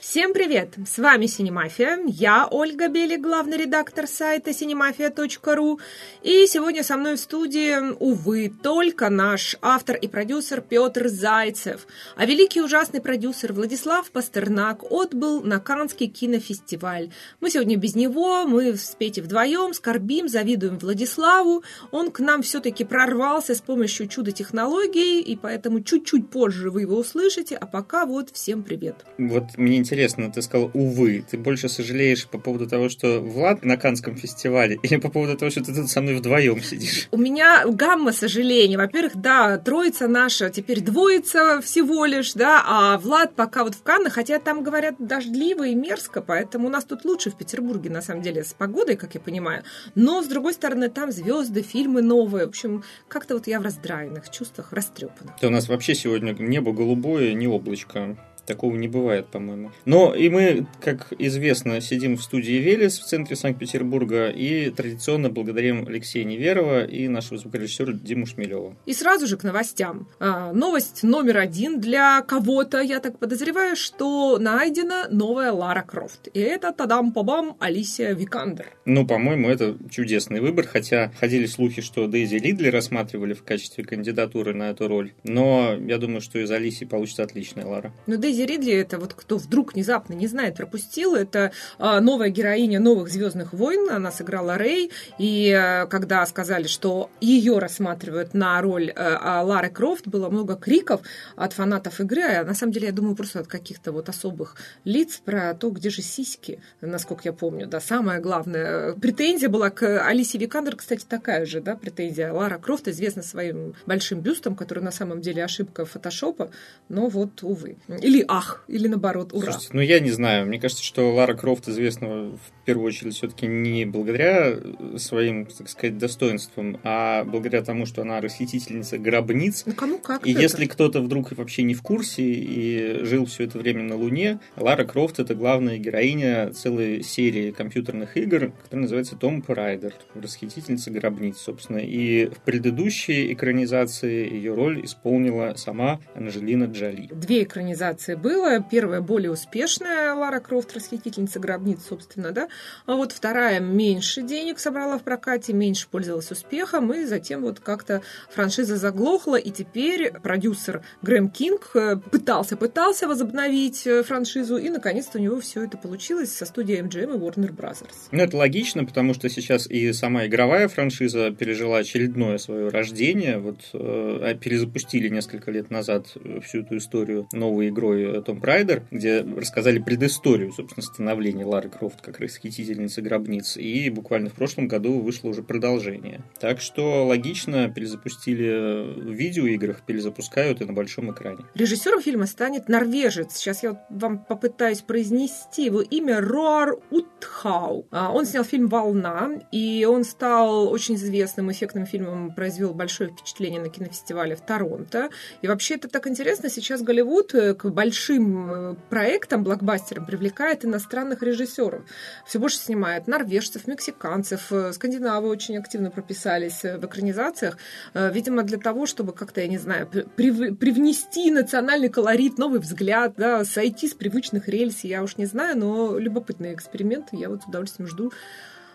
Всем 0.00 0.32
привет! 0.32 0.74
С 0.86 0.98
вами 0.98 1.26
Синемафия. 1.26 1.98
Я 2.06 2.46
Ольга 2.48 2.86
Бели, 2.86 3.16
главный 3.16 3.56
редактор 3.56 4.06
сайта 4.06 4.52
cinemafia.ru. 4.52 5.80
И 6.22 6.46
сегодня 6.46 6.84
со 6.84 6.96
мной 6.96 7.16
в 7.16 7.18
студии, 7.18 7.96
увы, 7.98 8.52
только 8.62 9.10
наш 9.10 9.56
автор 9.60 9.96
и 9.96 10.06
продюсер 10.06 10.60
Петр 10.60 11.08
Зайцев. 11.08 11.88
А 12.14 12.26
великий 12.26 12.62
ужасный 12.62 13.00
продюсер 13.00 13.52
Владислав 13.52 14.08
Пастернак 14.12 14.84
отбыл 14.88 15.42
на 15.42 15.58
Каннский 15.58 16.06
кинофестиваль. 16.06 17.10
Мы 17.40 17.50
сегодня 17.50 17.76
без 17.76 17.96
него, 17.96 18.46
мы 18.46 18.76
с 18.76 18.94
Петей 18.96 19.22
вдвоем 19.22 19.74
скорбим, 19.74 20.28
завидуем 20.28 20.78
Владиславу. 20.78 21.64
Он 21.90 22.12
к 22.12 22.20
нам 22.20 22.42
все-таки 22.42 22.84
прорвался 22.84 23.56
с 23.56 23.60
помощью 23.60 24.06
чудо-технологий, 24.06 25.20
и 25.20 25.34
поэтому 25.34 25.80
чуть-чуть 25.80 26.30
позже 26.30 26.70
вы 26.70 26.82
его 26.82 26.98
услышите. 26.98 27.56
А 27.56 27.66
пока 27.66 28.06
вот 28.06 28.30
всем 28.30 28.62
привет. 28.62 29.04
Вот 29.18 29.58
мне 29.58 29.87
интересно, 29.88 30.30
ты 30.30 30.42
сказал 30.42 30.70
«увы». 30.74 31.24
Ты 31.30 31.38
больше 31.38 31.68
сожалеешь 31.68 32.26
по 32.26 32.38
поводу 32.38 32.66
того, 32.66 32.90
что 32.90 33.20
Влад 33.20 33.64
на 33.64 33.76
Канском 33.78 34.16
фестивале, 34.16 34.78
или 34.82 34.96
по 34.96 35.08
поводу 35.08 35.36
того, 35.36 35.50
что 35.50 35.64
ты 35.64 35.74
тут 35.74 35.88
со 35.90 36.02
мной 36.02 36.16
вдвоем 36.16 36.62
сидишь? 36.62 37.08
У 37.10 37.16
меня 37.16 37.64
гамма 37.66 38.12
сожалений. 38.12 38.76
Во-первых, 38.76 39.16
да, 39.16 39.56
троица 39.56 40.08
наша 40.08 40.50
теперь 40.50 40.80
двоится 40.80 41.60
всего 41.62 42.04
лишь, 42.04 42.34
да, 42.34 42.62
а 42.66 42.98
Влад 42.98 43.34
пока 43.34 43.64
вот 43.64 43.74
в 43.74 43.82
Каннах, 43.82 44.12
хотя 44.12 44.38
там, 44.38 44.62
говорят, 44.62 44.96
дождливо 44.98 45.66
и 45.66 45.74
мерзко, 45.74 46.20
поэтому 46.20 46.66
у 46.66 46.70
нас 46.70 46.84
тут 46.84 47.06
лучше 47.06 47.30
в 47.30 47.36
Петербурге, 47.36 47.88
на 47.88 48.02
самом 48.02 48.22
деле, 48.22 48.44
с 48.44 48.52
погодой, 48.52 48.96
как 48.96 49.14
я 49.14 49.20
понимаю. 49.20 49.62
Но, 49.94 50.22
с 50.22 50.26
другой 50.26 50.52
стороны, 50.52 50.90
там 50.90 51.10
звезды, 51.12 51.62
фильмы 51.62 52.02
новые. 52.02 52.44
В 52.44 52.48
общем, 52.50 52.84
как-то 53.08 53.34
вот 53.34 53.46
я 53.46 53.58
в 53.58 53.62
раздраенных 53.62 54.30
чувствах, 54.30 54.72
растрепанных. 54.72 55.34
Да 55.40 55.48
у 55.48 55.50
нас 55.50 55.68
вообще 55.68 55.94
сегодня 55.94 56.34
небо 56.38 56.72
голубое, 56.72 57.32
не 57.32 57.46
облачко. 57.46 58.16
Такого 58.48 58.76
не 58.76 58.88
бывает, 58.88 59.26
по-моему. 59.26 59.72
Но 59.84 60.14
и 60.14 60.30
мы, 60.30 60.66
как 60.80 61.12
известно, 61.18 61.82
сидим 61.82 62.16
в 62.16 62.22
студии 62.22 62.52
Велес 62.52 62.98
в 62.98 63.04
центре 63.04 63.36
Санкт-Петербурга 63.36 64.30
и 64.30 64.70
традиционно 64.70 65.28
благодарим 65.28 65.86
Алексея 65.86 66.24
Неверова 66.24 66.84
и 66.84 67.08
нашего 67.08 67.36
звукорежиссера 67.36 67.92
Диму 67.92 68.24
Шмелева. 68.24 68.74
И 68.86 68.94
сразу 68.94 69.26
же 69.26 69.36
к 69.36 69.42
новостям. 69.42 70.08
А, 70.18 70.54
новость 70.54 71.02
номер 71.02 71.36
один 71.36 71.78
для 71.78 72.22
кого-то, 72.22 72.80
я 72.80 73.00
так 73.00 73.18
подозреваю, 73.18 73.76
что 73.76 74.38
найдена 74.38 75.08
новая 75.10 75.52
Лара 75.52 75.82
Крофт. 75.82 76.28
И 76.32 76.40
это, 76.40 76.72
тадам-пабам, 76.72 77.58
Алисия 77.60 78.14
Викандер. 78.14 78.72
Ну, 78.86 79.06
по-моему, 79.06 79.50
это 79.50 79.76
чудесный 79.90 80.40
выбор, 80.40 80.66
хотя 80.66 81.12
ходили 81.20 81.44
слухи, 81.44 81.82
что 81.82 82.06
Дейзи 82.06 82.36
Лидли 82.36 82.68
рассматривали 82.68 83.34
в 83.34 83.42
качестве 83.42 83.84
кандидатуры 83.84 84.54
на 84.54 84.70
эту 84.70 84.88
роль. 84.88 85.12
Но 85.22 85.76
я 85.86 85.98
думаю, 85.98 86.22
что 86.22 86.38
из 86.38 86.50
Алисии 86.50 86.86
получится 86.86 87.24
отличная 87.24 87.66
Лара. 87.66 87.92
Но 88.06 88.16
Дейзи 88.16 88.37
Дейзи 88.38 88.52
Ридли, 88.52 88.72
это 88.74 88.98
вот 88.98 89.14
кто 89.14 89.36
вдруг 89.36 89.74
внезапно 89.74 90.14
не 90.14 90.28
знает, 90.28 90.56
пропустил, 90.56 91.14
это 91.16 91.50
а, 91.78 92.00
новая 92.00 92.28
героиня 92.28 92.78
новых 92.78 93.08
Звездных 93.08 93.52
войн, 93.52 93.90
она 93.90 94.12
сыграла 94.12 94.56
Рэй, 94.56 94.92
и 95.18 95.50
а, 95.50 95.86
когда 95.86 96.24
сказали, 96.26 96.68
что 96.68 97.10
ее 97.20 97.58
рассматривают 97.58 98.34
на 98.34 98.60
роль 98.60 98.92
а, 98.94 99.42
Лары 99.42 99.70
Крофт, 99.70 100.06
было 100.06 100.28
много 100.28 100.54
криков 100.54 101.00
от 101.34 101.52
фанатов 101.52 102.00
игры, 102.00 102.22
а 102.22 102.44
на 102.44 102.54
самом 102.54 102.72
деле, 102.72 102.86
я 102.86 102.92
думаю, 102.92 103.16
просто 103.16 103.40
от 103.40 103.48
каких-то 103.48 103.90
вот 103.90 104.08
особых 104.08 104.54
лиц 104.84 105.20
про 105.24 105.54
то, 105.54 105.70
где 105.70 105.90
же 105.90 106.02
сиськи, 106.02 106.60
насколько 106.80 107.22
я 107.24 107.32
помню, 107.32 107.66
да, 107.66 107.80
самое 107.80 108.20
главное. 108.20 108.92
Претензия 108.92 109.48
была 109.48 109.70
к 109.70 110.06
Алисе 110.06 110.38
Викандер, 110.38 110.76
кстати, 110.76 111.04
такая 111.08 111.44
же, 111.44 111.60
да, 111.60 111.74
претензия. 111.74 112.32
Лара 112.32 112.58
Крофт 112.58 112.86
известна 112.86 113.22
своим 113.22 113.74
большим 113.86 114.20
бюстом, 114.20 114.54
который 114.54 114.84
на 114.84 114.92
самом 114.92 115.20
деле 115.20 115.44
ошибка 115.44 115.84
фотошопа, 115.84 116.50
но 116.88 117.08
вот, 117.08 117.42
увы. 117.42 117.78
Или 117.88 118.24
ах, 118.28 118.62
или 118.68 118.86
наоборот, 118.86 119.32
ура. 119.32 119.52
Слушайте, 119.52 119.70
ну 119.72 119.80
я 119.80 120.00
не 120.00 120.10
знаю, 120.10 120.46
мне 120.46 120.60
кажется, 120.60 120.84
что 120.84 121.12
Лара 121.12 121.34
Крофт 121.34 121.68
известна 121.68 122.30
в 122.30 122.64
первую 122.64 122.86
очередь 122.86 123.14
все-таки 123.14 123.46
не 123.46 123.84
благодаря 123.84 124.56
своим, 124.96 125.46
так 125.46 125.68
сказать, 125.68 125.98
достоинствам, 125.98 126.78
а 126.84 127.24
благодаря 127.24 127.62
тому, 127.62 127.86
что 127.86 128.02
она 128.02 128.20
расхитительница 128.20 128.98
гробниц. 128.98 129.64
Ну 129.66 129.72
кому 129.72 129.98
как 129.98 130.26
И 130.26 130.30
если 130.30 130.66
кто-то 130.66 131.00
вдруг 131.00 131.32
вообще 131.32 131.62
не 131.62 131.74
в 131.74 131.82
курсе 131.82 132.22
и 132.22 133.04
жил 133.04 133.24
все 133.26 133.44
это 133.44 133.58
время 133.58 133.82
на 133.82 133.96
Луне, 133.96 134.40
Лара 134.56 134.84
Крофт 134.84 135.18
это 135.18 135.34
главная 135.34 135.78
героиня 135.78 136.52
целой 136.52 137.02
серии 137.02 137.50
компьютерных 137.50 138.16
игр, 138.16 138.52
которая 138.62 138.82
называется 138.82 139.16
Том 139.16 139.42
Райдер, 139.48 139.94
расхитительница 140.14 140.90
гробниц, 140.90 141.38
собственно. 141.38 141.78
И 141.78 142.26
в 142.26 142.40
предыдущей 142.40 143.32
экранизации 143.32 144.30
ее 144.30 144.54
роль 144.54 144.84
исполнила 144.84 145.54
сама 145.56 146.00
Анжелина 146.14 146.64
Джоли. 146.64 147.08
Две 147.12 147.44
экранизации 147.44 148.14
было. 148.18 148.60
Первая 148.60 149.00
более 149.00 149.30
успешная, 149.30 150.14
Лара 150.14 150.40
Крофт, 150.40 150.74
расхитительница 150.74 151.40
гробниц, 151.40 151.80
собственно, 151.88 152.32
да. 152.32 152.48
А 152.86 152.94
вот 152.94 153.12
вторая 153.12 153.60
меньше 153.60 154.22
денег 154.22 154.58
собрала 154.58 154.98
в 154.98 155.02
прокате, 155.02 155.52
меньше 155.52 155.88
пользовалась 155.90 156.30
успехом, 156.30 156.92
и 156.92 157.04
затем 157.04 157.42
вот 157.42 157.60
как-то 157.60 158.02
франшиза 158.30 158.76
заглохла, 158.76 159.36
и 159.36 159.50
теперь 159.50 160.12
продюсер 160.12 160.82
Грэм 161.02 161.30
Кинг 161.30 161.70
э, 161.74 161.96
пытался-пытался 161.96 163.08
возобновить 163.08 163.86
э, 163.86 164.02
франшизу, 164.02 164.56
и 164.56 164.68
наконец-то 164.68 165.18
у 165.18 165.20
него 165.20 165.40
все 165.40 165.64
это 165.64 165.76
получилось 165.76 166.32
со 166.32 166.46
студией 166.46 166.80
MGM 166.80 167.14
и 167.14 167.18
Warner 167.18 167.54
Brothers. 167.54 168.08
Ну, 168.10 168.22
это 168.22 168.36
логично, 168.36 168.84
потому 168.84 169.14
что 169.14 169.28
сейчас 169.28 169.66
и 169.66 169.92
сама 169.92 170.26
игровая 170.26 170.68
франшиза 170.68 171.30
пережила 171.30 171.78
очередное 171.78 172.38
свое 172.38 172.68
рождение. 172.68 173.38
Вот 173.38 173.60
э, 173.72 174.34
перезапустили 174.40 175.08
несколько 175.08 175.50
лет 175.50 175.70
назад 175.70 176.08
всю 176.44 176.60
эту 176.60 176.76
историю 176.78 177.28
новой 177.32 177.68
игрой 177.68 177.97
том 178.24 178.42
Райдер, 178.42 178.82
где 178.90 179.20
рассказали 179.20 179.78
предысторию, 179.78 180.52
собственно, 180.52 180.82
становления 180.82 181.44
Лары 181.44 181.68
Крофт 181.68 182.00
как 182.00 182.20
расхитительницы 182.20 183.02
гробниц, 183.02 183.56
и 183.56 183.90
буквально 183.90 184.30
в 184.30 184.34
прошлом 184.34 184.68
году 184.68 185.00
вышло 185.00 185.28
уже 185.28 185.42
продолжение. 185.42 186.22
Так 186.40 186.60
что 186.60 187.06
логично, 187.06 187.68
перезапустили 187.68 188.94
в 188.94 189.12
видеоиграх, 189.12 189.82
перезапускают 189.82 190.60
и 190.60 190.64
на 190.64 190.72
большом 190.72 191.12
экране. 191.12 191.44
Режиссером 191.54 192.00
фильма 192.00 192.26
станет 192.26 192.68
норвежец. 192.68 193.36
Сейчас 193.36 193.62
я 193.62 193.84
вам 193.90 194.18
попытаюсь 194.24 194.82
произнести 194.82 195.64
его 195.64 195.80
имя 195.80 196.20
Роар 196.20 196.76
Утхау. 196.90 197.86
А, 197.90 198.12
он 198.12 198.26
снял 198.26 198.44
фильм 198.44 198.68
«Волна», 198.68 199.30
и 199.52 199.86
он 199.88 200.04
стал 200.04 200.68
очень 200.70 200.96
известным 200.96 201.50
эффектным 201.50 201.86
фильмом, 201.86 202.34
произвел 202.34 202.74
большое 202.74 203.10
впечатление 203.10 203.60
на 203.60 203.68
кинофестивале 203.68 204.36
в 204.36 204.40
Торонто. 204.40 205.10
И 205.42 205.46
вообще 205.46 205.74
это 205.74 205.88
так 205.88 206.06
интересно, 206.06 206.48
сейчас 206.48 206.82
Голливуд 206.82 207.34
э, 207.34 207.54
к 207.54 207.70
большим 207.88 208.50
э, 208.50 208.74
проектам, 208.90 209.44
блокбастерам 209.44 210.04
привлекает 210.04 210.62
иностранных 210.62 211.22
режиссеров. 211.22 211.80
Все 212.26 212.38
больше 212.38 212.58
снимает 212.58 213.06
норвежцев, 213.06 213.66
мексиканцев, 213.66 214.52
э, 214.52 214.74
скандинавы 214.74 215.28
очень 215.28 215.56
активно 215.56 215.90
прописались 215.90 216.66
э, 216.66 216.76
в 216.76 216.84
экранизациях. 216.84 217.56
Видимо, 217.94 218.42
для 218.42 218.58
того, 218.58 218.84
чтобы 218.86 219.12
как-то, 219.12 219.40
я 219.40 219.48
не 219.48 219.58
знаю, 219.58 219.86
привнести 219.86 221.30
национальный 221.30 221.88
колорит, 221.88 222.36
новый 222.36 222.60
взгляд, 222.60 223.14
да, 223.16 223.44
сойти 223.44 223.88
с 223.88 223.94
привычных 223.94 224.48
рельс, 224.48 224.84
я 224.84 225.02
уж 225.02 225.16
не 225.16 225.26
знаю, 225.26 225.56
но 225.56 225.98
любопытные 225.98 226.54
эксперименты, 226.54 227.16
я 227.16 227.30
вот 227.30 227.42
с 227.42 227.46
удовольствием 227.46 227.88
жду 227.88 228.12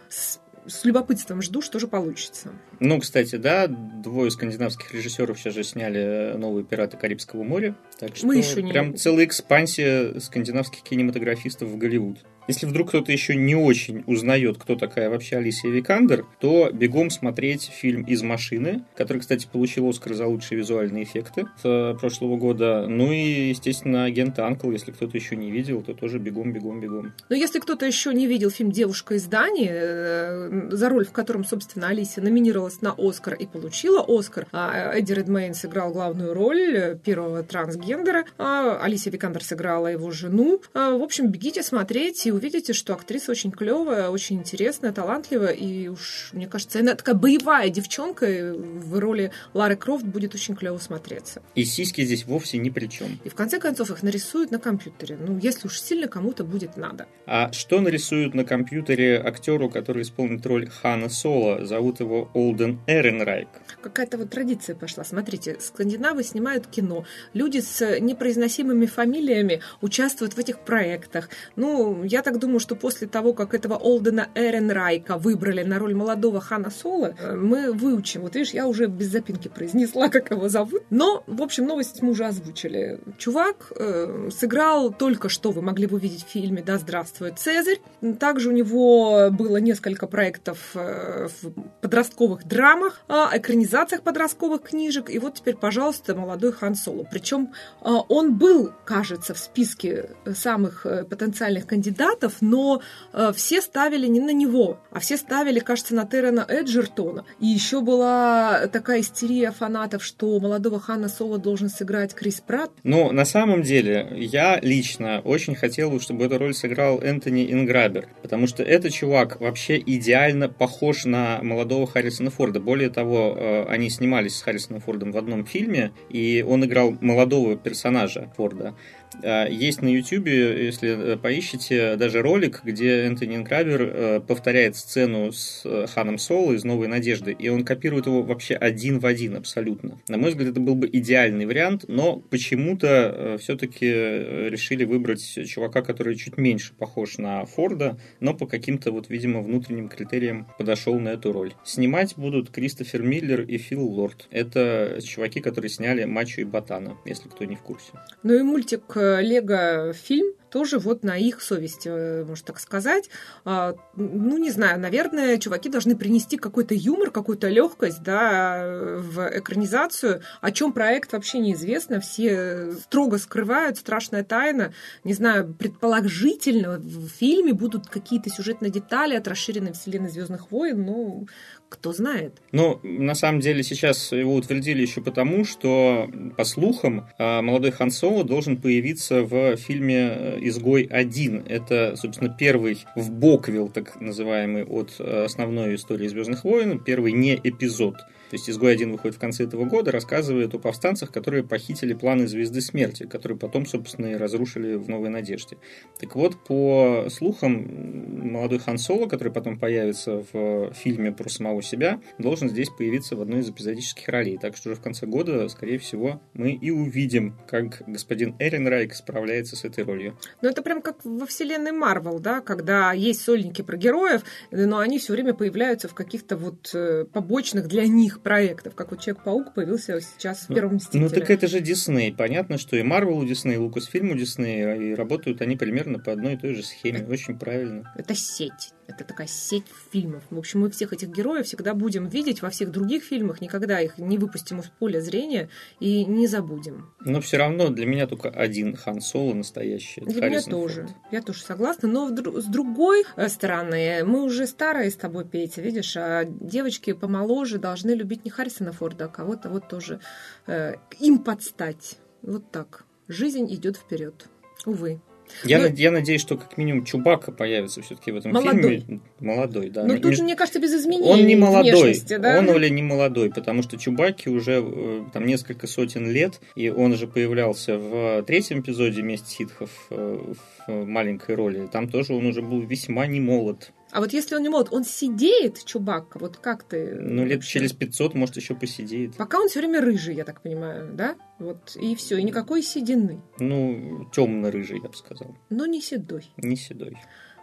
с 0.09 0.40
с 0.68 0.85
любопытством 0.85 1.41
жду, 1.41 1.62
что 1.62 1.79
же 1.79 1.88
получится. 1.88 2.51
Ну, 2.79 3.00
кстати, 3.00 3.35
да, 3.35 3.68
двое 3.68 4.31
скандинавских 4.31 4.94
режиссеров 4.94 5.40
сейчас 5.40 5.53
же 5.53 5.63
сняли 5.63 6.34
новые 6.38 6.63
«Пираты 6.63 6.97
Карибского 6.97 7.44
моря». 7.44 7.75
Так 8.00 8.16
что 8.16 8.28
Мы 8.28 8.38
еще 8.38 8.62
не... 8.62 8.72
прям 8.72 8.96
целая 8.96 9.25
экспансия 9.25 10.19
скандинавских 10.19 10.81
кинематографистов 10.84 11.69
в 11.69 11.78
Голливуд. 11.78 12.19
Если 12.47 12.65
вдруг 12.65 12.89
кто-то 12.89 13.11
еще 13.11 13.35
не 13.35 13.55
очень 13.55 14.03
узнает, 14.05 14.57
кто 14.57 14.75
такая 14.75 15.09
вообще 15.09 15.37
Алисия 15.37 15.71
Викандер, 15.71 16.25
то 16.39 16.69
бегом 16.71 17.09
смотреть 17.09 17.71
фильм 17.73 18.03
«Из 18.03 18.21
машины», 18.21 18.83
который, 18.95 19.19
кстати, 19.19 19.47
получил 19.51 19.87
Оскар 19.87 20.13
за 20.13 20.27
лучшие 20.27 20.57
визуальные 20.57 21.05
эффекты 21.05 21.45
с 21.61 21.97
прошлого 21.99 22.37
года. 22.37 22.85
Ну 22.88 23.12
и, 23.12 23.50
естественно, 23.50 24.06
«Агент 24.06 24.38
Анкл», 24.39 24.71
если 24.71 24.91
кто-то 24.91 25.18
еще 25.18 25.35
не 25.35 25.51
видел, 25.51 25.81
то 25.81 25.94
тоже 25.94 26.19
бегом, 26.19 26.51
бегом, 26.51 26.81
бегом. 26.81 27.13
Но 27.29 27.35
если 27.35 27.59
кто-то 27.59 27.85
еще 27.85 28.13
не 28.13 28.27
видел 28.27 28.50
фильм 28.50 28.71
«Девушка 28.71 29.15
из 29.15 29.25
Дании», 29.25 29.69
э, 29.71 30.69
за 30.71 30.89
роль 30.89 31.06
в 31.06 31.12
котором, 31.12 31.45
собственно, 31.45 31.88
Алисия 31.88 32.23
номинировалась 32.23 32.81
на 32.81 32.94
Оскар 32.97 33.35
и 33.35 33.45
получила 33.45 34.03
Оскар, 34.06 34.47
а 34.51 34.94
Эдди 34.94 35.13
Редмейн 35.13 35.53
сыграл 35.53 35.94
главную 35.94 36.33
роль 36.33 37.00
первого 37.03 37.44
трансгендера, 37.44 38.25
а 38.38 38.79
Алисия 38.81 39.13
Викандер 39.13 39.44
сыграла 39.44 39.88
его 39.88 40.12
жену. 40.12 40.62
А, 40.73 40.97
в 40.97 41.01
общем, 41.01 41.29
бегите 41.29 41.63
смотреть, 41.63 42.25
и 42.25 42.32
увидите, 42.33 42.74
что 42.74 42.94
актриса 42.94 43.31
очень 43.31 43.51
клевая, 43.51 44.09
очень 44.09 44.38
интересная, 44.38 44.91
талантливая, 44.91 45.51
и 45.51 45.88
уж, 45.88 46.30
мне 46.33 46.47
кажется, 46.47 46.80
она 46.80 46.95
такая 46.95 47.15
боевая 47.15 47.69
девчонка 47.69 48.25
в 48.56 49.00
роли 49.00 49.31
Лары 49.53 49.75
Крофт 49.75 50.06
будет 50.06 50.35
очень 50.35 50.56
клево 50.56 50.77
смотреться. 50.77 51.41
И 51.56 51.63
сиськи 51.63 52.03
здесь 52.03 52.25
вовсе 52.25 52.57
ни 52.57 52.69
при 52.69 52.88
чем. 52.88 53.19
И 53.24 53.30
в 53.30 53.35
конце 53.35 53.59
концов 53.59 53.91
их 53.91 54.03
нарисуют 54.03 54.51
на 54.51 54.59
компьютере. 54.59 55.18
Ну, 55.19 55.38
если 55.38 55.68
уж 55.68 55.80
сильно 55.80 56.07
кому-то 56.07 56.44
будет 56.44 56.77
надо. 56.77 57.07
А 57.25 57.51
что 57.51 57.80
нарисуют 57.80 58.33
на 58.33 58.44
компьютере 58.44 59.19
актеру, 59.19 59.69
который 59.69 60.01
исполнит 60.01 60.45
роль 60.45 60.68
Хана 60.68 61.09
Соло? 61.09 61.65
Зовут 61.65 62.00
его 62.00 62.30
Олден 62.33 62.80
Эренрайк. 62.88 63.47
Какая-то 63.81 64.18
вот 64.18 64.31
традиция 64.31 64.75
пошла. 64.75 65.03
Смотрите, 65.03 65.57
скандинавы 65.59 66.24
снимают 66.24 66.68
кино. 66.68 67.06
Люди 67.33 67.59
с 67.59 68.00
непроизносимыми 68.00 68.85
фамилиями 68.85 69.62
участвуют 69.81 70.33
в 70.33 70.39
этих 70.39 70.59
проектах. 70.59 71.30
Ну, 71.56 72.03
я 72.03 72.22
так 72.23 72.39
думаю, 72.39 72.59
что 72.59 72.75
после 72.75 73.07
того, 73.07 73.33
как 73.33 73.53
этого 73.53 73.75
Олдена 73.75 74.29
Эренрайка 74.35 75.17
выбрали 75.17 75.63
на 75.63 75.79
роль 75.79 75.93
молодого 75.93 76.41
Хана 76.41 76.71
Соло, 76.71 77.13
э, 77.17 77.35
мы 77.35 77.71
выучим. 77.71 78.21
Вот 78.21 78.35
видишь, 78.35 78.53
я 78.53 78.67
уже 78.67 78.87
без 78.87 79.07
запинки 79.07 79.47
произнесла, 79.47 80.07
как 80.09 80.31
его 80.31 80.49
зовут. 80.49 80.83
Но, 80.89 81.23
в 81.27 81.41
общем, 81.41 81.65
новость 81.65 82.01
мы 82.01 82.11
уже 82.11 82.25
озвучили. 82.25 82.99
Чувак 83.17 83.71
э, 83.75 84.29
сыграл 84.31 84.91
только 84.91 85.29
что, 85.29 85.51
вы 85.51 85.61
могли 85.61 85.87
бы 85.87 85.97
увидеть 85.97 86.25
в 86.25 86.29
фильме 86.29 86.63
«Да 86.63 86.77
здравствует 86.77 87.37
Цезарь». 87.37 87.79
Также 88.19 88.49
у 88.49 88.51
него 88.51 89.29
было 89.31 89.57
несколько 89.57 90.07
проектов 90.07 90.71
э, 90.75 91.27
в 91.27 91.51
подростковых 91.81 92.47
драмах, 92.47 93.01
э, 93.07 93.13
экранизациях 93.33 94.01
подростковых 94.01 94.63
книжек. 94.63 95.09
И 95.09 95.19
вот 95.19 95.35
теперь, 95.35 95.55
пожалуйста, 95.55 96.15
молодой 96.15 96.51
Хан 96.51 96.75
Соло. 96.75 97.05
Причем 97.09 97.53
э, 97.81 97.89
он 98.07 98.35
был, 98.37 98.71
кажется, 98.85 99.33
в 99.33 99.39
списке 99.39 100.09
самых 100.33 100.85
э, 100.85 101.03
потенциальных 101.03 101.67
кандидатов, 101.67 102.12
но 102.42 102.81
э, 103.13 103.31
все 103.36 103.62
ставили 103.62 104.07
не 104.07 104.19
на 104.19 104.31
него, 104.31 104.80
а 104.92 105.00
все 105.00 105.18
ставили, 105.18 105.60
кажется, 105.60 105.95
на 105.95 106.06
Террена 106.06 106.45
Эджертона. 106.48 107.25
И 107.39 107.48
еще 107.48 107.81
была 107.81 108.68
такая 108.68 109.01
истерия 109.01 109.51
фанатов, 109.51 110.04
что 110.04 110.39
молодого 110.39 110.80
Хана 110.80 111.10
Соло 111.10 111.38
должен 111.38 111.69
сыграть 111.69 112.13
Крис 112.13 112.42
Пратт. 112.45 112.71
Ну, 112.83 113.12
на 113.12 113.25
самом 113.25 113.62
деле, 113.63 114.10
я 114.15 114.60
лично 114.62 115.21
очень 115.24 115.56
хотел, 115.56 116.00
чтобы 116.00 116.25
эту 116.25 116.38
роль 116.38 116.54
сыграл 116.54 117.00
Энтони 117.00 117.51
Инграбер, 117.51 118.10
потому 118.21 118.48
что 118.48 118.63
этот 118.63 118.94
чувак 118.94 119.39
вообще 119.39 119.77
идеально 119.80 120.50
похож 120.50 121.06
на 121.06 121.39
молодого 121.42 121.88
Харрисона 121.88 122.30
Форда. 122.30 122.59
Более 122.59 122.89
того, 122.89 123.36
э, 123.38 123.66
они 123.66 123.89
снимались 123.89 124.36
с 124.36 124.42
Харрисоном 124.42 124.81
Фордом 124.81 125.12
в 125.12 125.18
одном 125.18 125.45
фильме, 125.45 125.92
и 126.09 126.45
он 126.48 126.66
играл 126.66 126.95
молодого 127.01 127.56
персонажа 127.56 128.31
Форда. 128.38 128.75
А, 129.21 129.48
есть 129.48 129.81
на 129.81 129.88
YouTube, 129.88 130.27
если 130.27 131.13
э, 131.13 131.18
поищите, 131.18 131.95
даже 131.95 132.21
ролик, 132.21 132.62
где 132.63 133.06
Энтони 133.06 133.36
Инкрабер 133.36 133.81
э, 133.81 134.19
повторяет 134.21 134.75
сцену 134.75 135.31
с 135.31 135.62
э, 135.65 135.88
Ханом 135.94 136.18
Соло 136.18 136.54
из 136.54 136.63
«Новой 136.63 136.88
надежды», 136.88 137.31
и 137.31 137.50
он 137.50 137.63
копирует 137.63 138.06
его 138.06 138.24
вообще 138.24 138.56
один 138.56 139.00
в 139.00 139.06
один 139.06 139.36
абсолютно. 139.36 140.00
На 140.07 140.18
мой 140.18 140.31
взгляд, 140.31 140.50
это 140.50 140.60
был 140.60 140.75
бы 140.75 140.89
идеальный 140.92 141.45
вариант, 141.45 141.86
но 141.88 142.18
почему-то 142.18 143.38
все-таки 143.39 143.86
решили 143.88 144.86
выбрать 144.86 145.24
чувака, 145.48 145.81
который 145.81 146.16
чуть 146.16 146.38
меньше 146.38 146.74
похож 146.74 147.18
на 147.18 147.45
Форда, 147.45 147.98
но 148.19 148.33
по 148.33 148.48
каким-то, 148.48 148.92
вот, 148.92 149.09
видимо, 149.09 149.42
внутренним 149.42 149.89
критериям 149.89 150.48
подошел 150.57 151.00
на 151.00 151.09
эту 151.09 151.31
роль. 151.31 151.54
Снимать 151.63 152.16
будут 152.18 152.50
Кристофер 152.50 153.01
Миллер 153.04 153.42
и 153.42 153.57
Фил 153.57 153.83
Лорд. 153.86 154.27
Это 154.31 155.00
чуваки, 155.04 155.42
которые 155.42 155.69
сняли 155.69 156.06
«Мачо 156.06 156.42
и 156.42 156.45
Ботана», 156.45 156.98
если 157.06 157.30
кто 157.30 157.45
не 157.45 157.56
в 157.56 157.62
курсе. 157.62 157.92
Ну 158.24 158.33
и 158.33 158.42
мультик 158.42 158.95
Лего 159.21 159.94
фильм 159.94 160.33
тоже 160.53 160.77
вот 160.77 161.03
на 161.03 161.17
их 161.17 161.41
совести, 161.41 161.89
э, 161.89 162.25
можно 162.25 162.45
так 162.45 162.59
сказать. 162.59 163.09
А, 163.44 163.73
ну, 163.95 164.38
не 164.38 164.51
знаю, 164.51 164.79
наверное, 164.79 165.39
чуваки 165.39 165.67
должны 165.67 165.95
принести 165.95 166.38
какой-то 166.38 166.75
юмор, 166.75 167.09
какую-то 167.09 167.47
легкость, 167.47 168.03
да, 168.03 168.61
в 169.00 169.39
экранизацию, 169.39 170.21
о 170.41 170.51
чем 170.51 170.71
проект 170.71 171.11
вообще 171.13 171.39
неизвестно, 171.39 172.00
все 172.00 172.73
строго 172.73 173.17
скрывают, 173.17 173.79
страшная 173.79 174.23
тайна. 174.23 174.73
Не 175.03 175.13
знаю, 175.13 175.56
предположительно 175.57 176.77
в 176.77 177.07
фильме 177.07 177.53
будут 177.53 177.88
какие-то 177.88 178.29
сюжетные 178.29 178.69
детали 178.69 179.15
от 179.15 179.27
расширенной 179.27 179.73
вселенной 179.73 180.11
Звездных 180.11 180.51
войн, 180.51 180.85
но 180.85 181.25
кто 181.73 181.91
знает. 181.91 182.39
Ну, 182.51 182.79
на 182.83 183.15
самом 183.15 183.39
деле 183.39 183.63
сейчас 183.63 184.11
его 184.11 184.35
утвердили 184.35 184.83
еще 184.83 185.01
потому, 185.01 185.43
что, 185.43 186.07
по 186.37 186.43
слухам, 186.43 187.07
а, 187.17 187.41
молодой 187.41 187.71
Хан 187.71 187.89
Соло 187.89 188.23
должен 188.23 188.57
появиться 188.57 189.23
в 189.23 189.57
фильме 189.57 189.97
э, 189.97 190.37
«Изгой 190.41 190.83
1». 190.83 191.47
Это, 191.49 191.95
собственно, 191.95 192.29
первый 192.29 192.85
в 192.95 193.09
Боквилл, 193.11 193.69
так 193.69 193.99
называемый, 193.99 194.63
от 194.63 194.95
э, 194.99 195.23
основной 195.25 195.75
истории 195.75 196.07
«Звездных 196.07 196.43
войн», 196.43 196.79
первый 196.79 197.11
не 197.11 197.35
эпизод. 197.43 197.95
То 198.33 198.35
есть 198.35 198.49
«Изгой-1» 198.49 198.91
выходит 198.91 199.17
в 199.17 199.19
конце 199.19 199.43
этого 199.43 199.65
года, 199.65 199.91
рассказывает 199.91 200.55
о 200.55 200.57
повстанцах, 200.57 201.11
которые 201.11 201.43
похитили 201.43 201.93
планы 201.93 202.27
Звезды 202.27 202.61
Смерти, 202.61 203.05
которые 203.05 203.37
потом, 203.37 203.67
собственно, 203.67 204.07
и 204.07 204.15
разрушили 204.15 204.73
в 204.73 204.89
Новой 204.89 205.09
Надежде. 205.09 205.57
Так 205.99 206.15
вот, 206.15 206.43
по 206.43 207.07
слухам, 207.11 208.31
молодой 208.31 208.57
Хан 208.57 208.79
Соло, 208.79 209.07
который 209.07 209.31
потом 209.31 209.59
появится 209.59 210.23
в 210.33 210.73
фильме 210.73 211.11
про 211.11 211.29
самого 211.29 211.61
себя, 211.63 212.01
должен 212.18 212.50
здесь 212.50 212.69
появиться 212.69 213.15
в 213.15 213.21
одной 213.21 213.39
из 213.39 213.50
эпизодических 213.50 214.07
ролей. 214.07 214.38
Так 214.38 214.56
что 214.56 214.69
уже 214.69 214.80
в 214.80 214.83
конце 214.83 215.06
года, 215.06 215.48
скорее 215.50 215.80
всего, 215.80 216.21
мы 216.33 216.51
и 216.54 216.71
увидим, 216.71 217.38
как 217.48 217.83
господин 217.88 218.36
Эрин 218.39 218.68
Райк 218.68 218.94
справляется 218.94 219.56
с 219.56 219.65
этой 219.65 219.83
ролью. 219.83 220.18
Ну, 220.42 220.50
это 220.50 220.62
прям 220.62 220.81
как 220.81 220.98
во 221.04 221.25
вселенной 221.25 221.71
Марвел, 221.71 222.19
да, 222.19 222.42
когда 222.42 222.94
есть 222.94 223.21
сольники 223.21 223.62
про 223.62 223.77
героев, 223.77 224.24
но 224.51 224.80
они 224.80 225.00
все 225.00 225.13
время 225.13 225.33
появляются 225.33 225.88
в 225.88 225.94
каких-то 225.94 226.38
вот 226.38 226.71
э, 226.74 227.06
побочных 227.06 227.68
для 227.68 227.88
них 227.88 228.21
проектов, 228.21 228.75
как 228.75 228.92
вот 228.92 229.01
Человек-паук 229.01 229.54
появился 229.54 230.00
сейчас 230.01 230.45
в 230.45 230.50
ну, 230.50 230.56
первом 230.56 230.75
«Мстителе». 230.75 231.04
Ну, 231.04 231.09
так 231.09 231.30
это 231.30 231.48
же 231.48 231.59
Дисней. 231.59 232.13
Понятно, 232.13 232.57
что 232.57 232.75
и 232.75 232.83
Марвел 232.83 233.18
у 233.18 233.25
Дисней, 233.25 233.56
и 233.56 233.57
Лукасфильм 233.57 234.12
у 234.12 234.16
Дисней, 234.16 234.92
и 234.92 234.95
работают 234.95 235.42
они 235.42 235.56
примерно 235.56 236.00
по 236.00 236.12
одной 236.12 236.33
и 236.33 236.38
той 236.38 236.54
же 236.54 236.63
схеме. 236.63 237.06
Очень 237.07 237.38
правильно. 237.38 237.94
Это 237.98 238.16
сеть. 238.16 238.74
Это 238.88 239.03
такая 239.06 239.27
сеть 239.27 239.65
фильмов. 239.91 240.24
В 240.30 240.38
общем, 240.38 240.62
мы 240.62 240.69
всех 240.69 240.94
этих 240.94 241.09
героев 241.09 241.45
всегда 241.45 241.74
будем 241.74 242.07
видеть 242.07 242.41
во 242.41 242.50
всех 242.50 242.71
других 242.71 243.03
фильмах, 243.03 243.41
никогда 243.41 243.80
их 243.80 243.97
не 243.97 244.18
выпустим 244.18 244.59
из 244.59 244.65
поля 244.65 245.00
зрения 245.00 245.50
и 245.80 246.06
не 246.06 246.27
забудем. 246.27 246.94
Но 247.00 247.21
все 247.21 247.38
равно 247.38 247.69
для 247.69 247.85
меня 247.85 248.07
только 248.07 248.30
один 248.30 248.75
Хан 248.75 249.01
Соло 249.01 249.33
настоящий. 249.33 250.01
Для 250.01 250.21
Харрисон 250.21 250.53
меня 250.53 250.62
тоже. 250.62 250.81
Форд. 250.81 250.95
Я 251.12 251.21
тоже 251.21 251.41
согласна. 251.44 251.88
Но 251.88 252.09
с 252.09 252.45
другой 252.45 253.06
э, 253.15 253.30
стороны, 253.30 254.03
мы 254.03 254.24
уже 254.24 254.47
старые 254.47 254.91
с 254.91 254.95
тобой, 254.95 255.25
Петя, 255.25 255.62
видишь, 255.62 255.95
а 255.95 256.25
девочки 256.25 256.94
помоложе 256.94 257.59
должны 257.59 257.91
любить 257.91 258.25
не 258.25 258.31
Харрисона 258.31 258.74
Форда, 258.74 259.06
а 259.06 259.07
кого-то 259.07 259.50
вот 259.50 259.68
тоже 259.68 260.00
э, 260.47 260.75
им 261.00 261.19
подстать. 261.19 261.97
Вот 262.21 262.51
так. 262.51 262.85
Жизнь 263.07 263.53
идет 263.53 263.77
вперед. 263.77 264.27
Увы. 264.65 265.01
Я. 265.44 265.59
Ну, 265.59 265.75
я 265.75 265.91
надеюсь, 265.91 266.21
что 266.21 266.38
как 266.38 266.57
минимум 266.57 266.85
Чубака 266.85 267.31
появится 267.31 267.81
все-таки 267.81 268.12
в 268.12 268.18
этом 268.18 268.31
молодой. 268.31 268.80
фильме. 268.80 269.00
Молодой, 269.19 269.69
да. 269.69 269.83
Ну, 269.83 270.00
тут, 270.00 270.19
мне 270.19 270.35
кажется, 270.35 270.59
без 270.59 270.74
изменений. 270.74 271.09
Он 271.09 271.25
не 271.25 271.35
молодой. 271.35 272.00
Да? 272.07 272.39
Он 272.39 272.50
или 272.50 272.69
не 272.69 272.83
молодой, 272.83 273.30
потому 273.30 273.63
что 273.63 273.77
Чубаки 273.77 274.30
уже 274.30 274.63
э, 274.63 275.03
там 275.13 275.25
несколько 275.25 275.68
сотен 275.68 276.09
лет, 276.09 276.39
и 276.56 276.69
он 276.69 276.95
же 276.95 277.07
появлялся 277.07 277.77
в 277.77 278.24
третьем 278.24 278.62
эпизоде 278.62 279.02
«Месть 279.02 279.28
ситхов» 279.28 279.69
э, 279.90 280.33
в 280.68 280.85
маленькой 280.85 281.35
роли. 281.35 281.68
Там 281.71 281.90
тоже 281.90 282.13
он 282.13 282.25
уже 282.25 282.42
был 282.42 282.61
весьма 282.61 283.07
не 283.07 283.19
молод. 283.19 283.71
А 283.94 284.00
вот 284.00 284.12
если 284.12 284.35
он 284.35 284.42
не 284.42 284.50
молод, 284.50 284.69
он 284.71 284.83
сидеет, 284.83 285.64
Чубакка, 285.66 286.18
вот 286.18 286.38
как 286.38 286.64
ты... 286.64 286.95
Ну, 286.95 287.23
лет 287.26 287.44
через 287.44 287.73
500, 287.73 288.16
может, 288.16 288.35
еще 288.38 288.56
посидеет. 288.56 289.16
Пока 289.18 289.40
он 289.40 289.50
все 289.50 289.59
время 289.59 289.81
рыжий, 289.81 290.16
я 290.16 290.23
так 290.26 290.42
понимаю, 290.42 290.92
да? 290.92 291.16
Вот, 291.38 291.76
и 291.76 291.94
все, 291.94 292.18
и 292.18 292.23
никакой 292.23 292.64
седины. 292.64 293.21
Ну, 293.38 294.09
темно-рыжий, 294.12 294.80
я 294.81 294.90
бы 294.90 294.95
сказал. 294.95 295.38
Но 295.52 295.68
не 295.68 295.80
седой. 295.80 296.26
Не 296.38 296.56
седой. 296.56 296.97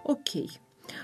Окей. 0.04 0.50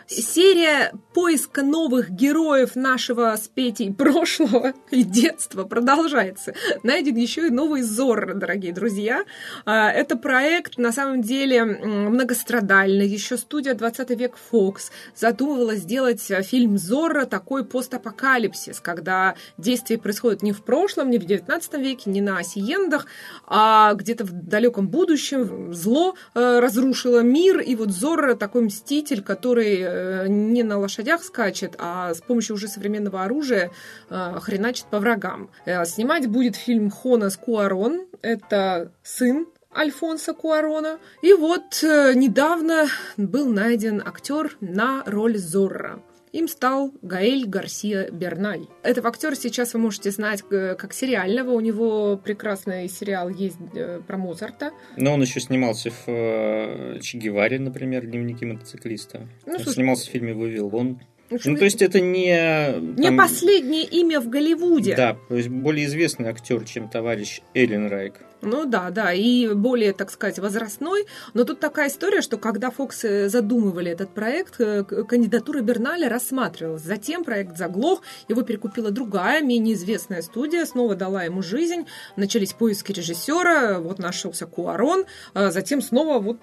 Серия 0.08 0.92
поиска 1.14 1.62
новых 1.62 2.10
героев 2.10 2.76
нашего 2.76 3.34
с 3.34 3.48
Петей 3.48 3.92
прошлого 3.92 4.74
и 4.90 5.02
детства 5.02 5.64
продолжается. 5.64 6.54
Найден 6.84 7.16
еще 7.16 7.48
и 7.48 7.50
новый 7.50 7.82
Зорро, 7.82 8.34
дорогие 8.34 8.72
друзья. 8.72 9.24
А, 9.64 9.90
это 9.90 10.16
проект, 10.16 10.78
на 10.78 10.92
самом 10.92 11.22
деле, 11.22 11.64
многострадальный. 11.64 13.06
Еще 13.06 13.36
студия 13.36 13.74
20 13.74 14.10
век 14.10 14.36
Fox 14.52 14.90
задумывала 15.16 15.74
сделать 15.74 16.22
фильм 16.44 16.78
Зорро 16.78 17.24
такой 17.24 17.64
постапокалипсис, 17.64 18.80
когда 18.80 19.34
действие 19.58 19.98
происходит 19.98 20.42
не 20.42 20.52
в 20.52 20.62
прошлом, 20.62 21.10
не 21.10 21.18
в 21.18 21.24
19 21.24 21.74
веке, 21.74 22.10
не 22.10 22.20
на 22.20 22.38
Осиендах, 22.38 23.06
а 23.46 23.94
где-то 23.94 24.24
в 24.24 24.32
далеком 24.32 24.88
будущем 24.88 25.74
зло 25.74 26.14
э, 26.34 26.60
разрушило 26.60 27.20
мир, 27.20 27.60
и 27.60 27.74
вот 27.74 27.90
Зорро 27.90 28.34
такой 28.34 28.62
мститель, 28.62 29.22
который 29.22 29.75
Э, 29.82 30.26
не 30.28 30.62
на 30.62 30.78
лошадях 30.78 31.22
скачет, 31.22 31.74
а 31.78 32.14
с 32.14 32.20
помощью 32.20 32.54
уже 32.56 32.68
современного 32.68 33.24
оружия 33.24 33.70
э, 34.10 34.38
хреначит 34.40 34.86
по 34.86 34.98
врагам. 35.00 35.50
Э, 35.64 35.84
снимать 35.84 36.26
будет 36.26 36.56
фильм 36.56 36.90
Хонас 36.90 37.36
Куарон. 37.36 38.06
Это 38.22 38.92
сын 39.02 39.46
Альфонса 39.74 40.32
Куарона. 40.32 40.98
И 41.22 41.32
вот 41.32 41.82
недавно 41.82 42.86
был 43.16 43.46
найден 43.48 44.02
актер 44.04 44.56
на 44.60 45.02
роль 45.06 45.36
Зорро. 45.36 46.00
Им 46.36 46.48
стал 46.48 46.92
Гаэль 47.00 47.46
Гарсия 47.46 48.10
Берналь. 48.10 48.66
Этого 48.82 49.08
актера 49.08 49.34
сейчас 49.34 49.72
вы 49.72 49.80
можете 49.80 50.10
знать 50.10 50.44
э, 50.50 50.74
как 50.74 50.92
сериального. 50.92 51.52
У 51.52 51.60
него 51.60 52.20
прекрасный 52.22 52.90
сериал 52.90 53.30
есть 53.30 53.56
э, 53.74 54.02
про 54.06 54.18
Моцарта. 54.18 54.72
Но 54.98 55.14
он 55.14 55.22
еще 55.22 55.40
снимался 55.40 55.90
в 55.90 56.04
э, 56.08 56.98
Че 57.00 57.16
Геваре, 57.16 57.58
например, 57.58 58.04
«Дневники 58.04 58.44
мотоциклиста». 58.44 59.26
Ну, 59.46 59.52
он 59.54 59.60
слушай, 59.60 59.76
снимался 59.76 60.08
в 60.08 60.10
фильме 60.10 60.34
«Вавилон». 60.34 61.00
Ну, 61.30 61.56
то 61.56 61.64
есть 61.64 61.80
это 61.80 62.02
не... 62.02 62.80
Не 62.98 63.06
там... 63.06 63.16
последнее 63.16 63.84
имя 63.84 64.20
в 64.20 64.28
Голливуде. 64.28 64.94
Да, 64.94 65.16
то 65.30 65.36
есть 65.36 65.48
более 65.48 65.86
известный 65.86 66.28
актер, 66.28 66.64
чем 66.64 66.90
товарищ 66.90 67.40
Эллен 67.54 67.88
Райк. 67.88 68.20
Ну 68.42 68.66
да, 68.66 68.90
да, 68.90 69.12
и 69.12 69.52
более, 69.54 69.92
так 69.92 70.10
сказать, 70.10 70.38
возрастной. 70.38 71.06
Но 71.34 71.44
тут 71.44 71.60
такая 71.60 71.88
история, 71.88 72.20
что 72.20 72.36
когда 72.36 72.70
Фоксы 72.70 73.28
задумывали 73.28 73.90
этот 73.90 74.10
проект, 74.10 74.60
э, 74.60 74.84
кандидатура 74.84 75.60
Берналя 75.60 76.08
рассматривалась. 76.08 76.82
Затем 76.82 77.24
проект 77.24 77.56
заглох, 77.56 78.02
его 78.28 78.42
перекупила 78.42 78.90
другая, 78.90 79.42
менее 79.42 79.74
известная 79.74 80.22
студия, 80.22 80.64
снова 80.66 80.94
дала 80.94 81.24
ему 81.24 81.42
жизнь. 81.42 81.86
Начались 82.16 82.52
поиски 82.52 82.92
режиссера, 82.92 83.80
вот 83.80 83.98
нашелся 83.98 84.46
Куарон, 84.46 85.06
а 85.34 85.50
затем 85.50 85.80
снова 85.80 86.18
вот 86.18 86.38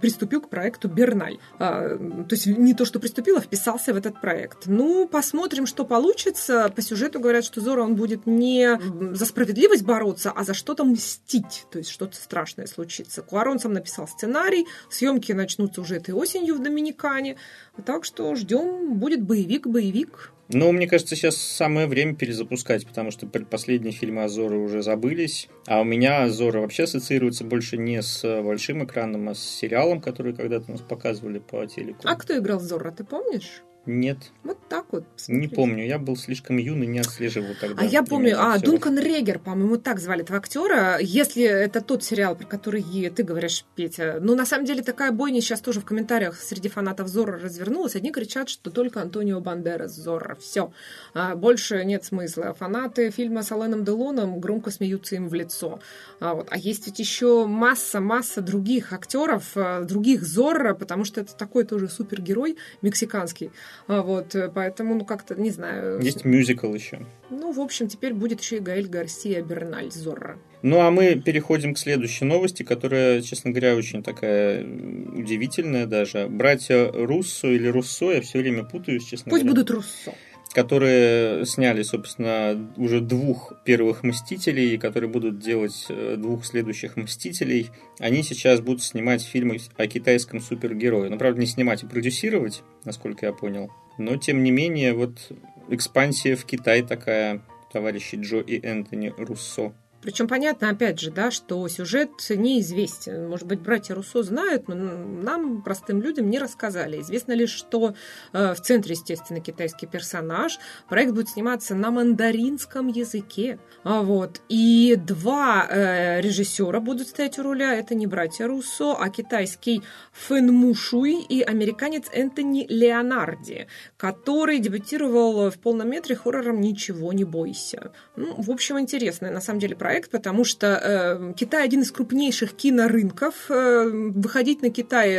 приступил 0.00 0.40
к 0.42 0.50
проекту 0.50 0.88
Берналь. 0.88 1.38
То 1.58 2.26
есть 2.30 2.46
не 2.46 2.74
то, 2.74 2.84
что 2.84 3.00
приступил, 3.00 3.38
а 3.38 3.40
вписался 3.40 3.92
в 3.92 3.96
этот 3.96 4.20
проект. 4.20 4.66
Ну, 4.66 5.08
посмотрим, 5.08 5.66
что 5.66 5.84
получится. 5.84 6.72
По 6.74 6.82
сюжету 6.82 7.20
говорят, 7.20 7.44
что 7.44 7.60
Зора 7.60 7.82
он 7.82 7.94
будет 7.94 8.26
не 8.26 8.78
за 9.14 9.24
справедливость 9.24 9.84
бороться, 9.84 10.32
а 10.34 10.44
за 10.44 10.54
что-то 10.54 10.84
мстить 10.84 11.37
убить, 11.38 11.66
то 11.70 11.78
есть 11.78 11.90
что-то 11.90 12.16
страшное 12.16 12.66
случится. 12.66 13.22
Куарон 13.22 13.58
сам 13.58 13.72
написал 13.72 14.06
сценарий, 14.08 14.66
съемки 14.90 15.32
начнутся 15.32 15.80
уже 15.80 15.96
этой 15.96 16.14
осенью 16.14 16.54
в 16.54 16.62
Доминикане, 16.62 17.36
так 17.84 18.04
что 18.04 18.34
ждем, 18.34 18.98
будет 18.98 19.22
боевик-боевик. 19.22 20.32
Ну, 20.50 20.72
мне 20.72 20.86
кажется, 20.86 21.14
сейчас 21.14 21.36
самое 21.36 21.86
время 21.86 22.14
перезапускать, 22.14 22.86
потому 22.86 23.10
что 23.10 23.26
последние 23.26 23.92
фильмы 23.92 24.24
Азора 24.24 24.56
уже 24.56 24.82
забылись. 24.82 25.48
А 25.66 25.82
у 25.82 25.84
меня 25.84 26.22
Азора 26.22 26.60
вообще 26.60 26.84
ассоциируется 26.84 27.44
больше 27.44 27.76
не 27.76 28.00
с 28.00 28.22
большим 28.42 28.82
экраном, 28.82 29.28
а 29.28 29.34
с 29.34 29.40
сериалом, 29.40 30.00
который 30.00 30.34
когда-то 30.34 30.70
нас 30.70 30.80
показывали 30.80 31.38
по 31.38 31.66
телеку. 31.66 32.00
А 32.04 32.14
кто 32.16 32.38
играл 32.38 32.60
Зора, 32.60 32.90
ты 32.92 33.04
помнишь? 33.04 33.62
Нет. 33.88 34.18
Вот 34.44 34.58
так 34.68 34.84
вот. 34.92 35.06
Посмотрите. 35.06 35.48
Не 35.48 35.54
помню, 35.54 35.86
я 35.86 35.98
был 35.98 36.14
слишком 36.14 36.58
юный, 36.58 36.86
не 36.86 36.98
отслеживал 36.98 37.54
тогда. 37.58 37.80
А 37.80 37.84
я 37.86 38.02
помню, 38.02 38.36
а, 38.38 38.58
Дункан 38.58 38.98
Регер, 38.98 39.38
по-моему, 39.38 39.78
так 39.78 39.98
звали 39.98 40.22
этого 40.22 40.38
актера. 40.38 40.98
Если 41.00 41.42
это 41.42 41.80
тот 41.80 42.04
сериал, 42.04 42.36
про 42.36 42.44
который 42.44 42.82
ты 42.82 43.22
говоришь, 43.22 43.64
Петя. 43.76 44.18
Ну, 44.20 44.34
на 44.34 44.44
самом 44.44 44.66
деле, 44.66 44.82
такая 44.82 45.10
бойня 45.10 45.40
сейчас 45.40 45.62
тоже 45.62 45.80
в 45.80 45.86
комментариях 45.86 46.38
среди 46.38 46.68
фанатов 46.68 47.08
Зора 47.08 47.38
развернулась. 47.38 47.96
Одни 47.96 48.12
кричат, 48.12 48.50
что 48.50 48.70
только 48.70 49.00
Антонио 49.00 49.40
Бандерас 49.40 49.96
Зорро. 49.96 50.34
Все. 50.34 50.70
А, 51.14 51.34
больше 51.34 51.82
нет 51.86 52.04
смысла. 52.04 52.52
Фанаты 52.52 53.10
фильма 53.10 53.42
с 53.42 53.50
Аленом 53.52 53.86
Делоном 53.86 54.38
громко 54.38 54.70
смеются 54.70 55.14
им 55.14 55.28
в 55.28 55.34
лицо. 55.34 55.80
А, 56.20 56.34
вот. 56.34 56.48
а 56.50 56.58
есть 56.58 56.84
ведь 56.84 56.98
еще 56.98 57.46
масса-масса 57.46 58.42
других 58.42 58.92
актеров, 58.92 59.52
а, 59.54 59.82
других 59.82 60.24
Зорро, 60.24 60.74
потому 60.74 61.04
что 61.04 61.22
это 61.22 61.34
такой 61.34 61.64
тоже 61.64 61.88
супергерой 61.88 62.58
мексиканский. 62.82 63.50
А 63.86 64.02
вот, 64.02 64.34
э, 64.34 64.50
поэтому, 64.54 64.94
ну, 64.94 65.04
как-то, 65.04 65.34
не 65.34 65.50
знаю. 65.50 66.00
Есть 66.00 66.24
мюзикл 66.24 66.72
еще. 66.74 67.00
Ну, 67.30 67.52
в 67.52 67.60
общем, 67.60 67.88
теперь 67.88 68.14
будет 68.14 68.40
еще 68.40 68.56
и 68.56 68.60
Гаэль 68.60 68.88
Гарсия 68.88 69.42
Берналь 69.42 69.90
Зорро. 69.90 70.38
Ну, 70.62 70.80
а 70.80 70.90
мы 70.90 71.14
переходим 71.14 71.74
к 71.74 71.78
следующей 71.78 72.24
новости, 72.24 72.62
которая, 72.64 73.22
честно 73.22 73.50
говоря, 73.50 73.76
очень 73.76 74.02
такая 74.02 74.64
удивительная 74.64 75.86
даже. 75.86 76.26
Братья 76.26 76.90
Руссо 76.92 77.48
или 77.48 77.68
Руссо, 77.68 78.12
я 78.12 78.20
все 78.20 78.38
время 78.38 78.64
путаюсь, 78.64 79.04
честно 79.04 79.30
Пусть 79.30 79.44
говоря. 79.44 79.62
будут 79.62 79.70
Руссо 79.70 80.14
которые 80.52 81.44
сняли, 81.46 81.82
собственно, 81.82 82.72
уже 82.76 83.00
двух 83.00 83.52
первых 83.64 84.02
«Мстителей», 84.02 84.78
которые 84.78 85.10
будут 85.10 85.38
делать 85.38 85.86
э, 85.88 86.16
двух 86.16 86.44
следующих 86.44 86.96
«Мстителей», 86.96 87.70
они 87.98 88.22
сейчас 88.22 88.60
будут 88.60 88.82
снимать 88.82 89.22
фильмы 89.22 89.58
о 89.76 89.86
китайском 89.86 90.40
супергерое. 90.40 91.10
Ну, 91.10 91.18
правда, 91.18 91.40
не 91.40 91.46
снимать, 91.46 91.82
а 91.82 91.86
продюсировать, 91.86 92.62
насколько 92.84 93.26
я 93.26 93.32
понял. 93.32 93.70
Но, 93.98 94.16
тем 94.16 94.42
не 94.42 94.50
менее, 94.50 94.94
вот 94.94 95.32
экспансия 95.68 96.36
в 96.36 96.44
Китай 96.44 96.82
такая, 96.82 97.42
товарищи 97.72 98.16
Джо 98.16 98.40
и 98.40 98.60
Энтони 98.64 99.12
Руссо. 99.16 99.72
Причем 100.00 100.28
понятно, 100.28 100.70
опять 100.70 101.00
же, 101.00 101.10
да, 101.10 101.30
что 101.30 101.66
сюжет 101.68 102.10
неизвестен. 102.30 103.28
Может 103.28 103.46
быть, 103.46 103.60
братья 103.60 103.94
Руссо 103.94 104.22
знают, 104.22 104.68
но 104.68 104.74
нам, 104.74 105.62
простым 105.62 106.00
людям, 106.00 106.30
не 106.30 106.38
рассказали. 106.38 107.00
Известно 107.00 107.32
лишь, 107.32 107.50
что 107.50 107.94
э, 108.32 108.54
в 108.54 108.60
центре, 108.60 108.92
естественно, 108.92 109.40
китайский 109.40 109.86
персонаж. 109.86 110.60
Проект 110.88 111.12
будет 111.12 111.28
сниматься 111.30 111.74
на 111.74 111.90
мандаринском 111.90 112.86
языке. 112.86 113.58
А 113.82 114.02
вот. 114.02 114.40
И 114.48 114.96
два 114.96 115.66
э, 115.68 116.20
режиссера 116.20 116.78
будут 116.78 117.08
стоять 117.08 117.38
у 117.40 117.42
руля. 117.42 117.74
Это 117.74 117.96
не 117.96 118.06
братья 118.06 118.46
Руссо, 118.46 118.94
а 118.94 119.08
китайский 119.10 119.82
Фэн 120.12 120.52
Мушуй 120.52 121.22
и 121.22 121.42
американец 121.42 122.06
Энтони 122.12 122.66
Леонарди, 122.68 123.66
который 123.96 124.60
дебютировал 124.60 125.50
в 125.50 125.58
полном 125.58 125.90
метре 125.90 126.14
хоррором 126.14 126.60
«Ничего 126.60 127.12
не 127.12 127.24
бойся». 127.24 127.92
Ну, 128.14 128.34
в 128.36 128.50
общем, 128.50 128.78
интересно, 128.78 129.30
на 129.30 129.40
самом 129.40 129.58
деле, 129.58 129.74
проект, 129.74 129.87
потому 130.10 130.44
что 130.44 130.66
э, 130.66 131.32
Китай 131.34 131.64
один 131.64 131.82
из 131.82 131.90
крупнейших 131.90 132.52
кинорынков. 132.52 133.50
Э, 133.50 133.88
выходить 133.88 134.62
на 134.62 134.70
Китай 134.70 135.18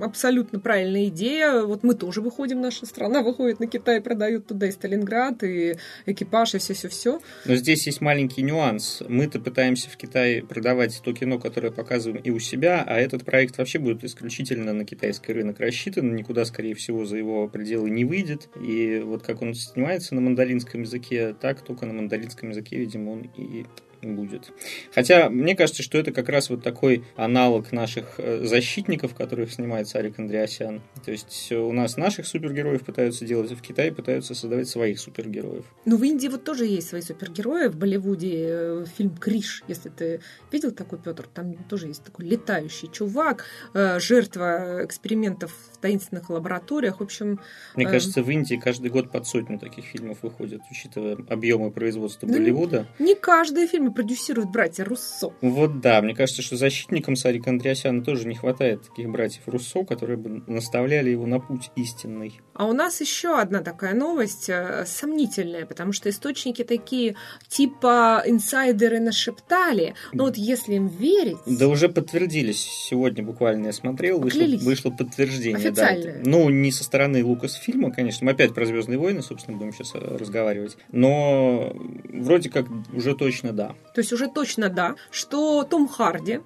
абсолютно 0.00 0.58
правильная 0.58 1.06
идея. 1.06 1.62
Вот 1.62 1.82
мы 1.82 1.94
тоже 1.94 2.20
выходим, 2.20 2.60
наша 2.60 2.86
страна 2.86 3.22
выходит 3.22 3.60
на 3.60 3.66
Китай, 3.66 4.00
продают 4.00 4.46
туда 4.46 4.66
и 4.66 4.72
Сталинград, 4.72 5.42
и 5.42 5.76
экипаж, 6.06 6.54
и 6.54 6.58
все-все-все. 6.58 7.20
Но 7.44 7.54
здесь 7.56 7.86
есть 7.86 8.00
маленький 8.00 8.42
нюанс. 8.42 9.02
Мы-то 9.08 9.40
пытаемся 9.40 9.90
в 9.90 9.96
Китае 9.96 10.42
продавать 10.42 11.00
то 11.02 11.12
кино, 11.12 11.38
которое 11.38 11.70
показываем 11.70 12.20
и 12.22 12.30
у 12.30 12.38
себя, 12.38 12.84
а 12.86 12.98
этот 12.98 13.24
проект 13.24 13.58
вообще 13.58 13.78
будет 13.78 14.04
исключительно 14.04 14.72
на 14.72 14.84
китайский 14.84 15.32
рынок 15.32 15.60
рассчитан, 15.60 16.14
никуда, 16.14 16.44
скорее 16.44 16.74
всего, 16.74 17.04
за 17.04 17.16
его 17.16 17.48
пределы 17.48 17.90
не 17.90 18.04
выйдет. 18.04 18.48
И 18.60 19.00
вот 19.04 19.22
как 19.22 19.42
он 19.42 19.54
снимается 19.54 20.14
на 20.14 20.20
мандаринском 20.20 20.82
языке, 20.82 21.34
так 21.40 21.62
только 21.62 21.86
на 21.86 21.92
мандаринском 21.92 22.50
языке, 22.50 22.76
видимо, 22.76 23.10
он 23.10 23.30
и 23.36 23.66
будет. 24.02 24.52
Хотя 24.94 25.28
мне 25.30 25.54
кажется, 25.54 25.82
что 25.82 25.98
это 25.98 26.12
как 26.12 26.28
раз 26.28 26.50
вот 26.50 26.62
такой 26.62 27.04
аналог 27.16 27.72
наших 27.72 28.14
э, 28.18 28.44
защитников, 28.44 29.14
которых 29.14 29.52
снимает 29.52 29.88
Сарик 29.88 30.18
Андреасян. 30.18 30.82
То 31.04 31.10
есть 31.10 31.52
у 31.52 31.72
нас 31.72 31.96
наших 31.96 32.26
супергероев 32.26 32.82
пытаются 32.82 33.24
делать, 33.24 33.52
а 33.52 33.56
в 33.56 33.62
Китае 33.62 33.92
пытаются 33.92 34.34
создавать 34.34 34.68
своих 34.68 35.00
супергероев. 35.00 35.64
Ну, 35.84 35.96
в 35.96 36.04
Индии 36.04 36.28
вот 36.28 36.44
тоже 36.44 36.66
есть 36.66 36.88
свои 36.88 37.02
супергерои. 37.02 37.68
В 37.68 37.76
Болливуде 37.76 38.46
э, 38.48 38.84
фильм 38.96 39.16
«Криш», 39.16 39.64
если 39.68 39.88
ты 39.88 40.20
видел 40.52 40.70
такой, 40.70 40.98
Петр, 40.98 41.26
там 41.32 41.54
тоже 41.64 41.88
есть 41.88 42.04
такой 42.04 42.26
летающий 42.26 42.88
чувак, 42.90 43.44
э, 43.74 43.98
жертва 44.00 44.84
экспериментов 44.84 45.54
в 45.72 45.78
таинственных 45.78 46.30
лабораториях. 46.30 47.00
В 47.00 47.02
общем... 47.02 47.40
Мне 47.74 47.86
кажется, 47.86 48.22
в 48.22 48.30
Индии 48.30 48.60
каждый 48.62 48.90
год 48.90 49.10
под 49.10 49.26
сотню 49.26 49.58
таких 49.58 49.84
фильмов 49.84 50.18
выходит, 50.22 50.60
учитывая 50.70 51.16
объемы 51.28 51.70
производства 51.70 52.26
Болливуда. 52.26 52.86
Не 52.98 53.14
каждый 53.14 53.66
фильм 53.66 53.87
фильмы 53.88 53.92
продюсируют 53.92 54.50
братья 54.50 54.84
Руссо. 54.84 55.32
Вот 55.40 55.80
да, 55.80 56.00
мне 56.02 56.14
кажется, 56.14 56.42
что 56.42 56.56
защитникам 56.56 57.16
Сарика 57.16 57.50
Андреасяна 57.50 58.02
тоже 58.02 58.26
не 58.26 58.34
хватает 58.34 58.82
таких 58.82 59.08
братьев 59.10 59.42
Руссо, 59.46 59.84
которые 59.84 60.16
бы 60.16 60.42
наставляли 60.46 61.10
его 61.10 61.26
на 61.26 61.40
путь 61.40 61.70
истинный. 61.76 62.40
А 62.54 62.66
у 62.66 62.72
нас 62.72 63.00
еще 63.00 63.38
одна 63.38 63.60
такая 63.60 63.94
новость 63.94 64.48
э, 64.48 64.84
сомнительная, 64.86 65.66
потому 65.66 65.92
что 65.92 66.10
источники 66.10 66.64
такие 66.64 67.16
типа 67.48 68.22
инсайдеры 68.26 69.00
нашептали, 69.00 69.94
но 70.12 70.24
вот 70.24 70.36
если 70.36 70.74
им 70.74 70.88
верить... 70.88 71.38
Да 71.46 71.68
уже 71.68 71.88
подтвердились. 71.88 72.60
Сегодня 72.60 73.24
буквально 73.24 73.66
я 73.66 73.72
смотрел, 73.72 74.20
вышло, 74.20 74.44
вышло 74.60 74.90
подтверждение. 74.90 75.68
Официальное. 75.68 76.22
Да. 76.22 76.30
Ну, 76.30 76.48
не 76.50 76.72
со 76.72 76.84
стороны 76.84 77.24
Лукас 77.24 77.54
фильма, 77.54 77.90
конечно. 77.90 78.24
Мы 78.24 78.32
опять 78.32 78.54
про 78.54 78.66
Звездные 78.66 78.98
войны, 78.98 79.22
собственно, 79.22 79.56
будем 79.56 79.72
сейчас 79.72 79.94
э, 79.94 79.98
разговаривать. 79.98 80.76
Но 80.90 81.72
вроде 82.08 82.50
как 82.50 82.66
уже 82.92 83.14
точно 83.14 83.52
да. 83.52 83.74
То 83.94 84.00
есть 84.00 84.12
уже 84.12 84.28
точно 84.28 84.68
да, 84.68 84.94
что 85.10 85.64
Том 85.64 85.88
Харди 85.88 86.40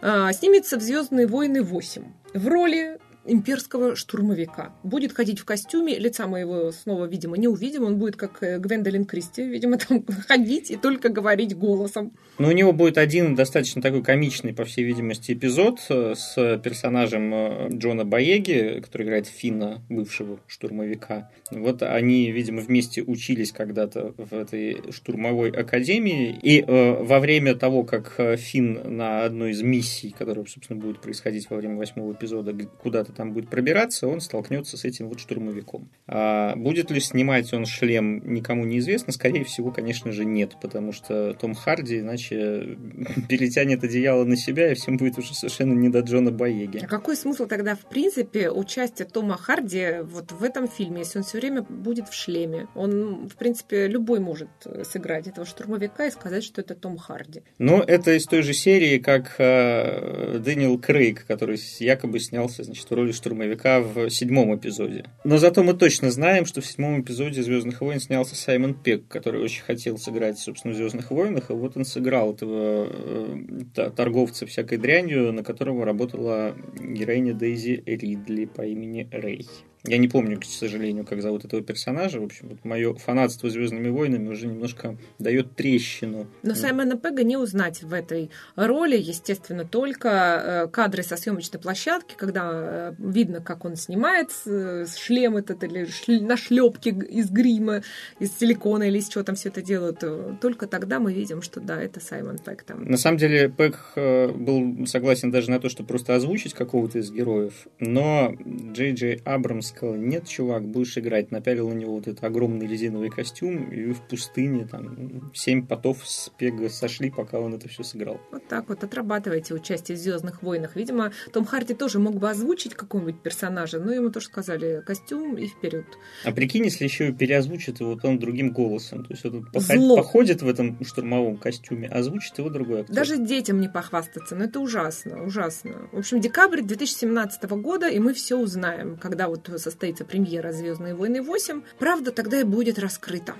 э, 0.00 0.32
снимется 0.32 0.78
в 0.78 0.82
«Звездные 0.82 1.26
войны 1.26 1.58
8» 1.58 2.04
в 2.34 2.48
роли 2.48 2.98
имперского 3.24 3.96
штурмовика. 3.96 4.72
Будет 4.82 5.12
ходить 5.12 5.38
в 5.38 5.44
костюме, 5.44 5.98
лица 5.98 6.26
мы 6.26 6.40
его 6.40 6.72
снова, 6.72 7.06
видимо, 7.06 7.36
не 7.36 7.48
увидим. 7.48 7.84
Он 7.84 7.98
будет, 7.98 8.16
как 8.16 8.42
э, 8.42 8.58
Гвендолин 8.58 9.04
Кристи, 9.04 9.44
видимо, 9.44 9.78
там 9.88 10.04
ходить 10.26 10.70
и 10.70 10.76
только 10.76 11.08
говорить 11.08 11.56
голосом. 11.56 12.12
Но 12.38 12.48
у 12.48 12.52
него 12.52 12.72
будет 12.72 12.98
один 12.98 13.34
достаточно 13.34 13.80
такой 13.80 14.02
комичный, 14.02 14.52
по 14.52 14.64
всей 14.64 14.84
видимости, 14.84 15.32
эпизод 15.32 15.80
э, 15.88 16.14
с 16.16 16.60
персонажем 16.62 17.32
э, 17.34 17.68
Джона 17.72 18.04
Боеги, 18.04 18.80
который 18.82 19.06
играет 19.06 19.26
Финна, 19.26 19.82
бывшего 19.88 20.40
штурмовика. 20.46 21.30
Вот 21.50 21.82
они, 21.82 22.30
видимо, 22.32 22.60
вместе 22.60 23.02
учились 23.02 23.52
когда-то 23.52 24.14
в 24.16 24.32
этой 24.32 24.90
штурмовой 24.90 25.50
академии. 25.50 26.38
И 26.42 26.60
э, 26.60 27.02
во 27.02 27.20
время 27.20 27.54
того, 27.54 27.84
как 27.84 28.20
Финн 28.36 28.96
на 28.96 29.24
одной 29.24 29.52
из 29.52 29.62
миссий, 29.62 30.14
которая, 30.16 30.44
собственно, 30.46 30.80
будет 30.80 31.00
происходить 31.00 31.48
во 31.50 31.56
время 31.56 31.76
восьмого 31.76 32.12
эпизода, 32.12 32.52
куда-то 32.82 33.11
там 33.12 33.32
будет 33.32 33.48
пробираться, 33.48 34.08
он 34.08 34.20
столкнется 34.20 34.76
с 34.76 34.84
этим 34.84 35.08
вот 35.08 35.20
штурмовиком. 35.20 35.88
А 36.06 36.54
будет 36.56 36.90
ли 36.90 37.00
снимать 37.00 37.52
он 37.52 37.66
шлем, 37.66 38.22
никому 38.32 38.64
не 38.64 38.78
известно. 38.78 39.12
Скорее 39.12 39.44
всего, 39.44 39.70
конечно 39.70 40.12
же, 40.12 40.24
нет, 40.24 40.56
потому 40.60 40.92
что 40.92 41.34
Том 41.34 41.54
Харди 41.54 42.00
иначе 42.00 42.76
перетянет 43.28 43.84
одеяло 43.84 44.24
на 44.24 44.36
себя, 44.36 44.72
и 44.72 44.74
всем 44.74 44.96
будет 44.96 45.18
уже 45.18 45.34
совершенно 45.34 45.72
не 45.72 45.88
до 45.88 46.00
Джона 46.00 46.30
Боеги. 46.30 46.80
А 46.82 46.86
какой 46.86 47.16
смысл 47.16 47.46
тогда, 47.46 47.74
в 47.74 47.88
принципе, 47.88 48.50
участия 48.50 49.04
Тома 49.04 49.36
Харди 49.36 50.00
вот 50.02 50.32
в 50.32 50.42
этом 50.42 50.68
фильме, 50.68 51.00
если 51.00 51.18
он 51.18 51.24
все 51.24 51.38
время 51.38 51.62
будет 51.62 52.08
в 52.08 52.14
шлеме? 52.14 52.68
Он, 52.74 53.28
в 53.28 53.36
принципе, 53.36 53.86
любой 53.86 54.20
может 54.20 54.48
сыграть 54.84 55.26
этого 55.26 55.46
штурмовика 55.46 56.06
и 56.06 56.10
сказать, 56.10 56.44
что 56.44 56.60
это 56.60 56.74
Том 56.74 56.96
Харди. 56.96 57.42
Но 57.58 57.82
это 57.82 58.16
из 58.16 58.26
той 58.26 58.42
же 58.42 58.52
серии, 58.52 58.98
как 58.98 59.34
э, 59.38 60.38
Дэниел 60.38 60.78
Крейг, 60.78 61.26
который 61.26 61.58
якобы 61.78 62.20
снялся 62.20 62.64
значит, 62.64 62.84
в 62.84 62.88
роли 63.02 63.12
штурмовика 63.12 63.80
в 63.80 64.08
седьмом 64.10 64.54
эпизоде. 64.54 65.04
Но 65.24 65.38
зато 65.38 65.62
мы 65.62 65.74
точно 65.74 66.10
знаем, 66.10 66.46
что 66.46 66.60
в 66.60 66.66
седьмом 66.66 67.00
эпизоде 67.02 67.42
Звездных 67.42 67.80
войн 67.80 68.00
снялся 68.00 68.36
Саймон 68.36 68.74
Пек, 68.74 69.08
который 69.08 69.42
очень 69.42 69.62
хотел 69.62 69.98
сыграть, 69.98 70.38
собственно, 70.38 70.74
в 70.74 70.76
Звездных 70.76 71.10
войнах, 71.10 71.50
и 71.50 71.54
вот 71.54 71.76
он 71.76 71.84
сыграл 71.84 72.32
этого 72.32 72.88
э, 72.88 73.90
торговца 73.96 74.46
всякой 74.46 74.78
дрянью, 74.78 75.32
на 75.32 75.42
которого 75.42 75.84
работала 75.84 76.54
героиня 76.78 77.34
Дейзи 77.34 77.82
Ридли 77.86 78.44
по 78.44 78.62
имени 78.62 79.08
Рэй. 79.10 79.46
Я 79.84 79.98
не 79.98 80.06
помню, 80.06 80.38
к 80.38 80.44
сожалению, 80.44 81.04
как 81.04 81.22
зовут 81.22 81.44
этого 81.44 81.60
персонажа. 81.60 82.20
В 82.20 82.24
общем, 82.24 82.50
вот 82.50 82.64
мое 82.64 82.94
фанатство 82.94 83.50
Звездными 83.50 83.88
войнами 83.88 84.28
уже 84.28 84.46
немножко 84.46 84.96
дает 85.18 85.56
трещину. 85.56 86.28
Но 86.44 86.54
Саймона 86.54 86.96
Пега 86.96 87.24
не 87.24 87.36
узнать 87.36 87.82
в 87.82 87.92
этой 87.92 88.30
роли, 88.54 88.96
естественно, 88.96 89.64
только 89.64 90.08
э, 90.08 90.68
кадры 90.68 91.02
со 91.02 91.16
съемочной 91.16 91.58
площадки, 91.58 92.14
когда 92.16 92.50
э, 92.52 92.94
видно, 92.98 93.40
как 93.40 93.64
он 93.64 93.74
снимает 93.74 94.30
э, 94.46 94.86
шлем 94.96 95.36
этот 95.36 95.64
или 95.64 95.88
на 96.20 96.36
шлепке 96.36 96.90
из 96.90 97.30
грима, 97.30 97.82
из 98.20 98.38
силикона 98.38 98.84
или 98.84 98.98
из 98.98 99.08
чего 99.08 99.24
там 99.24 99.34
все 99.34 99.48
это 99.48 99.62
делают. 99.62 100.04
Только 100.40 100.68
тогда 100.68 101.00
мы 101.00 101.12
видим, 101.12 101.42
что 101.42 101.60
да, 101.60 101.82
это 101.82 101.98
Саймон 101.98 102.38
Пег 102.38 102.62
там. 102.62 102.84
На 102.84 102.96
самом 102.96 103.18
деле 103.18 103.48
Пег 103.48 103.80
был 103.96 104.86
согласен 104.86 105.32
даже 105.32 105.50
на 105.50 105.58
то, 105.58 105.68
что 105.68 105.82
просто 105.82 106.14
озвучить 106.14 106.54
какого-то 106.54 107.00
из 107.00 107.10
героев, 107.10 107.66
но 107.80 108.32
Джей 108.72 108.92
Джей 108.92 109.20
Абрамс 109.24 109.71
сказал, 109.74 109.96
нет, 109.96 110.26
чувак, 110.26 110.64
будешь 110.64 110.96
играть. 110.98 111.30
Напялил 111.30 111.68
на 111.68 111.74
него 111.74 111.94
вот 111.94 112.06
этот 112.06 112.22
огромный 112.24 112.66
резиновый 112.66 113.10
костюм, 113.10 113.70
и 113.70 113.92
в 113.92 114.00
пустыне 114.02 114.66
там 114.66 115.32
семь 115.34 115.66
потов 115.66 115.98
с 116.04 116.30
пега 116.36 116.68
сошли, 116.68 117.10
пока 117.10 117.38
он 117.38 117.54
это 117.54 117.68
все 117.68 117.82
сыграл. 117.82 118.20
Вот 118.30 118.46
так 118.48 118.68
вот 118.68 118.84
отрабатываете 118.84 119.54
участие 119.54 119.96
в 119.96 120.00
«Звездных 120.00 120.42
войнах». 120.42 120.76
Видимо, 120.76 121.12
Том 121.32 121.44
Харди 121.44 121.74
тоже 121.74 121.98
мог 121.98 122.16
бы 122.16 122.30
озвучить 122.30 122.74
какого-нибудь 122.74 123.20
персонажа, 123.22 123.78
но 123.78 123.92
ему 123.92 124.10
тоже 124.10 124.26
сказали 124.26 124.82
костюм 124.86 125.36
и 125.36 125.46
вперед. 125.46 125.86
А 126.24 126.32
прикинь, 126.32 126.64
если 126.64 126.84
еще 126.84 127.08
и 127.08 127.12
переозвучит 127.12 127.80
его 127.80 127.96
там 127.96 128.18
другим 128.18 128.52
голосом. 128.52 129.04
То 129.04 129.12
есть 129.12 129.24
он 129.24 129.46
Зло. 129.54 129.96
походит 129.96 130.42
в 130.42 130.48
этом 130.48 130.82
штурмовом 130.84 131.36
костюме, 131.36 131.88
а 131.88 131.98
озвучит 131.98 132.38
его 132.38 132.50
другой 132.50 132.80
актер. 132.80 132.94
Даже 132.94 133.16
детям 133.16 133.60
не 133.60 133.68
похвастаться, 133.68 134.34
но 134.36 134.44
это 134.44 134.60
ужасно, 134.60 135.22
ужасно. 135.24 135.88
В 135.92 135.98
общем, 135.98 136.20
декабрь 136.20 136.62
2017 136.62 137.44
года, 137.44 137.88
и 137.88 137.98
мы 137.98 138.12
все 138.14 138.36
узнаем, 138.36 138.96
когда 138.96 139.28
вот 139.28 139.48
состоится 139.62 140.04
премьера 140.04 140.52
«Звездные 140.52 140.94
войны 140.94 141.22
8», 141.22 141.62
правда 141.78 142.12
тогда 142.12 142.40
и 142.40 142.44
будет 142.44 142.78
раскрыта. 142.78 143.34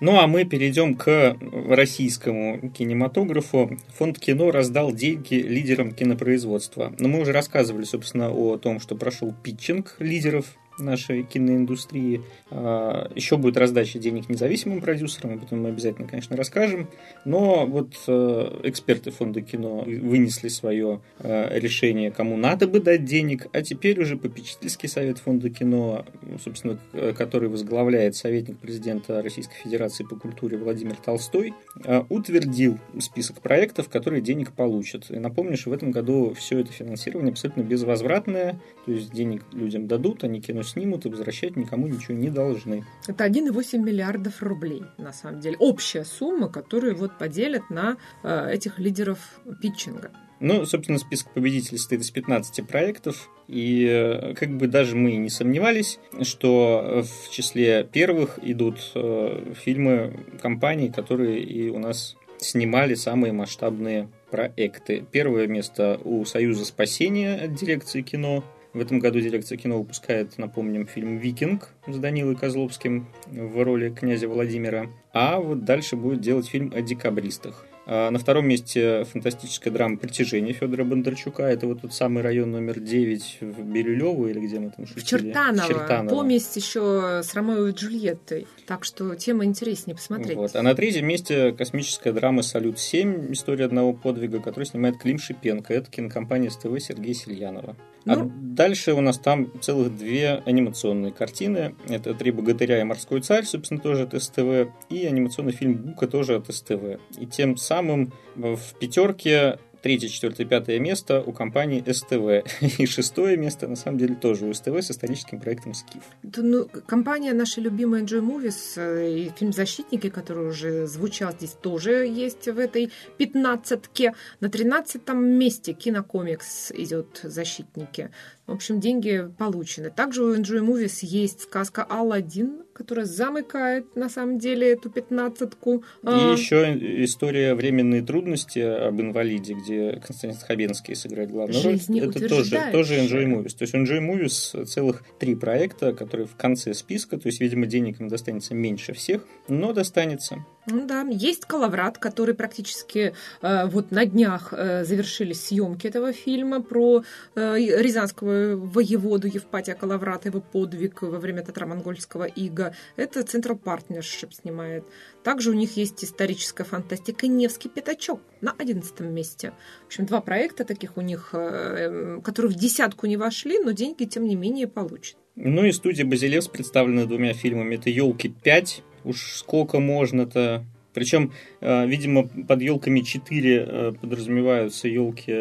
Ну 0.00 0.18
а 0.18 0.26
мы 0.26 0.44
перейдем 0.44 0.94
к 0.94 1.36
российскому 1.68 2.70
кинематографу. 2.70 3.78
Фонд 3.98 4.18
кино 4.18 4.50
раздал 4.50 4.92
деньги 4.92 5.34
лидерам 5.34 5.92
кинопроизводства. 5.92 6.94
Но 6.98 7.08
мы 7.08 7.20
уже 7.20 7.32
рассказывали, 7.32 7.84
собственно, 7.84 8.30
о 8.30 8.56
том, 8.56 8.80
что 8.80 8.96
прошел 8.96 9.34
питчинг 9.42 9.96
лидеров 9.98 10.46
нашей 10.80 11.22
киноиндустрии. 11.22 12.22
А, 12.50 13.10
Еще 13.14 13.36
будет 13.36 13.56
раздача 13.56 13.98
денег 13.98 14.28
независимым 14.28 14.80
продюсерам, 14.80 15.34
об 15.34 15.44
этом 15.44 15.62
мы 15.62 15.68
обязательно, 15.68 16.06
конечно, 16.06 16.36
расскажем. 16.36 16.88
Но 17.24 17.66
вот 17.66 17.92
э, 18.06 18.60
эксперты 18.64 19.10
фонда 19.10 19.40
кино 19.40 19.84
вынесли 19.86 20.48
свое 20.48 21.00
э, 21.18 21.58
решение, 21.58 22.10
кому 22.10 22.36
надо 22.36 22.66
бы 22.66 22.80
дать 22.80 23.04
денег, 23.04 23.46
а 23.52 23.62
теперь 23.62 24.00
уже 24.00 24.16
попечительский 24.16 24.88
совет 24.88 25.18
фонда 25.18 25.50
кино, 25.50 26.04
собственно, 26.42 26.78
который 27.16 27.48
возглавляет 27.48 28.16
советник 28.16 28.58
президента 28.58 29.22
Российской 29.22 29.56
Федерации 29.56 30.04
по 30.04 30.16
культуре 30.16 30.56
Владимир 30.56 30.96
Толстой, 30.96 31.54
э, 31.84 32.02
утвердил 32.08 32.78
список 32.98 33.40
проектов, 33.40 33.88
которые 33.88 34.20
денег 34.22 34.52
получат. 34.52 35.10
И 35.10 35.18
напомню, 35.18 35.56
что 35.56 35.70
в 35.70 35.72
этом 35.72 35.90
году 35.90 36.34
все 36.34 36.58
это 36.58 36.72
финансирование 36.72 37.32
абсолютно 37.32 37.62
безвозвратное, 37.62 38.60
то 38.84 38.92
есть 38.92 39.12
денег 39.12 39.42
людям 39.52 39.86
дадут, 39.86 40.24
они 40.24 40.40
кино 40.40 40.62
снимут 40.70 41.06
и 41.06 41.08
возвращать 41.08 41.56
никому 41.56 41.86
ничего 41.86 42.14
не 42.14 42.30
должны. 42.30 42.84
Это 43.06 43.26
1,8 43.26 43.78
миллиардов 43.78 44.42
рублей, 44.42 44.82
на 44.98 45.12
самом 45.12 45.40
деле. 45.40 45.56
Общая 45.58 46.04
сумма, 46.04 46.48
которую 46.48 46.96
вот 46.96 47.18
поделят 47.18 47.70
на 47.70 47.96
э, 48.22 48.50
этих 48.52 48.78
лидеров 48.78 49.40
питчинга. 49.60 50.10
Ну, 50.40 50.64
собственно, 50.64 50.98
список 50.98 51.32
победителей 51.34 51.76
состоит 51.76 52.00
из 52.00 52.10
15 52.10 52.66
проектов, 52.66 53.28
и 53.46 53.86
э, 53.86 54.34
как 54.34 54.56
бы 54.56 54.68
даже 54.68 54.96
мы 54.96 55.16
не 55.16 55.28
сомневались, 55.28 55.98
что 56.22 57.04
в 57.04 57.30
числе 57.30 57.84
первых 57.84 58.38
идут 58.42 58.78
э, 58.94 59.52
фильмы 59.62 60.24
компаний, 60.40 60.90
которые 60.90 61.42
и 61.42 61.68
у 61.68 61.78
нас 61.78 62.16
снимали 62.38 62.94
самые 62.94 63.34
масштабные 63.34 64.08
проекты. 64.30 65.04
Первое 65.12 65.46
место 65.46 66.00
у 66.02 66.24
Союза 66.24 66.64
спасения 66.64 67.34
от 67.34 67.54
дирекции 67.54 68.00
кино– 68.00 68.42
в 68.72 68.78
этом 68.80 68.98
году 68.98 69.20
дирекция 69.20 69.58
кино 69.58 69.78
выпускает, 69.78 70.38
напомним, 70.38 70.86
фильм 70.86 71.18
«Викинг» 71.18 71.70
с 71.88 71.96
Данилой 71.96 72.36
Козловским 72.36 73.08
в 73.26 73.64
роли 73.64 73.90
князя 73.90 74.28
Владимира. 74.28 74.90
А 75.12 75.40
вот 75.40 75.64
дальше 75.64 75.96
будет 75.96 76.20
делать 76.20 76.48
фильм 76.48 76.72
о 76.74 76.80
декабристах. 76.80 77.66
А 77.86 78.10
на 78.10 78.20
втором 78.20 78.46
месте 78.46 79.04
фантастическая 79.04 79.72
драма 79.72 79.96
«Притяжение» 79.96 80.52
Федора 80.52 80.84
Бондарчука. 80.84 81.42
Это 81.42 81.66
вот 81.66 81.80
тот 81.80 81.92
самый 81.92 82.22
район 82.22 82.52
номер 82.52 82.78
9 82.78 83.38
в 83.40 83.62
Бирюлево 83.64 84.28
или 84.28 84.38
где 84.38 84.60
мы 84.60 84.70
там 84.70 84.86
шутили? 84.86 85.02
В 85.02 85.08
Чертаново. 85.08 85.68
Чертаново. 85.68 86.14
Помесь 86.14 86.54
еще 86.54 87.22
с 87.24 87.34
Ромео 87.34 87.66
и 87.66 87.72
Джульеттой. 87.72 88.46
Так 88.66 88.84
что 88.84 89.16
тема 89.16 89.44
интереснее 89.44 89.96
посмотреть. 89.96 90.36
Вот. 90.36 90.54
А 90.54 90.62
на 90.62 90.74
третьем 90.74 91.08
месте 91.08 91.50
космическая 91.50 92.12
драма 92.12 92.42
«Салют-7. 92.42 93.32
История 93.32 93.64
одного 93.64 93.92
подвига», 93.92 94.38
который 94.38 94.66
снимает 94.66 94.98
Клим 94.98 95.18
Шипенко. 95.18 95.74
Это 95.74 95.90
кинокомпания 95.90 96.50
СТВ 96.50 96.78
Сергея 96.78 97.14
Сильянова. 97.14 97.76
А 98.06 98.16
ну, 98.16 98.32
дальше 98.34 98.94
у 98.94 99.00
нас 99.00 99.18
там 99.18 99.52
целых 99.60 99.96
две 99.96 100.42
анимационные 100.46 101.12
картины. 101.12 101.74
Это 101.88 102.14
«Три 102.14 102.30
богатыря 102.30 102.80
и 102.80 102.84
морской 102.84 103.20
царь», 103.20 103.44
собственно, 103.44 103.80
тоже 103.80 104.02
от 104.02 104.20
СТВ, 104.20 104.72
и 104.88 105.06
анимационный 105.06 105.52
фильм 105.52 105.74
«Бука» 105.74 106.06
тоже 106.06 106.36
от 106.36 106.52
СТВ. 106.52 106.98
И 107.18 107.26
тем 107.26 107.56
самым 107.56 108.12
в 108.34 108.74
пятерке 108.78 109.58
третье, 109.82 110.08
четвертое, 110.08 110.44
пятое 110.44 110.78
место 110.78 111.22
у 111.22 111.32
компании 111.32 111.82
СТВ. 111.86 112.46
И 112.80 112.86
шестое 112.86 113.36
место, 113.36 113.68
на 113.68 113.76
самом 113.76 113.98
деле, 113.98 114.14
тоже 114.14 114.46
у 114.46 114.54
СТВ 114.54 114.68
с 114.68 114.90
историческим 114.90 115.40
проектом 115.40 115.74
«Скиф». 115.74 116.02
Ну, 116.22 116.68
компания 116.86 117.32
наша 117.32 117.60
любимая 117.60 118.02
Enjoy 118.02 118.20
Movies 118.20 118.74
э, 118.76 119.10
и 119.10 119.30
фильм 119.36 119.52
«Защитники», 119.52 120.08
который 120.08 120.48
уже 120.48 120.86
звучал 120.86 121.32
здесь, 121.32 121.52
тоже 121.52 122.06
есть 122.06 122.46
в 122.46 122.58
этой 122.58 122.90
пятнадцатке. 123.16 124.14
На 124.40 124.48
тринадцатом 124.48 125.24
месте 125.24 125.72
кинокомикс 125.72 126.72
идет 126.72 127.20
«Защитники». 127.22 128.10
В 128.46 128.52
общем, 128.52 128.80
деньги 128.80 129.30
получены. 129.38 129.90
Также 129.90 130.24
у 130.24 130.34
Enjoy 130.34 130.60
Movies 130.60 130.98
есть 131.02 131.42
сказка 131.42 131.84
«Алладин», 131.84 132.64
которая 132.80 133.04
замыкает, 133.04 133.94
на 133.94 134.08
самом 134.08 134.38
деле, 134.38 134.72
эту 134.72 134.88
пятнадцатку. 134.88 135.84
И 136.02 136.06
а... 136.06 136.32
еще 136.32 137.04
история 137.04 137.54
«Временные 137.54 138.00
трудности» 138.00 138.58
об 138.58 138.98
инвалиде, 138.98 139.52
где 139.52 140.00
Константин 140.04 140.40
Хабенский 140.40 140.96
сыграет 140.96 141.30
главную 141.30 141.62
роль. 141.62 141.78
Это 142.00 142.26
тоже, 142.26 142.58
тоже 142.72 142.94
Enjoy 142.94 143.26
Movies. 143.26 143.54
То 143.58 143.64
есть 143.64 143.74
Enjoy 143.74 144.00
Movies 144.00 144.64
целых 144.64 145.04
три 145.18 145.34
проекта, 145.34 145.92
которые 145.92 146.26
в 146.26 146.36
конце 146.36 146.72
списка, 146.72 147.18
то 147.18 147.26
есть, 147.26 147.40
видимо, 147.40 147.66
денег 147.66 148.00
им 148.00 148.08
достанется 148.08 148.54
меньше 148.54 148.94
всех, 148.94 149.26
но 149.46 149.74
достанется. 149.74 150.42
Ну 150.66 150.86
да, 150.86 151.02
есть 151.10 151.46
Калаврат, 151.46 151.98
который 151.98 152.34
практически 152.34 153.14
э, 153.42 153.66
вот 153.66 153.90
на 153.90 154.04
днях 154.04 154.52
э, 154.52 154.84
завершились 154.84 155.46
съемки 155.46 155.86
этого 155.86 156.12
фильма 156.12 156.62
про 156.62 157.02
э, 157.34 157.56
рязанского 157.58 158.56
воеводу 158.56 159.26
Евпатия 159.26 159.74
Калаврата, 159.74 160.28
его 160.28 160.40
подвиг 160.40 161.02
во 161.02 161.18
время 161.18 161.42
татаро-монгольского 161.42 162.24
ига. 162.24 162.69
Это 162.96 163.20
Central 163.20 163.60
Partnership 163.62 164.32
снимает. 164.32 164.84
Также 165.22 165.50
у 165.50 165.54
них 165.54 165.76
есть 165.76 166.02
историческая 166.04 166.64
фантастика 166.64 167.26
«Невский 167.26 167.68
пятачок» 167.68 168.20
на 168.40 168.52
одиннадцатом 168.52 169.12
месте. 169.12 169.52
В 169.84 169.86
общем, 169.86 170.06
два 170.06 170.20
проекта 170.20 170.64
таких 170.64 170.96
у 170.96 171.00
них, 171.00 171.30
э, 171.32 172.20
которые 172.24 172.52
в 172.52 172.56
десятку 172.56 173.06
не 173.06 173.16
вошли, 173.16 173.58
но 173.58 173.72
деньги, 173.72 174.04
тем 174.04 174.24
не 174.24 174.36
менее, 174.36 174.66
получат. 174.66 175.16
Ну 175.36 175.64
и 175.64 175.72
студия 175.72 176.04
«Базилевс» 176.04 176.48
представлена 176.48 177.06
двумя 177.06 177.32
фильмами. 177.34 177.76
Это 177.76 177.90
«Елки 177.90 178.32
5», 178.44 178.82
уж 179.04 179.34
сколько 179.34 179.80
можно-то. 179.80 180.64
Причем, 180.92 181.32
э, 181.60 181.86
видимо, 181.86 182.26
под 182.26 182.62
елками 182.62 183.00
4 183.00 183.56
э, 183.56 183.92
подразумеваются 183.92 184.88
елки... 184.88 185.32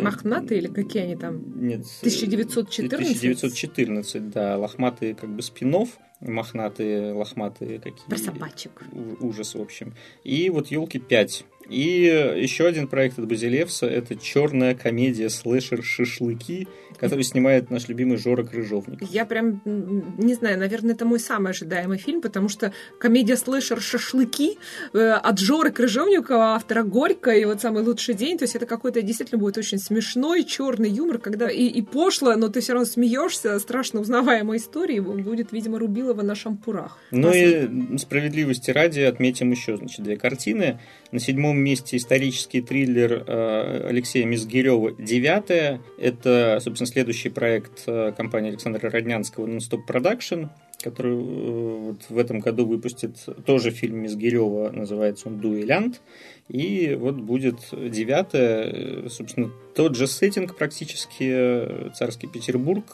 Мохнатые 0.00 0.60
или 0.60 0.68
какие 0.68 1.02
они 1.02 1.16
там? 1.16 1.60
Нет. 1.60 1.80
1914? 2.00 3.16
1914, 3.16 4.30
да. 4.30 4.56
Лохматые 4.58 5.14
как 5.14 5.30
бы 5.30 5.42
спинов, 5.42 5.98
мохнатые, 6.22 7.12
лохматые 7.12 7.78
какие. 7.78 8.06
Про 8.06 8.18
собачек. 8.18 8.82
Ужас, 9.20 9.54
в 9.54 9.60
общем. 9.60 9.94
И 10.24 10.48
вот 10.50 10.68
елки 10.68 10.98
5. 10.98 11.44
И 11.68 12.34
еще 12.36 12.66
один 12.66 12.86
проект 12.86 13.18
от 13.18 13.26
Базилевса– 13.26 13.86
это 13.88 14.16
черная 14.16 14.74
комедия 14.74 15.30
слэшер 15.30 15.82
«Шашлыки», 15.82 16.68
который 16.98 17.24
снимает 17.24 17.70
наш 17.70 17.88
любимый 17.88 18.16
Жора 18.16 18.44
Крыжовник. 18.44 19.02
Я 19.10 19.24
прям, 19.24 19.60
не 19.64 20.34
знаю, 20.34 20.58
наверное, 20.58 20.94
это 20.94 21.04
мой 21.04 21.18
самый 21.18 21.50
ожидаемый 21.50 21.98
фильм, 21.98 22.20
потому 22.20 22.48
что 22.48 22.72
комедия 22.98 23.36
слэшер 23.36 23.80
«Шашлыки» 23.80 24.58
э, 24.92 25.10
от 25.10 25.38
Жоры 25.38 25.70
Крыжовникова, 25.70 26.54
автора 26.54 26.82
«Горько» 26.84 27.32
и 27.32 27.44
вот 27.44 27.60
«Самый 27.60 27.82
лучший 27.82 28.14
день», 28.14 28.38
то 28.38 28.44
есть 28.44 28.54
это 28.54 28.66
какой-то 28.66 29.02
действительно 29.02 29.40
будет 29.40 29.58
очень 29.58 29.78
смешной 29.78 30.44
черный 30.44 30.90
юмор, 30.90 31.18
когда 31.18 31.50
и, 31.50 31.66
и 31.66 31.82
пошло, 31.82 32.36
но 32.36 32.48
ты 32.48 32.60
все 32.60 32.74
равно 32.74 32.86
смеешься, 32.86 33.58
страшно 33.58 34.00
узнаваемой 34.00 34.58
истории, 34.58 35.00
будет, 35.00 35.52
видимо, 35.52 35.78
Рубилова 35.78 36.22
на 36.22 36.34
шампурах. 36.34 36.98
Ну 37.10 37.32
и 37.32 37.98
справедливости 37.98 38.70
ради 38.70 39.00
отметим 39.00 39.50
еще, 39.50 39.76
значит, 39.76 40.04
две 40.04 40.16
картины. 40.16 40.78
На 41.12 41.20
седьмом 41.20 41.58
месте 41.58 41.98
исторический 41.98 42.62
триллер 42.62 43.24
э, 43.26 43.86
Алексея 43.86 44.24
Мизгирева 44.24 44.92
«Девятое». 44.92 45.82
Это, 45.98 46.58
собственно, 46.62 46.86
следующий 46.86 47.28
проект 47.28 47.82
э, 47.86 48.12
компании 48.16 48.48
Александра 48.48 48.88
Роднянского 48.88 49.46
«Nonstop 49.46 49.80
Production», 49.86 50.48
который 50.82 51.14
э, 51.14 51.78
вот 51.86 52.06
в 52.08 52.18
этом 52.18 52.40
году 52.40 52.66
выпустит 52.66 53.16
тоже 53.46 53.70
фильм 53.70 53.98
Мизгирева, 54.02 54.70
называется 54.70 55.28
он 55.28 55.38
«Дуэлянт». 55.38 56.00
И 56.48 56.96
вот 56.98 57.14
будет 57.14 57.60
девятое, 57.72 59.08
собственно, 59.08 59.50
тот 59.74 59.96
же 59.96 60.06
сеттинг 60.06 60.56
практически, 60.56 61.92
царский 61.94 62.26
Петербург, 62.26 62.84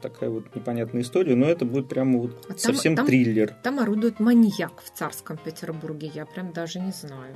такая 0.00 0.30
вот 0.30 0.54
непонятная 0.54 1.02
история, 1.02 1.34
но 1.34 1.46
это 1.46 1.64
будет 1.64 1.88
прямо 1.88 2.18
вот 2.18 2.46
а 2.48 2.56
совсем 2.56 2.94
там, 2.94 3.06
триллер. 3.06 3.56
Там 3.62 3.80
орудует 3.80 4.20
маньяк 4.20 4.82
в 4.82 4.96
царском 4.96 5.38
Петербурге, 5.38 6.10
я 6.14 6.26
прям 6.26 6.52
даже 6.52 6.78
не 6.78 6.92
знаю. 6.92 7.34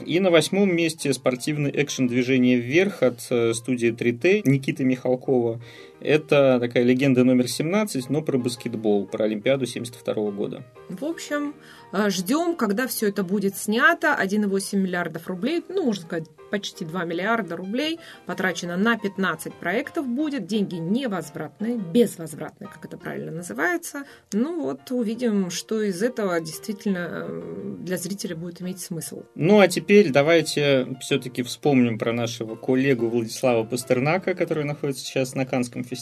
И 0.00 0.18
на 0.18 0.30
восьмом 0.30 0.74
месте 0.74 1.12
спортивный 1.12 1.70
экшен 1.72 2.08
«Движение 2.08 2.58
вверх» 2.58 3.02
от 3.02 3.24
э, 3.30 3.54
студии 3.54 3.92
3T 3.92 4.42
Никиты 4.44 4.84
Михалкова. 4.84 5.60
Это 6.04 6.58
такая 6.60 6.82
легенда 6.82 7.24
номер 7.24 7.48
17, 7.48 8.10
но 8.10 8.20
про 8.20 8.36
баскетбол, 8.36 9.06
про 9.06 9.24
Олимпиаду 9.24 9.64
72 9.64 10.30
года. 10.32 10.62
В 10.90 11.04
общем, 11.04 11.54
э, 11.92 12.10
ждем, 12.10 12.56
когда 12.56 12.86
все 12.86 13.08
это 13.08 13.24
будет 13.24 13.56
снято. 13.56 14.14
1,8 14.14 14.78
миллиардов 14.78 15.26
рублей, 15.28 15.64
ну, 15.68 15.84
можно 15.84 16.04
сказать, 16.04 16.26
почти 16.50 16.84
2 16.84 17.04
миллиарда 17.04 17.56
рублей 17.56 17.98
потрачено 18.26 18.76
на 18.76 18.96
15 18.96 19.54
проектов 19.54 20.06
будет. 20.06 20.46
Деньги 20.46 20.76
невозвратные, 20.76 21.78
безвозвратные, 21.78 22.68
как 22.68 22.84
это 22.84 22.96
правильно 22.96 23.32
называется. 23.32 24.04
Ну 24.32 24.62
вот, 24.62 24.90
увидим, 24.90 25.50
что 25.50 25.82
из 25.82 26.02
этого 26.02 26.40
действительно 26.40 27.26
э, 27.28 27.76
для 27.80 27.96
зрителя 27.96 28.36
будет 28.36 28.62
иметь 28.62 28.80
смысл. 28.80 29.22
Ну, 29.34 29.58
а 29.58 29.68
теперь 29.68 30.12
давайте 30.12 30.96
все-таки 31.00 31.42
вспомним 31.42 31.98
про 31.98 32.12
нашего 32.12 32.54
коллегу 32.56 33.08
Владислава 33.08 33.64
Пастернака, 33.64 34.34
который 34.34 34.64
находится 34.64 35.04
сейчас 35.04 35.34
на 35.34 35.46
Канском 35.46 35.82
фестивале, 35.82 35.93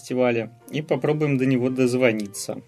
и 0.70 0.82
попробуем 0.82 1.38
до 1.38 1.46
него 1.46 1.70
дозвониться. 1.70 2.62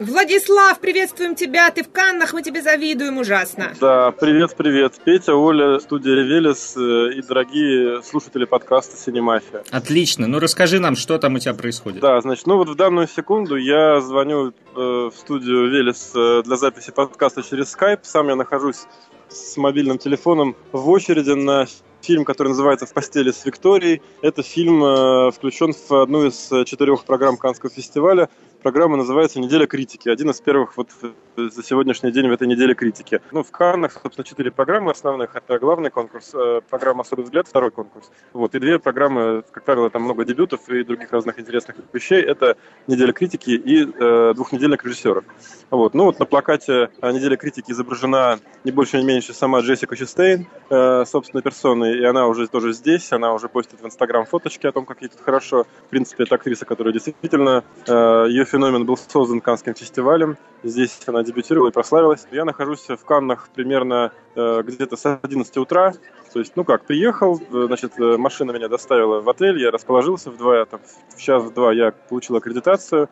Владислав, 0.00 0.80
приветствуем 0.80 1.34
тебя. 1.34 1.70
Ты 1.70 1.82
в 1.82 1.92
Каннах, 1.92 2.32
мы 2.32 2.42
тебе 2.42 2.62
завидуем 2.62 3.18
ужасно. 3.18 3.74
Да, 3.82 4.12
привет, 4.12 4.56
привет. 4.56 4.94
Петя, 5.04 5.34
Оля, 5.34 5.78
студия 5.78 6.14
Ревелис 6.14 6.74
э, 6.74 7.18
и 7.18 7.20
дорогие 7.20 8.02
слушатели 8.02 8.46
подкаста 8.46 8.96
«Синемафия». 8.96 9.62
Отлично. 9.70 10.26
Ну, 10.26 10.38
расскажи 10.38 10.78
нам, 10.80 10.96
что 10.96 11.18
там 11.18 11.34
у 11.34 11.38
тебя 11.38 11.52
происходит. 11.52 12.00
Да, 12.00 12.18
значит, 12.22 12.46
ну 12.46 12.56
вот 12.56 12.70
в 12.70 12.76
данную 12.76 13.08
секунду 13.08 13.56
я 13.56 14.00
звоню 14.00 14.48
э, 14.48 14.52
в 14.74 15.12
студию 15.14 15.70
Велес 15.70 16.12
э, 16.14 16.44
для 16.46 16.56
записи 16.56 16.92
подкаста 16.92 17.42
через 17.42 17.76
Skype. 17.76 18.00
Сам 18.04 18.28
я 18.28 18.36
нахожусь 18.36 18.86
с 19.30 19.56
мобильным 19.56 19.98
телефоном 19.98 20.56
в 20.72 20.88
очереди 20.90 21.30
на 21.30 21.66
фильм, 22.02 22.24
который 22.24 22.48
называется 22.48 22.86
«В 22.86 22.92
постели 22.92 23.30
с 23.30 23.44
Викторией». 23.44 24.02
Это 24.22 24.42
фильм 24.42 24.82
э, 24.82 25.30
включен 25.30 25.72
в 25.72 25.92
одну 25.92 26.26
из 26.26 26.48
четырех 26.66 27.04
программ 27.04 27.36
Каннского 27.36 27.70
фестиваля 27.70 28.28
Программа 28.62 28.96
называется 28.96 29.40
«Неделя 29.40 29.66
критики». 29.66 30.10
Один 30.10 30.28
из 30.30 30.40
первых 30.40 30.76
вот 30.76 30.90
за 31.36 31.62
сегодняшний 31.62 32.12
день 32.12 32.28
в 32.28 32.32
этой 32.32 32.46
неделе 32.46 32.74
критики. 32.74 33.22
Ну, 33.32 33.42
в 33.42 33.50
Каннах, 33.50 33.92
собственно, 33.92 34.24
четыре 34.24 34.50
программы 34.50 34.90
основных. 34.90 35.34
Это 35.34 35.58
главный 35.58 35.88
конкурс, 35.90 36.32
э, 36.34 36.60
программа 36.68 37.00
«Особый 37.00 37.24
взгляд», 37.24 37.48
второй 37.48 37.70
конкурс. 37.70 38.10
Вот, 38.34 38.54
и 38.54 38.58
две 38.58 38.78
программы, 38.78 39.42
как 39.50 39.64
правило, 39.64 39.88
там 39.88 40.02
много 40.02 40.26
дебютов 40.26 40.68
и 40.68 40.84
других 40.84 41.10
разных 41.10 41.38
интересных 41.38 41.76
вещей. 41.92 42.20
Это 42.20 42.58
«Неделя 42.86 43.12
критики» 43.12 43.50
и 43.50 43.86
э, 43.86 44.34
«Двухнедельник 44.34 44.84
режиссеров». 44.84 45.24
Вот. 45.70 45.94
Ну, 45.94 46.04
вот 46.04 46.18
на 46.18 46.26
плакате 46.26 46.90
«Неделя 47.00 47.36
критики» 47.36 47.70
изображена 47.72 48.40
не 48.64 48.72
больше, 48.72 48.98
не 48.98 49.04
меньше 49.04 49.32
сама 49.32 49.60
Джессика 49.60 49.96
Честейн, 49.96 50.46
э, 50.68 51.04
собственной 51.06 51.42
персоной, 51.42 51.98
и 51.98 52.04
она 52.04 52.26
уже 52.26 52.46
тоже 52.46 52.74
здесь, 52.74 53.10
она 53.12 53.32
уже 53.32 53.48
постит 53.48 53.80
в 53.80 53.86
Инстаграм 53.86 54.26
фоточки 54.26 54.66
о 54.66 54.72
том, 54.72 54.84
как 54.84 55.00
ей 55.00 55.08
тут 55.08 55.20
хорошо. 55.20 55.64
В 55.86 55.90
принципе, 55.90 56.24
это 56.24 56.34
актриса, 56.34 56.66
которая 56.66 56.92
действительно, 56.92 57.64
э, 57.86 58.26
ее 58.28 58.44
феномен 58.50 58.84
был 58.84 58.96
создан 58.96 59.40
Канским 59.40 59.74
фестивалем. 59.74 60.36
Здесь 60.62 61.00
она 61.06 61.22
дебютировала 61.22 61.68
и 61.68 61.72
прославилась. 61.72 62.26
Я 62.30 62.44
нахожусь 62.44 62.86
в 62.88 63.04
Каннах 63.04 63.48
примерно 63.54 64.12
э, 64.34 64.62
где-то 64.62 64.96
с 64.96 65.20
11 65.22 65.56
утра. 65.56 65.94
То 66.32 66.40
есть, 66.40 66.56
ну 66.56 66.64
как, 66.64 66.84
приехал, 66.84 67.40
э, 67.40 67.64
значит, 67.66 67.98
э, 67.98 68.16
машина 68.16 68.52
меня 68.52 68.68
доставила 68.68 69.20
в 69.20 69.28
отель, 69.28 69.60
я 69.60 69.70
расположился 69.70 70.30
в 70.30 70.36
два, 70.36 70.64
там, 70.64 70.80
в 71.16 71.20
час, 71.20 71.42
в 71.44 71.54
два 71.54 71.72
я 71.72 71.92
получил 71.92 72.36
аккредитацию. 72.36 73.08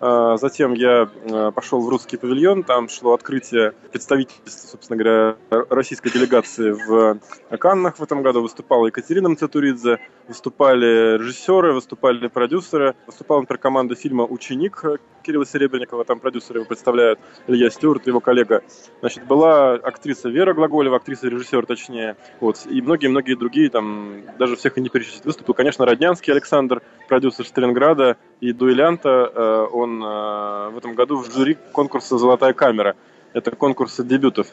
А, 0.00 0.36
затем 0.36 0.74
я 0.74 1.08
а, 1.30 1.50
пошел 1.50 1.80
в 1.80 1.88
русский 1.88 2.16
павильон, 2.18 2.62
там 2.62 2.90
шло 2.90 3.14
открытие 3.14 3.72
представительства, 3.90 4.68
собственно 4.68 4.98
говоря, 4.98 5.36
российской 5.70 6.10
делегации 6.10 6.72
в 6.72 7.20
Каннах 7.56 7.98
в 7.98 8.02
этом 8.02 8.22
году. 8.22 8.42
Выступала 8.42 8.86
Екатерина 8.88 9.30
Мцатуридзе, 9.30 10.00
выступали 10.28 11.18
режиссеры, 11.18 11.72
выступали 11.72 12.26
продюсеры. 12.28 12.94
Выступала, 13.06 13.40
например, 13.40 13.58
команда 13.58 13.94
фильма 13.94 14.24
«Ученик» 14.24 14.82
Кирилла 15.24 15.46
Серебренникова, 15.46 16.04
там 16.04 16.20
продюсеры 16.20 16.60
его 16.60 16.66
представляют, 16.66 17.18
Илья 17.46 17.70
Стюарт, 17.70 18.06
его 18.06 18.20
коллега. 18.20 18.62
Значит, 19.00 19.24
была 19.26 19.72
актриса 19.72 20.28
Вера 20.28 20.52
Глаголева, 20.52 20.96
актриса-режиссер 20.96 21.66
точнее, 21.66 22.16
вот, 22.40 22.66
и 22.68 22.82
многие-многие 22.82 23.34
другие, 23.34 23.70
там, 23.70 24.22
даже 24.38 24.56
всех 24.56 24.76
и 24.76 24.80
не 24.80 24.90
перечислить. 24.90 25.24
Выступил, 25.24 25.54
конечно, 25.54 25.86
Роднянский 25.86 26.32
Александр, 26.32 26.82
продюсер 27.08 27.46
Сталинграда 27.46 28.18
и 28.40 28.52
Дуэлянта. 28.52 29.32
Э, 29.34 29.66
он 29.72 30.02
э, 30.04 30.68
в 30.70 30.78
этом 30.78 30.94
году 30.94 31.16
в 31.16 31.32
жюри 31.32 31.56
конкурса 31.72 32.18
«Золотая 32.18 32.52
камера». 32.52 32.94
Это 33.32 33.50
конкурс 33.56 33.96
дебютов 33.98 34.46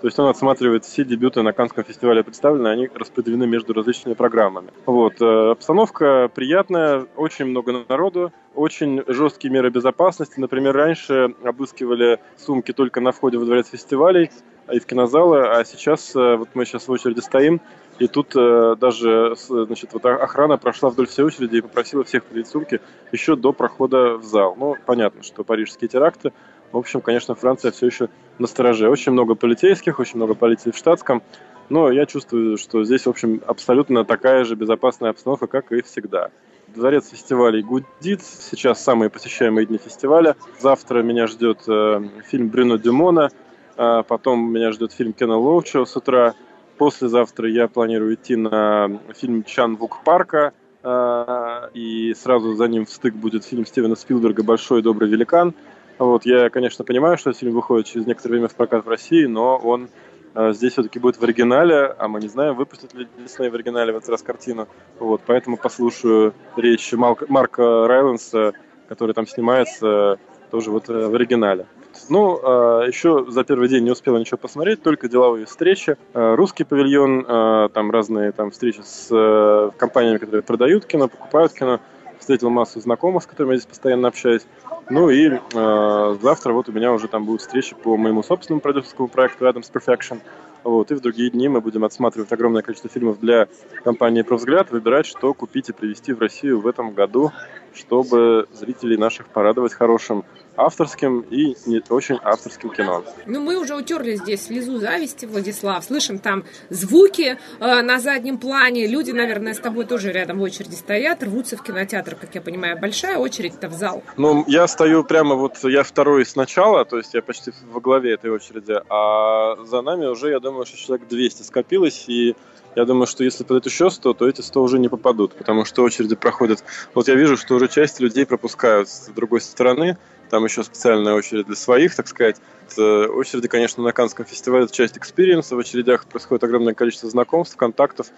то 0.00 0.06
есть 0.06 0.18
он 0.18 0.28
отсматривает 0.28 0.84
все 0.84 1.04
дебюты 1.04 1.42
на 1.42 1.52
Канском 1.52 1.84
фестивале 1.84 2.22
представлены, 2.22 2.68
они 2.68 2.88
распределены 2.94 3.46
между 3.46 3.72
различными 3.72 4.14
программами. 4.14 4.68
Вот. 4.84 5.20
Э, 5.20 5.50
обстановка 5.52 6.30
приятная, 6.34 7.06
очень 7.16 7.46
много 7.46 7.84
народу, 7.88 8.32
очень 8.54 9.02
жесткие 9.06 9.52
меры 9.52 9.70
безопасности. 9.70 10.38
Например, 10.38 10.74
раньше 10.74 11.34
обыскивали 11.44 12.18
сумки 12.36 12.72
только 12.72 13.00
на 13.00 13.12
входе 13.12 13.38
во 13.38 13.44
дворец 13.44 13.68
фестивалей 13.68 14.30
и 14.70 14.78
в 14.78 14.86
кинозалы, 14.86 15.46
а 15.46 15.64
сейчас, 15.64 16.14
э, 16.14 16.36
вот 16.36 16.50
мы 16.54 16.66
сейчас 16.66 16.88
в 16.88 16.90
очереди 16.90 17.20
стоим, 17.20 17.60
и 17.98 18.08
тут 18.08 18.36
э, 18.36 18.76
даже 18.78 19.34
значит, 19.48 19.92
вот 19.92 20.04
охрана 20.04 20.58
прошла 20.58 20.90
вдоль 20.90 21.06
всей 21.06 21.24
очереди 21.24 21.56
и 21.56 21.60
попросила 21.62 22.04
всех 22.04 22.24
предъявить 22.24 22.48
сумки 22.48 22.80
еще 23.12 23.36
до 23.36 23.52
прохода 23.52 24.16
в 24.16 24.24
зал. 24.24 24.54
Ну, 24.58 24.76
понятно, 24.84 25.22
что 25.22 25.44
парижские 25.44 25.88
теракты, 25.88 26.32
В 26.72 26.76
общем, 26.76 27.00
конечно, 27.00 27.34
Франция 27.34 27.70
все 27.70 27.86
еще 27.86 28.08
на 28.38 28.46
стороже. 28.46 28.88
Очень 28.88 29.12
много 29.12 29.34
полицейских, 29.34 29.98
очень 29.98 30.16
много 30.16 30.34
полиции 30.34 30.70
в 30.70 30.76
штатском. 30.76 31.22
Но 31.68 31.90
я 31.90 32.06
чувствую, 32.06 32.58
что 32.58 32.84
здесь, 32.84 33.06
в 33.06 33.10
общем, 33.10 33.40
абсолютно 33.46 34.04
такая 34.04 34.44
же 34.44 34.54
безопасная 34.54 35.10
обстановка, 35.10 35.46
как 35.46 35.72
и 35.72 35.82
всегда. 35.82 36.30
Дворец 36.68 37.08
фестивалей 37.08 37.62
гудит. 37.62 38.22
Сейчас 38.22 38.82
самые 38.82 39.10
посещаемые 39.10 39.66
дни 39.66 39.78
фестиваля. 39.78 40.36
Завтра 40.60 41.02
меня 41.02 41.26
ждет 41.26 41.60
э, 41.68 42.02
фильм 42.26 42.48
Брюно 42.48 42.78
Дюмона. 42.78 43.30
Э, 43.76 44.02
потом 44.06 44.52
меня 44.52 44.72
ждет 44.72 44.92
фильм 44.92 45.12
Кена 45.12 45.38
Лоуча 45.38 45.84
с 45.84 45.96
утра. 45.96 46.34
Послезавтра 46.78 47.48
я 47.48 47.68
планирую 47.68 48.14
идти 48.14 48.36
на 48.36 49.00
фильм 49.14 49.42
Чан 49.44 49.76
Вук 49.76 50.04
Парка. 50.04 50.52
Э, 50.82 51.68
и 51.74 52.14
сразу 52.14 52.54
за 52.54 52.68
ним 52.68 52.84
в 52.84 52.90
стык 52.90 53.14
будет 53.14 53.44
фильм 53.44 53.64
Стивена 53.64 53.96
Спилберга 53.96 54.42
«Большой 54.42 54.82
добрый 54.82 55.08
великан». 55.08 55.54
Вот, 55.98 56.26
я, 56.26 56.50
конечно, 56.50 56.84
понимаю, 56.84 57.16
что 57.16 57.32
фильм 57.32 57.54
выходит 57.54 57.86
через 57.86 58.06
некоторое 58.06 58.34
время 58.34 58.48
в 58.48 58.54
прокат 58.54 58.84
в 58.84 58.88
России, 58.88 59.24
но 59.24 59.56
он 59.56 59.88
э, 60.34 60.52
здесь 60.52 60.72
все-таки 60.72 60.98
будет 60.98 61.16
в 61.16 61.22
оригинале, 61.22 61.94
а 61.98 62.08
мы 62.08 62.20
не 62.20 62.28
знаем, 62.28 62.54
выпустят 62.54 62.92
ли 62.94 63.08
Дисней 63.18 63.48
в 63.48 63.54
оригинале 63.54 63.92
в 63.92 63.96
этот 63.96 64.10
раз 64.10 64.22
картину. 64.22 64.68
Вот, 64.98 65.22
поэтому 65.26 65.56
послушаю 65.56 66.34
речь 66.56 66.92
Марка 66.92 67.86
Райленса, 67.86 68.52
который 68.88 69.14
там 69.14 69.26
снимается, 69.26 70.18
тоже 70.50 70.70
вот 70.70 70.88
э, 70.88 71.06
в 71.06 71.14
оригинале. 71.14 71.66
Ну, 72.08 72.40
а, 72.42 72.82
еще 72.86 73.24
за 73.28 73.44
первый 73.44 73.68
день 73.68 73.84
не 73.84 73.90
успела 73.90 74.18
ничего 74.18 74.38
посмотреть, 74.38 74.82
только 74.82 75.08
деловые 75.08 75.46
встречи. 75.46 75.96
А, 76.14 76.36
русский 76.36 76.64
павильон, 76.64 77.24
а, 77.26 77.68
там 77.68 77.90
разные 77.90 78.32
там 78.32 78.50
встречи 78.50 78.80
с 78.82 79.08
э, 79.10 79.70
компаниями, 79.76 80.18
которые 80.18 80.42
продают 80.42 80.86
кино, 80.86 81.08
покупают 81.08 81.52
кино. 81.52 81.80
Встретил 82.18 82.50
массу 82.50 82.80
знакомых, 82.80 83.22
с 83.22 83.26
которыми 83.26 83.52
я 83.52 83.58
здесь 83.58 83.68
постоянно 83.68 84.08
общаюсь. 84.08 84.42
Ну 84.88 85.10
и 85.10 85.28
э, 85.28 86.16
завтра 86.22 86.52
вот 86.52 86.68
у 86.68 86.72
меня 86.72 86.92
уже 86.92 87.08
там 87.08 87.24
будут 87.24 87.42
встречи 87.42 87.74
по 87.74 87.96
моему 87.96 88.22
собственному 88.22 88.60
продюсерскому 88.60 89.08
проекту 89.08 89.46
Adams 89.46 89.70
Perfection. 89.72 90.20
Вот, 90.64 90.90
и 90.90 90.94
в 90.94 91.00
другие 91.00 91.30
дни 91.30 91.48
мы 91.48 91.60
будем 91.60 91.84
отсматривать 91.84 92.32
огромное 92.32 92.62
количество 92.62 92.90
фильмов 92.90 93.20
для 93.20 93.46
компании 93.84 94.22
«Провзгляд», 94.22 94.72
выбирать, 94.72 95.06
что 95.06 95.32
купить 95.32 95.68
и 95.68 95.72
привезти 95.72 96.12
в 96.12 96.20
Россию 96.20 96.60
в 96.60 96.66
этом 96.66 96.92
году, 96.92 97.30
чтобы 97.76 98.46
зрителей 98.52 98.96
наших 98.96 99.28
порадовать 99.28 99.72
хорошим 99.72 100.24
авторским 100.56 101.20
и 101.20 101.54
не 101.66 101.82
очень 101.90 102.18
авторским 102.22 102.70
кино. 102.70 103.04
Ну, 103.26 103.40
мы 103.40 103.58
уже 103.58 103.76
утерли 103.76 104.16
здесь 104.16 104.46
слезу 104.46 104.78
зависти, 104.78 105.26
Владислав. 105.26 105.84
Слышим 105.84 106.18
там 106.18 106.44
звуки 106.70 107.38
э, 107.60 107.82
на 107.82 107.98
заднем 108.00 108.38
плане. 108.38 108.86
Люди, 108.86 109.10
наверное, 109.10 109.54
с 109.54 109.58
тобой 109.58 109.84
тоже 109.84 110.12
рядом 110.12 110.38
в 110.38 110.42
очереди 110.42 110.74
стоят, 110.74 111.22
рвутся 111.22 111.56
в 111.56 111.62
кинотеатр, 111.62 112.16
как 112.16 112.34
я 112.34 112.40
понимаю. 112.40 112.78
Большая 112.78 113.18
очередь-то 113.18 113.68
в 113.68 113.72
зал. 113.72 114.02
Ну, 114.16 114.44
я 114.46 114.66
стою 114.66 115.04
прямо 115.04 115.34
вот, 115.34 115.62
я 115.64 115.82
второй 115.82 116.24
сначала, 116.24 116.84
то 116.84 116.96
есть 116.96 117.14
я 117.14 117.22
почти 117.22 117.52
во 117.70 117.80
главе 117.80 118.14
этой 118.14 118.30
очереди, 118.30 118.80
а 118.88 119.56
за 119.64 119.82
нами 119.82 120.06
уже, 120.06 120.30
я 120.30 120.40
думаю, 120.40 120.64
что 120.66 120.78
человек 120.78 121.08
200 121.08 121.42
скопилось, 121.42 122.04
и 122.08 122.34
я 122.76 122.84
думаю, 122.84 123.06
что 123.06 123.24
если 123.24 123.42
подать 123.42 123.66
еще 123.66 123.90
100, 123.90 124.12
то 124.12 124.28
эти 124.28 124.42
100 124.42 124.62
уже 124.62 124.78
не 124.78 124.88
попадут, 124.88 125.34
потому 125.34 125.64
что 125.64 125.82
очереди 125.82 126.14
проходят. 126.14 126.62
Вот 126.94 127.08
я 127.08 127.14
вижу, 127.14 127.36
что 127.36 127.54
уже 127.54 127.68
часть 127.68 128.00
людей 128.00 128.26
пропускают 128.26 128.88
с 128.88 129.08
другой 129.08 129.40
стороны, 129.40 129.96
там 130.28 130.44
еще 130.44 130.62
специальная 130.62 131.14
очередь 131.14 131.46
для 131.46 131.56
своих, 131.56 131.94
так 131.96 132.06
сказать. 132.06 132.36
Это 132.70 133.08
очереди, 133.08 133.48
конечно, 133.48 133.82
на 133.82 133.92
Каннском 133.92 134.26
фестивале 134.26 134.64
это 134.64 134.74
часть 134.74 134.98
experience 134.98 135.46
а. 135.46 135.56
В 135.56 135.58
очередях 135.58 136.04
происходит 136.04 136.44
огромное 136.44 136.74
количество 136.74 137.08
знакомств, 137.08 137.56
контактов, 137.56 138.08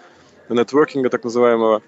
нетворкинга 0.49 1.09
так 1.09 1.23
называемого. 1.23 1.81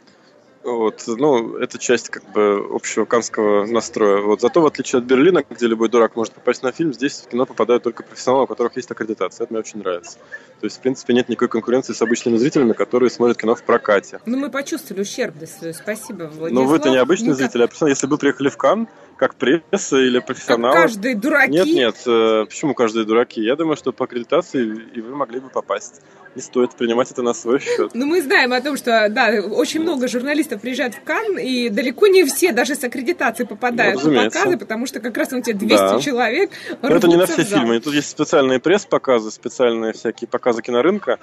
Вот, 0.63 1.03
ну, 1.07 1.57
это 1.57 1.79
часть 1.79 2.09
как 2.09 2.23
бы 2.31 2.63
общего 2.71 3.05
каннского 3.05 3.65
настроя. 3.65 4.21
Вот, 4.21 4.41
зато 4.41 4.61
в 4.61 4.65
отличие 4.67 4.99
от 4.99 5.05
Берлина, 5.05 5.43
где 5.49 5.65
любой 5.65 5.89
дурак 5.89 6.15
может 6.15 6.33
попасть 6.33 6.61
на 6.61 6.71
фильм, 6.71 6.93
здесь 6.93 7.21
в 7.21 7.29
кино 7.29 7.47
попадают 7.47 7.83
только 7.83 8.03
профессионалы, 8.03 8.43
у 8.43 8.47
которых 8.47 8.75
есть 8.75 8.91
аккредитация. 8.91 9.45
Это 9.45 9.53
мне 9.53 9.59
очень 9.59 9.79
нравится. 9.79 10.19
То 10.59 10.65
есть, 10.65 10.77
в 10.77 10.81
принципе, 10.81 11.13
нет 11.13 11.29
никакой 11.29 11.49
конкуренции 11.49 11.93
с 11.93 12.01
обычными 12.01 12.37
зрителями, 12.37 12.73
которые 12.73 13.09
смотрят 13.09 13.37
кино 13.37 13.55
в 13.55 13.63
прокате. 13.63 14.19
Ну, 14.27 14.37
мы 14.37 14.51
почувствовали 14.51 15.01
ущербность 15.01 15.75
Спасибо, 15.75 16.23
Владислав. 16.25 16.51
Но 16.51 16.65
вы-то 16.65 16.89
не 16.89 16.97
обычный 16.97 17.29
Никак... 17.29 17.51
зритель, 17.51 17.63
а. 17.63 17.89
Если 17.89 18.05
бы 18.05 18.19
приехали 18.19 18.49
в 18.49 18.57
Кан, 18.57 18.87
как 19.21 19.35
пресса 19.35 19.97
или 19.97 20.17
профессионалы. 20.17 20.73
Как 20.73 20.83
каждый 20.85 21.13
дураки. 21.13 21.51
Нет, 21.51 21.67
нет. 21.67 21.95
Э, 22.07 22.45
почему 22.49 22.73
каждый 22.73 23.05
дураки? 23.05 23.39
Я 23.39 23.55
думаю, 23.55 23.77
что 23.77 23.91
по 23.91 24.05
аккредитации 24.05 24.65
и 24.95 24.99
вы 24.99 25.15
могли 25.15 25.39
бы 25.39 25.49
попасть. 25.49 26.01
Не 26.33 26.41
стоит 26.41 26.73
принимать 26.73 27.11
это 27.11 27.21
на 27.21 27.35
свой 27.35 27.59
счет. 27.59 27.91
Ну, 27.93 28.07
мы 28.07 28.23
знаем 28.23 28.51
о 28.51 28.59
том, 28.61 28.77
что, 28.77 29.09
да, 29.11 29.29
очень 29.51 29.81
много 29.81 30.07
журналистов 30.07 30.61
приезжают 30.61 30.95
в 30.95 31.03
Кан, 31.03 31.37
и 31.37 31.69
далеко 31.69 32.07
не 32.07 32.25
все 32.25 32.51
даже 32.51 32.73
с 32.73 32.83
аккредитацией 32.83 33.47
попадают 33.47 34.03
ну, 34.03 34.09
на 34.09 34.23
показы, 34.23 34.57
потому 34.57 34.87
что 34.87 34.99
как 34.99 35.15
раз 35.15 35.31
у 35.33 35.39
тебя 35.39 35.55
200 35.55 35.77
да. 35.77 35.99
человек 35.99 36.49
Но 36.81 36.89
это 36.89 37.07
не 37.07 37.17
на 37.17 37.27
все 37.27 37.43
фильмы. 37.43 37.79
Тут 37.79 37.93
есть 37.93 38.09
специальные 38.09 38.59
пресс-показы, 38.59 39.29
специальные 39.29 39.93
всякие 39.93 40.27
показы 40.27 40.63
кинорынка, 40.63 41.19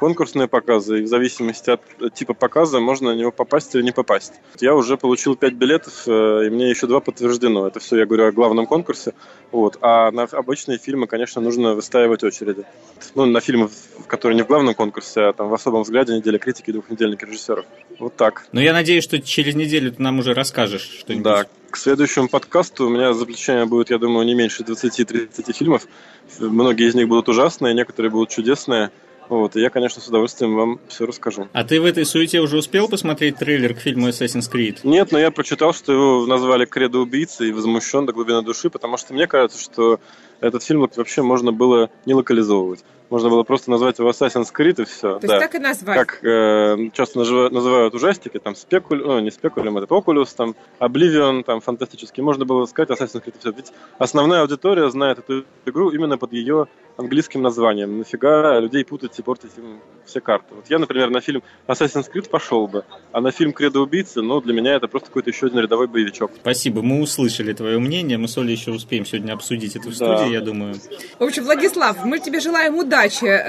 конкурсные 0.00 0.48
показы, 0.48 1.00
и 1.00 1.02
в 1.02 1.08
зависимости 1.08 1.68
от 1.68 2.14
типа 2.14 2.32
показа 2.32 2.80
можно 2.80 3.12
на 3.12 3.16
него 3.18 3.30
попасть 3.30 3.74
или 3.74 3.82
не 3.82 3.92
попасть. 3.92 4.32
Я 4.58 4.74
уже 4.74 4.96
получил 4.96 5.36
5 5.36 5.52
билетов, 5.52 6.04
э, 6.06 6.46
и 6.46 6.50
мне 6.50 6.70
еще 6.70 6.86
два 6.86 7.00
подтверждено. 7.00 7.66
Это 7.66 7.80
все 7.80 7.98
я 7.98 8.06
говорю 8.06 8.24
о 8.24 8.32
главном 8.32 8.66
конкурсе. 8.66 9.12
Вот. 9.52 9.76
А 9.82 10.10
на 10.10 10.22
обычные 10.22 10.78
фильмы, 10.78 11.06
конечно, 11.06 11.42
нужно 11.42 11.74
выстаивать 11.74 12.24
очереди. 12.24 12.64
Ну, 13.14 13.26
на 13.26 13.40
фильмы, 13.40 13.68
которые 14.06 14.36
не 14.36 14.42
в 14.42 14.46
главном 14.46 14.74
конкурсе, 14.74 15.20
а 15.20 15.32
там 15.34 15.50
в 15.50 15.54
особом 15.54 15.82
взгляде 15.82 16.16
неделя 16.16 16.38
критики 16.38 16.70
и 16.70 16.72
двухнедельник 16.72 17.22
режиссеров. 17.22 17.66
Вот 17.98 18.16
так. 18.16 18.46
Но 18.52 18.60
я 18.62 18.72
надеюсь, 18.72 19.04
что 19.04 19.20
через 19.20 19.54
неделю 19.54 19.92
ты 19.92 20.00
нам 20.00 20.18
уже 20.18 20.32
расскажешь 20.32 21.00
что-нибудь. 21.00 21.24
Да, 21.24 21.44
к 21.70 21.76
следующему 21.76 22.28
подкасту 22.28 22.86
у 22.86 22.88
меня 22.88 23.12
за 23.12 23.26
плечами 23.26 23.64
будет, 23.64 23.90
я 23.90 23.98
думаю, 23.98 24.24
не 24.24 24.34
меньше 24.34 24.62
20-30 24.62 25.52
фильмов. 25.52 25.86
Многие 26.38 26.88
из 26.88 26.94
них 26.94 27.06
будут 27.06 27.28
ужасные, 27.28 27.74
некоторые 27.74 28.10
будут 28.10 28.30
чудесные. 28.30 28.90
Вот, 29.30 29.54
и 29.54 29.60
я, 29.60 29.70
конечно, 29.70 30.02
с 30.02 30.08
удовольствием 30.08 30.56
вам 30.56 30.80
все 30.88 31.06
расскажу. 31.06 31.46
А 31.52 31.62
ты 31.62 31.80
в 31.80 31.84
этой 31.84 32.04
суете 32.04 32.40
уже 32.40 32.58
успел 32.58 32.88
посмотреть 32.88 33.36
трейлер 33.36 33.74
к 33.74 33.78
фильму 33.78 34.08
Assassin's 34.08 34.50
Creed? 34.52 34.80
Нет, 34.82 35.12
но 35.12 35.20
я 35.20 35.30
прочитал, 35.30 35.72
что 35.72 35.92
его 35.92 36.26
назвали 36.26 36.64
«Кредо 36.64 36.98
убийцы» 36.98 37.48
и 37.48 37.52
возмущен 37.52 38.06
до 38.06 38.12
глубины 38.12 38.42
души, 38.42 38.70
потому 38.70 38.96
что 38.96 39.14
мне 39.14 39.28
кажется, 39.28 39.62
что 39.62 40.00
этот 40.40 40.64
фильм 40.64 40.80
вообще 40.80 41.22
можно 41.22 41.52
было 41.52 41.90
не 42.06 42.14
локализовывать. 42.14 42.84
Можно 43.10 43.28
было 43.28 43.42
просто 43.42 43.70
назвать 43.70 43.98
его 43.98 44.10
Assassin's 44.10 44.48
Creed 44.56 44.82
и 44.82 44.84
все. 44.84 45.18
То 45.18 45.26
да. 45.26 45.34
есть 45.34 45.46
так 45.46 45.54
и 45.56 45.58
назвать. 45.58 45.98
Как 45.98 46.24
э, 46.24 46.90
часто 46.92 47.18
называют 47.18 47.92
ужастики, 47.94 48.38
там 48.38 48.54
спекуль, 48.54 49.02
ну 49.04 49.18
не 49.18 49.30
спекулем, 49.30 49.78
это 49.78 49.92
Oculus, 49.92 50.28
там 50.34 50.54
Oblivion, 50.78 51.42
там 51.42 51.60
фантастический. 51.60 52.22
Можно 52.22 52.44
было 52.44 52.64
сказать 52.66 52.90
Assassin's 52.90 53.22
Creed 53.24 53.34
и 53.36 53.38
все. 53.40 53.50
Ведь 53.50 53.72
основная 53.98 54.42
аудитория 54.42 54.88
знает 54.90 55.18
эту 55.18 55.44
игру 55.66 55.90
именно 55.90 56.18
под 56.18 56.32
ее 56.32 56.68
английским 56.96 57.42
названием. 57.42 57.98
Нафига 57.98 58.60
людей 58.60 58.84
путать 58.84 59.18
и 59.18 59.22
портить 59.22 59.52
им 59.56 59.80
все 60.04 60.20
карты. 60.20 60.54
Вот 60.54 60.68
я, 60.68 60.78
например, 60.78 61.10
на 61.10 61.20
фильм 61.20 61.42
Assassin's 61.66 62.06
Creed 62.12 62.28
пошел 62.28 62.66
бы, 62.66 62.84
а 63.12 63.20
на 63.20 63.30
фильм 63.32 63.52
Кредо 63.52 63.80
убийцы, 63.80 64.22
ну, 64.22 64.40
для 64.40 64.52
меня 64.52 64.74
это 64.74 64.88
просто 64.88 65.08
какой-то 65.08 65.30
еще 65.30 65.46
один 65.46 65.60
рядовой 65.60 65.86
боевичок. 65.86 66.32
Спасибо, 66.40 66.82
мы 66.82 67.00
услышали 67.00 67.52
твое 67.52 67.78
мнение, 67.78 68.18
мы 68.18 68.28
с 68.28 68.36
Олей 68.36 68.54
еще 68.54 68.72
успеем 68.72 69.04
сегодня 69.04 69.32
обсудить 69.32 69.76
это 69.76 69.88
в 69.88 69.94
студии, 69.94 70.24
да. 70.24 70.26
я 70.26 70.40
думаю. 70.40 70.74
В 71.18 71.24
общем, 71.24 71.44
Владислав, 71.44 72.04
мы 72.04 72.18
тебе 72.18 72.40
желаем 72.40 72.76
удачи 72.76 72.99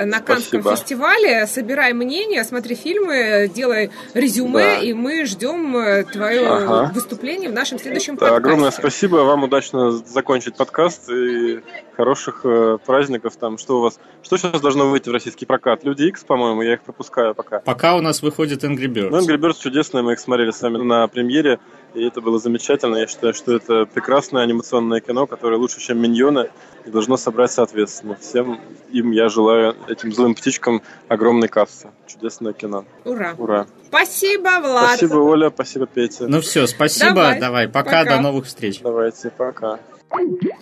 на 0.05 0.19
Канском 0.19 0.61
Спасибо. 0.61 0.75
фестивале, 0.75 1.47
собирай 1.47 1.93
мнение, 1.93 2.43
смотри 2.43 2.75
фильмы, 2.75 3.49
делай 3.53 3.91
резюме, 4.13 4.63
да. 4.63 4.77
и 4.79 4.93
мы 4.93 5.25
ждем 5.25 5.75
э, 5.75 6.03
твое 6.03 6.47
ага. 6.47 6.91
выступление 6.93 7.49
в 7.49 7.53
нашем 7.53 7.79
следующем 7.79 8.15
да, 8.15 8.27
подкасте. 8.27 8.37
Огромное 8.37 8.71
спасибо, 8.71 9.15
вам 9.17 9.43
удачно 9.43 9.91
закончить 9.91 10.55
подкаст 10.55 11.09
и 11.09 11.61
хороших 11.97 12.41
э, 12.43 12.77
праздников 12.85 13.35
там, 13.35 13.57
что 13.57 13.79
у 13.79 13.81
вас, 13.81 13.99
что 14.23 14.37
сейчас 14.37 14.61
должно 14.61 14.89
выйти 14.89 15.09
в 15.09 15.13
российский 15.13 15.45
прокат? 15.45 15.83
Люди 15.83 16.03
X, 16.03 16.23
по-моему, 16.23 16.61
я 16.61 16.73
их 16.73 16.81
пропускаю 16.81 17.35
пока. 17.35 17.59
Пока 17.59 17.95
у 17.95 18.01
нас 18.01 18.21
выходит 18.21 18.63
Angry 18.63 18.87
Birds. 18.87 19.09
Ну, 19.09 19.19
Angry 19.19 19.37
Birds 19.37 19.61
чудесные, 19.61 20.01
мы 20.01 20.13
их 20.13 20.19
смотрели 20.19 20.51
с 20.51 20.61
вами 20.61 20.77
на 20.77 21.07
премьере, 21.07 21.59
и 21.93 22.03
это 22.05 22.21
было 22.21 22.39
замечательно. 22.39 22.97
Я 22.97 23.07
считаю, 23.07 23.33
что 23.33 23.55
это 23.55 23.85
прекрасное 23.85 24.43
анимационное 24.43 25.01
кино, 25.01 25.27
которое 25.27 25.57
лучше, 25.57 25.79
чем 25.79 25.99
«Миньоны», 25.99 26.49
и 26.85 26.89
должно 26.89 27.17
собрать 27.17 27.51
соответственно. 27.51 28.15
Всем 28.19 28.59
им 28.91 29.11
я 29.11 29.29
желаю, 29.29 29.75
этим 29.87 30.11
злым 30.11 30.35
птичкам, 30.35 30.81
огромной 31.07 31.47
кассы. 31.47 31.89
Чудесное 32.07 32.53
кино. 32.53 32.85
Ура! 33.05 33.35
Ура! 33.37 33.67
Спасибо, 33.87 34.59
Влад! 34.61 34.97
Спасибо, 34.97 35.17
Оля, 35.17 35.51
спасибо, 35.53 35.85
Петя. 35.85 36.27
Ну 36.27 36.41
все, 36.41 36.65
спасибо, 36.67 37.13
давай, 37.13 37.39
давай 37.39 37.67
пока, 37.67 38.03
пока, 38.03 38.05
до 38.05 38.21
новых 38.21 38.45
встреч. 38.45 38.79
Давайте, 38.81 39.29
пока. 39.29 39.79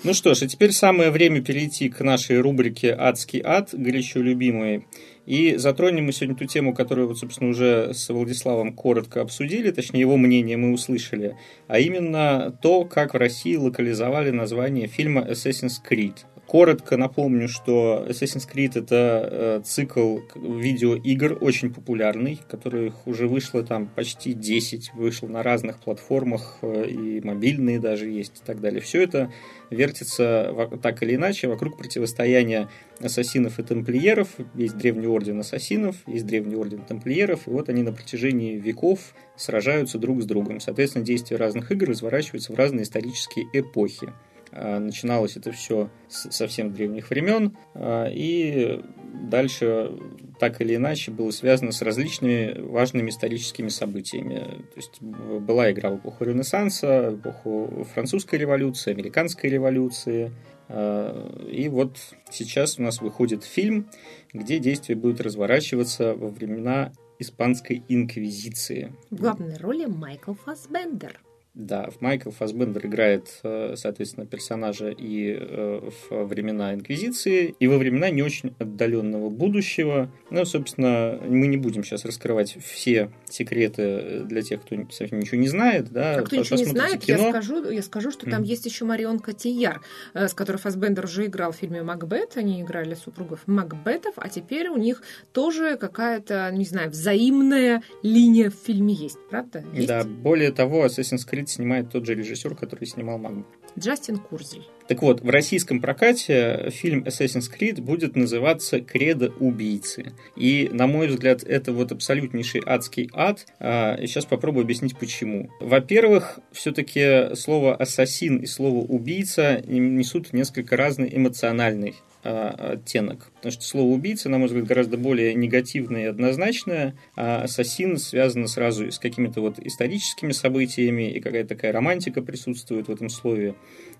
Ну 0.03 0.13
что 0.13 0.33
ж, 0.33 0.43
а 0.43 0.47
теперь 0.47 0.71
самое 0.71 1.11
время 1.11 1.41
перейти 1.41 1.89
к 1.89 2.01
нашей 2.01 2.39
рубрике 2.39 2.95
«Адский 2.97 3.41
ад», 3.43 3.69
горячо 3.73 4.21
любимой. 4.21 4.85
И 5.25 5.57
затронем 5.57 6.05
мы 6.05 6.11
сегодня 6.11 6.35
ту 6.35 6.45
тему, 6.45 6.73
которую, 6.73 7.07
вот, 7.07 7.19
собственно, 7.19 7.51
уже 7.51 7.93
с 7.93 8.09
Владиславом 8.09 8.73
коротко 8.73 9.21
обсудили, 9.21 9.69
точнее, 9.69 9.99
его 9.99 10.17
мнение 10.17 10.57
мы 10.57 10.71
услышали, 10.71 11.37
а 11.67 11.79
именно 11.79 12.57
то, 12.63 12.83
как 12.85 13.13
в 13.13 13.17
России 13.17 13.55
локализовали 13.55 14.31
название 14.31 14.87
фильма 14.87 15.21
Assassin's 15.21 15.75
Creed. 15.87 16.15
Коротко 16.49 16.97
напомню, 16.97 17.47
что 17.47 18.07
Assassin's 18.09 18.49
Creed 18.51 18.71
это 18.73 19.29
э, 19.31 19.61
цикл 19.63 20.17
видеоигр 20.33 21.37
очень 21.39 21.71
популярный, 21.71 22.39
которых 22.49 23.05
уже 23.05 23.27
вышло 23.27 23.61
там 23.61 23.85
почти 23.85 24.33
10, 24.33 24.95
вышло 24.95 25.27
на 25.27 25.43
разных 25.43 25.77
платформах, 25.77 26.57
э, 26.63 26.87
и 26.87 27.21
мобильные 27.21 27.79
даже 27.79 28.09
есть 28.09 28.41
и 28.41 28.43
так 28.43 28.61
далее. 28.61 28.81
Все 28.81 29.03
это 29.03 29.31
вертится 29.69 30.51
так 30.81 31.03
или 31.03 31.13
иначе 31.13 31.47
вокруг 31.47 31.77
противостояния 31.77 32.67
ассасинов 32.99 33.59
и 33.59 33.63
тамплиеров. 33.63 34.29
Есть 34.55 34.75
древний 34.75 35.05
орден 35.05 35.41
ассасинов, 35.41 35.97
есть 36.07 36.25
древний 36.25 36.55
орден 36.55 36.81
тамплиеров, 36.81 37.47
и 37.47 37.51
вот 37.51 37.69
они 37.69 37.83
на 37.83 37.93
протяжении 37.93 38.55
веков 38.55 39.13
сражаются 39.35 39.99
друг 39.99 40.23
с 40.23 40.25
другом. 40.25 40.61
Соответственно, 40.61 41.05
действия 41.05 41.37
разных 41.37 41.71
игр 41.71 41.89
разворачиваются 41.89 42.53
в 42.53 42.55
разные 42.55 42.85
исторические 42.85 43.45
эпохи. 43.53 44.11
А, 44.51 44.79
начиналось 44.79 45.37
это 45.37 45.51
все 45.51 45.89
с 46.07 46.31
совсем 46.31 46.73
древних 46.73 47.09
времен, 47.09 47.57
а, 47.73 48.07
и 48.07 48.81
дальше 49.29 49.91
так 50.39 50.61
или 50.61 50.75
иначе 50.75 51.11
было 51.11 51.31
связано 51.31 51.71
с 51.71 51.81
различными 51.81 52.59
важными 52.61 53.09
историческими 53.09 53.69
событиями. 53.69 54.39
То 54.73 54.77
есть 54.77 55.01
была 55.01 55.71
игра 55.71 55.89
в 55.89 55.97
эпоху 55.97 56.23
Ренессанса, 56.23 57.11
в 57.11 57.19
эпоху 57.19 57.87
французской 57.93 58.35
революции, 58.39 58.91
американской 58.91 59.49
революции. 59.49 60.31
А, 60.67 61.45
и 61.51 61.67
вот 61.69 61.97
сейчас 62.31 62.79
у 62.79 62.83
нас 62.83 63.01
выходит 63.01 63.43
фильм, 63.43 63.89
где 64.33 64.59
действие 64.59 64.95
будет 64.95 65.21
разворачиваться 65.21 66.13
во 66.13 66.29
времена 66.29 66.91
испанской 67.19 67.83
инквизиции. 67.89 68.93
В 69.09 69.17
главной 69.17 69.57
роли 69.57 69.85
Майкл 69.85 70.33
Фассбендер. 70.33 71.19
Да, 71.59 71.89
Майкл 71.99 72.31
Фасбендер 72.31 72.85
играет, 72.85 73.41
э, 73.43 73.73
соответственно, 73.75 74.25
персонажа 74.25 74.91
и 74.91 75.35
э, 75.37 75.89
в 76.09 76.23
времена 76.23 76.73
Инквизиции, 76.73 77.53
и 77.59 77.67
во 77.67 77.77
времена 77.77 78.09
не 78.09 78.21
очень 78.21 78.55
отдаленного 78.59 79.29
будущего. 79.29 80.09
Ну, 80.29 80.45
собственно, 80.45 81.19
мы 81.21 81.47
не 81.47 81.57
будем 81.57 81.83
сейчас 81.83 82.05
раскрывать 82.05 82.57
все 82.63 83.11
секреты 83.29 84.21
для 84.23 84.41
тех, 84.41 84.61
кто 84.61 84.77
совсем 84.89 85.19
ничего 85.19 85.37
не 85.37 85.49
знает. 85.49 85.91
Да, 85.91 86.15
а 86.15 86.21
кто 86.21 86.37
ничего 86.37 86.55
не 86.55 86.63
знает, 86.63 87.01
кино. 87.01 87.25
я 87.25 87.29
скажу, 87.31 87.69
я 87.69 87.81
скажу, 87.81 88.11
что 88.11 88.25
там 88.29 88.43
mm. 88.43 88.45
есть 88.45 88.65
еще 88.65 88.85
Марион 88.85 89.19
Котияр, 89.19 89.81
э, 90.13 90.29
с 90.29 90.33
которой 90.33 90.57
Фасбендер 90.57 91.03
уже 91.03 91.25
играл 91.25 91.51
в 91.51 91.57
фильме 91.57 91.83
«Макбет». 91.83 92.37
Они 92.37 92.61
играли 92.61 92.93
супругов 92.93 93.41
Макбетов, 93.47 94.13
а 94.15 94.29
теперь 94.29 94.69
у 94.69 94.77
них 94.77 95.03
тоже 95.33 95.75
какая-то, 95.75 96.49
не 96.53 96.63
знаю, 96.63 96.89
взаимная 96.89 97.83
линия 98.01 98.49
в 98.49 98.55
фильме 98.55 98.93
есть, 98.93 99.17
правда? 99.29 99.65
Есть? 99.73 99.89
Да, 99.89 100.05
более 100.05 100.53
того, 100.53 100.85
Assassin's 100.85 101.27
Creed 101.29 101.48
снимает 101.49 101.91
тот 101.91 102.05
же 102.05 102.15
режиссер, 102.15 102.55
который 102.55 102.85
снимал 102.85 103.17
Макбет. 103.17 103.45
Джастин 103.77 104.17
Курзель. 104.17 104.67
Так 104.87 105.01
вот, 105.03 105.21
в 105.21 105.29
российском 105.29 105.81
прокате 105.81 106.69
фильм 106.71 107.03
Assassin's 107.03 107.49
Creed 107.49 107.81
будет 107.81 108.15
называться 108.15 108.81
«Кредо 108.81 109.31
убийцы». 109.39 110.13
И, 110.35 110.69
на 110.71 110.87
мой 110.87 111.07
взгляд, 111.07 111.43
это 111.43 111.71
вот 111.71 111.91
абсолютнейший 111.91 112.61
адский 112.65 113.09
ад. 113.13 113.45
А, 113.59 113.95
и 113.95 114.07
сейчас 114.07 114.25
попробую 114.25 114.63
объяснить, 114.63 114.97
почему. 114.97 115.51
Во-первых, 115.59 116.39
все-таки 116.51 117.35
слово 117.35 117.75
«ассасин» 117.75 118.37
и 118.37 118.47
слово 118.47 118.79
«убийца» 118.79 119.61
несут 119.67 120.33
несколько 120.33 120.75
разный 120.75 121.15
эмоциональный 121.15 121.95
оттенок. 122.23 123.31
Потому 123.35 123.51
что 123.51 123.63
слово 123.63 123.93
убийца, 123.93 124.29
на 124.29 124.37
мой 124.37 124.47
взгляд, 124.47 124.65
гораздо 124.65 124.97
более 124.97 125.33
негативное 125.33 126.03
и 126.03 126.07
однозначное, 126.07 126.95
а 127.15 127.43
ассасин 127.43 127.97
связано 127.97 128.47
сразу 128.47 128.91
с 128.91 128.99
какими-то 128.99 129.41
вот 129.41 129.59
историческими 129.59 130.31
событиями, 130.31 131.11
и 131.11 131.19
какая-то 131.19 131.49
такая 131.49 131.71
романтика 131.71 132.21
присутствует 132.21 132.87
в 132.87 132.91
этом 132.91 133.09
слове. 133.09 133.55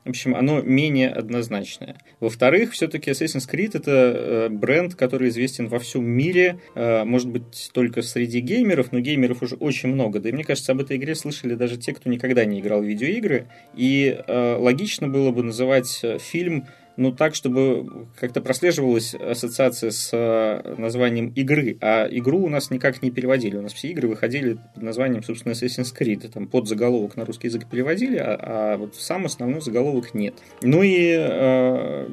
В 0.05 0.09
общем, 0.09 0.33
оно 0.35 0.61
менее 0.61 1.09
однозначное. 1.09 1.97
Во-вторых, 2.19 2.71
все-таки 2.71 3.11
Assassin's 3.11 3.49
Creed 3.49 3.71
это 3.73 3.91
э, 3.91 4.49
бренд, 4.49 4.95
который 4.95 5.27
известен 5.29 5.67
во 5.67 5.77
всем 5.79 6.05
мире, 6.05 6.59
э, 6.73 7.03
может 7.03 7.27
быть, 7.27 7.69
только 7.73 8.01
среди 8.01 8.39
геймеров, 8.39 8.91
но 8.91 9.01
геймеров 9.01 9.41
уже 9.41 9.55
очень 9.55 9.89
много. 9.89 10.19
Да 10.19 10.29
и 10.29 10.31
мне 10.31 10.45
кажется, 10.45 10.71
об 10.71 10.81
этой 10.81 10.95
игре 10.97 11.15
слышали 11.15 11.55
даже 11.55 11.77
те, 11.77 11.93
кто 11.93 12.09
никогда 12.09 12.45
не 12.45 12.61
играл 12.61 12.81
в 12.81 12.85
видеоигры. 12.85 13.47
И 13.75 14.17
э, 14.25 14.55
логично 14.57 15.09
было 15.09 15.31
бы 15.31 15.43
называть 15.43 16.03
фильм 16.19 16.65
ну, 16.99 17.13
так, 17.13 17.33
чтобы 17.33 18.07
как-то 18.19 18.41
прослеживалась 18.41 19.15
ассоциация 19.15 19.89
с 19.89 20.09
э, 20.11 20.75
названием 20.77 21.29
игры, 21.29 21.77
а 21.79 22.07
игру 22.11 22.43
у 22.43 22.49
нас 22.49 22.71
никак 22.71 23.01
не 23.01 23.09
переводили. 23.09 23.55
У 23.55 23.61
нас 23.61 23.71
все 23.71 23.87
игры 23.87 24.09
выходили 24.09 24.57
под 24.75 24.83
названием, 24.83 25.23
собственно, 25.23 25.53
Assassin's 25.53 25.95
Creed. 25.97 26.27
Там 26.27 26.45
под 26.45 26.67
заголовок 26.67 27.15
на 27.15 27.23
русский 27.23 27.47
язык 27.47 27.69
переводили, 27.69 28.17
а, 28.17 28.37
а 28.41 28.77
вот 28.77 28.95
сам 28.97 29.25
основной 29.25 29.61
заголовок 29.61 30.13
нет. 30.13 30.35
Ну 30.61 30.83
и 30.83 31.15
э, 31.17 32.09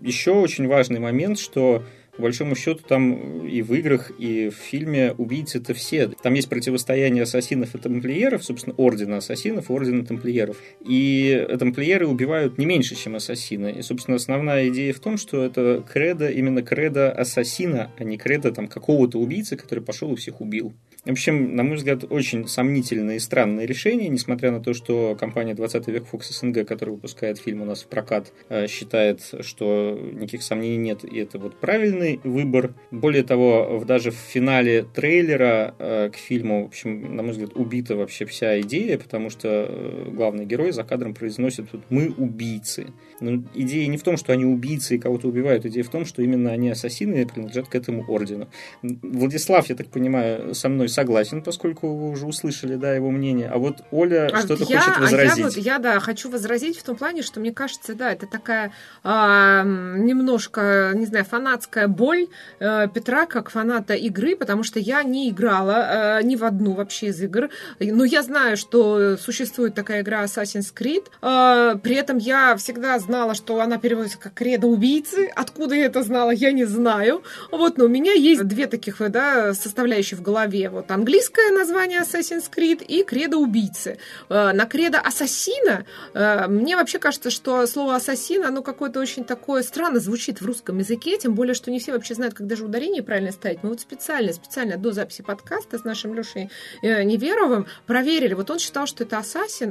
еще 0.00 0.32
очень 0.32 0.66
важный 0.66 0.98
момент, 0.98 1.38
что 1.38 1.82
по 2.16 2.22
большому 2.22 2.54
счету 2.54 2.80
там 2.86 3.46
и 3.46 3.62
в 3.62 3.72
играх, 3.74 4.10
и 4.18 4.50
в 4.50 4.54
фильме 4.54 5.12
убийцы 5.16 5.58
это 5.58 5.72
все. 5.72 6.08
Там 6.08 6.34
есть 6.34 6.48
противостояние 6.48 7.22
ассасинов 7.22 7.74
и 7.74 7.78
тамплиеров, 7.78 8.44
собственно, 8.44 8.74
ордена 8.76 9.18
ассасинов 9.18 9.70
и 9.70 9.72
ордена 9.72 10.04
тамплиеров. 10.04 10.58
И 10.84 11.46
тамплиеры 11.58 12.06
убивают 12.06 12.58
не 12.58 12.66
меньше, 12.66 12.96
чем 12.96 13.16
ассасины. 13.16 13.72
И, 13.72 13.82
собственно, 13.82 14.16
основная 14.16 14.68
идея 14.68 14.92
в 14.92 15.00
том, 15.00 15.16
что 15.16 15.42
это 15.42 15.84
кредо, 15.90 16.28
именно 16.28 16.62
кредо 16.62 17.10
ассасина, 17.10 17.90
а 17.96 18.04
не 18.04 18.18
кредо 18.18 18.52
там 18.52 18.68
какого-то 18.68 19.18
убийцы, 19.18 19.56
который 19.56 19.82
пошел 19.82 20.12
и 20.12 20.16
всех 20.16 20.40
убил. 20.40 20.74
В 21.04 21.10
общем, 21.10 21.56
на 21.56 21.64
мой 21.64 21.78
взгляд, 21.78 22.04
очень 22.08 22.46
сомнительное 22.46 23.16
и 23.16 23.18
странное 23.18 23.64
решение, 23.64 24.08
несмотря 24.08 24.52
на 24.52 24.60
то, 24.60 24.72
что 24.72 25.16
компания 25.18 25.52
20 25.52 25.88
век 25.88 26.04
Fox 26.12 26.30
СНГ, 26.30 26.64
которая 26.64 26.94
выпускает 26.94 27.38
фильм 27.38 27.62
у 27.62 27.64
нас 27.64 27.82
в 27.82 27.88
прокат, 27.88 28.32
э, 28.48 28.68
считает, 28.68 29.20
что 29.40 29.98
никаких 30.12 30.44
сомнений 30.44 30.76
нет, 30.76 31.02
и 31.02 31.18
это 31.18 31.40
вот 31.40 31.56
правильный 32.02 32.20
выбор. 32.24 32.74
Более 32.90 33.22
того, 33.22 33.82
даже 33.86 34.10
в 34.10 34.14
финале 34.14 34.84
трейлера 34.94 35.74
э, 35.78 36.10
к 36.12 36.16
фильму, 36.16 36.64
в 36.64 36.66
общем, 36.66 37.16
на 37.16 37.22
мой 37.22 37.32
взгляд, 37.32 37.50
убита 37.54 37.96
вообще 37.96 38.24
вся 38.26 38.60
идея, 38.60 38.98
потому 38.98 39.30
что 39.30 39.48
э, 39.48 40.10
главный 40.10 40.44
герой 40.44 40.72
за 40.72 40.84
кадром 40.84 41.14
произносит 41.14 41.66
«мы 41.90 42.12
убийцы». 42.16 42.86
Но 43.20 43.42
идея 43.54 43.86
не 43.86 43.96
в 43.96 44.02
том, 44.02 44.16
что 44.16 44.32
они 44.32 44.44
убийцы 44.44 44.96
и 44.96 44.98
кого-то 44.98 45.28
убивают, 45.28 45.64
идея 45.64 45.84
в 45.84 45.88
том, 45.88 46.04
что 46.04 46.22
именно 46.22 46.50
они 46.50 46.70
ассасины 46.70 47.22
и 47.22 47.24
принадлежат 47.24 47.68
к 47.68 47.74
этому 47.74 48.04
ордену. 48.08 48.48
Владислав, 48.82 49.68
я 49.68 49.76
так 49.76 49.86
понимаю, 49.88 50.54
со 50.54 50.68
мной 50.68 50.88
согласен, 50.88 51.42
поскольку 51.42 51.94
вы 51.94 52.10
уже 52.10 52.26
услышали, 52.26 52.74
да, 52.74 52.94
его 52.94 53.10
мнение. 53.10 53.48
А 53.48 53.58
вот 53.58 53.84
Оля 53.92 54.28
а 54.32 54.40
что-то 54.40 54.64
я, 54.64 54.80
хочет 54.80 55.00
возразить. 55.00 55.36
А 55.36 55.40
я, 55.40 55.44
вот, 55.44 55.56
я, 55.56 55.78
да, 55.78 56.00
хочу 56.00 56.30
возразить 56.30 56.76
в 56.78 56.82
том 56.82 56.96
плане, 56.96 57.22
что 57.22 57.38
мне 57.38 57.52
кажется, 57.52 57.94
да, 57.94 58.12
это 58.12 58.26
такая 58.26 58.72
а, 59.04 59.62
немножко, 59.64 60.92
не 60.94 61.06
знаю, 61.06 61.24
фанатская 61.24 61.86
боль 61.92 62.28
а, 62.60 62.86
Петра 62.88 63.26
как 63.26 63.50
фаната 63.50 63.94
игры, 63.94 64.36
потому 64.36 64.62
что 64.62 64.78
я 64.78 65.02
не 65.02 65.30
играла 65.30 65.76
а, 65.76 66.22
ни 66.22 66.36
в 66.36 66.44
одну 66.44 66.72
вообще 66.72 67.06
из 67.08 67.20
игр, 67.22 67.50
но 67.78 68.04
я 68.04 68.22
знаю, 68.22 68.56
что 68.56 69.16
существует 69.16 69.74
такая 69.74 70.02
игра 70.02 70.24
Assassin's 70.24 70.72
Creed, 70.74 71.06
а, 71.20 71.76
при 71.76 71.96
этом 71.96 72.18
я 72.18 72.56
всегда 72.56 72.98
знала, 72.98 73.34
что 73.34 73.60
она 73.60 73.78
переводится 73.78 74.18
как 74.18 74.34
«Кредо 74.34 74.66
убийцы», 74.66 75.30
откуда 75.34 75.74
я 75.74 75.86
это 75.86 76.02
знала, 76.02 76.30
я 76.30 76.52
не 76.52 76.64
знаю, 76.64 77.22
вот, 77.50 77.78
но 77.78 77.84
у 77.84 77.88
меня 77.88 78.12
есть 78.12 78.44
две 78.44 78.66
таких, 78.66 78.98
да, 79.10 79.54
составляющие 79.54 80.18
в 80.18 80.22
голове, 80.22 80.70
вот 80.70 80.90
английское 80.90 81.50
название 81.50 82.00
Assassin's 82.00 82.50
Creed 82.54 82.84
и 82.84 83.04
кредо 83.04 83.36
убийцы. 83.36 83.98
Э, 84.28 84.52
на 84.52 84.66
кредо 84.66 84.98
ассасина 84.98 85.84
э, 86.14 86.46
мне 86.48 86.76
вообще 86.76 86.98
кажется, 86.98 87.30
что 87.30 87.66
слово 87.66 87.96
ассасин, 87.96 88.44
оно 88.44 88.62
какое-то 88.62 89.00
очень 89.00 89.24
такое 89.24 89.62
странно 89.62 90.00
звучит 90.00 90.40
в 90.40 90.46
русском 90.46 90.78
языке, 90.78 91.18
тем 91.18 91.34
более, 91.34 91.54
что 91.54 91.70
не 91.70 91.80
все 91.82 91.92
вообще 91.92 92.14
знают, 92.14 92.34
как 92.34 92.46
даже 92.46 92.64
ударение 92.64 93.02
правильно 93.02 93.32
ставить. 93.32 93.62
Мы 93.62 93.70
вот 93.70 93.80
специально, 93.80 94.32
специально 94.32 94.76
до 94.76 94.92
записи 94.92 95.22
подкаста 95.22 95.78
с 95.78 95.84
нашим 95.84 96.14
Лешей 96.14 96.50
э, 96.82 97.02
Неверовым 97.04 97.66
проверили. 97.86 98.34
Вот 98.34 98.50
он 98.50 98.58
считал, 98.58 98.86
что 98.86 99.04
это 99.04 99.18
ассасин, 99.18 99.70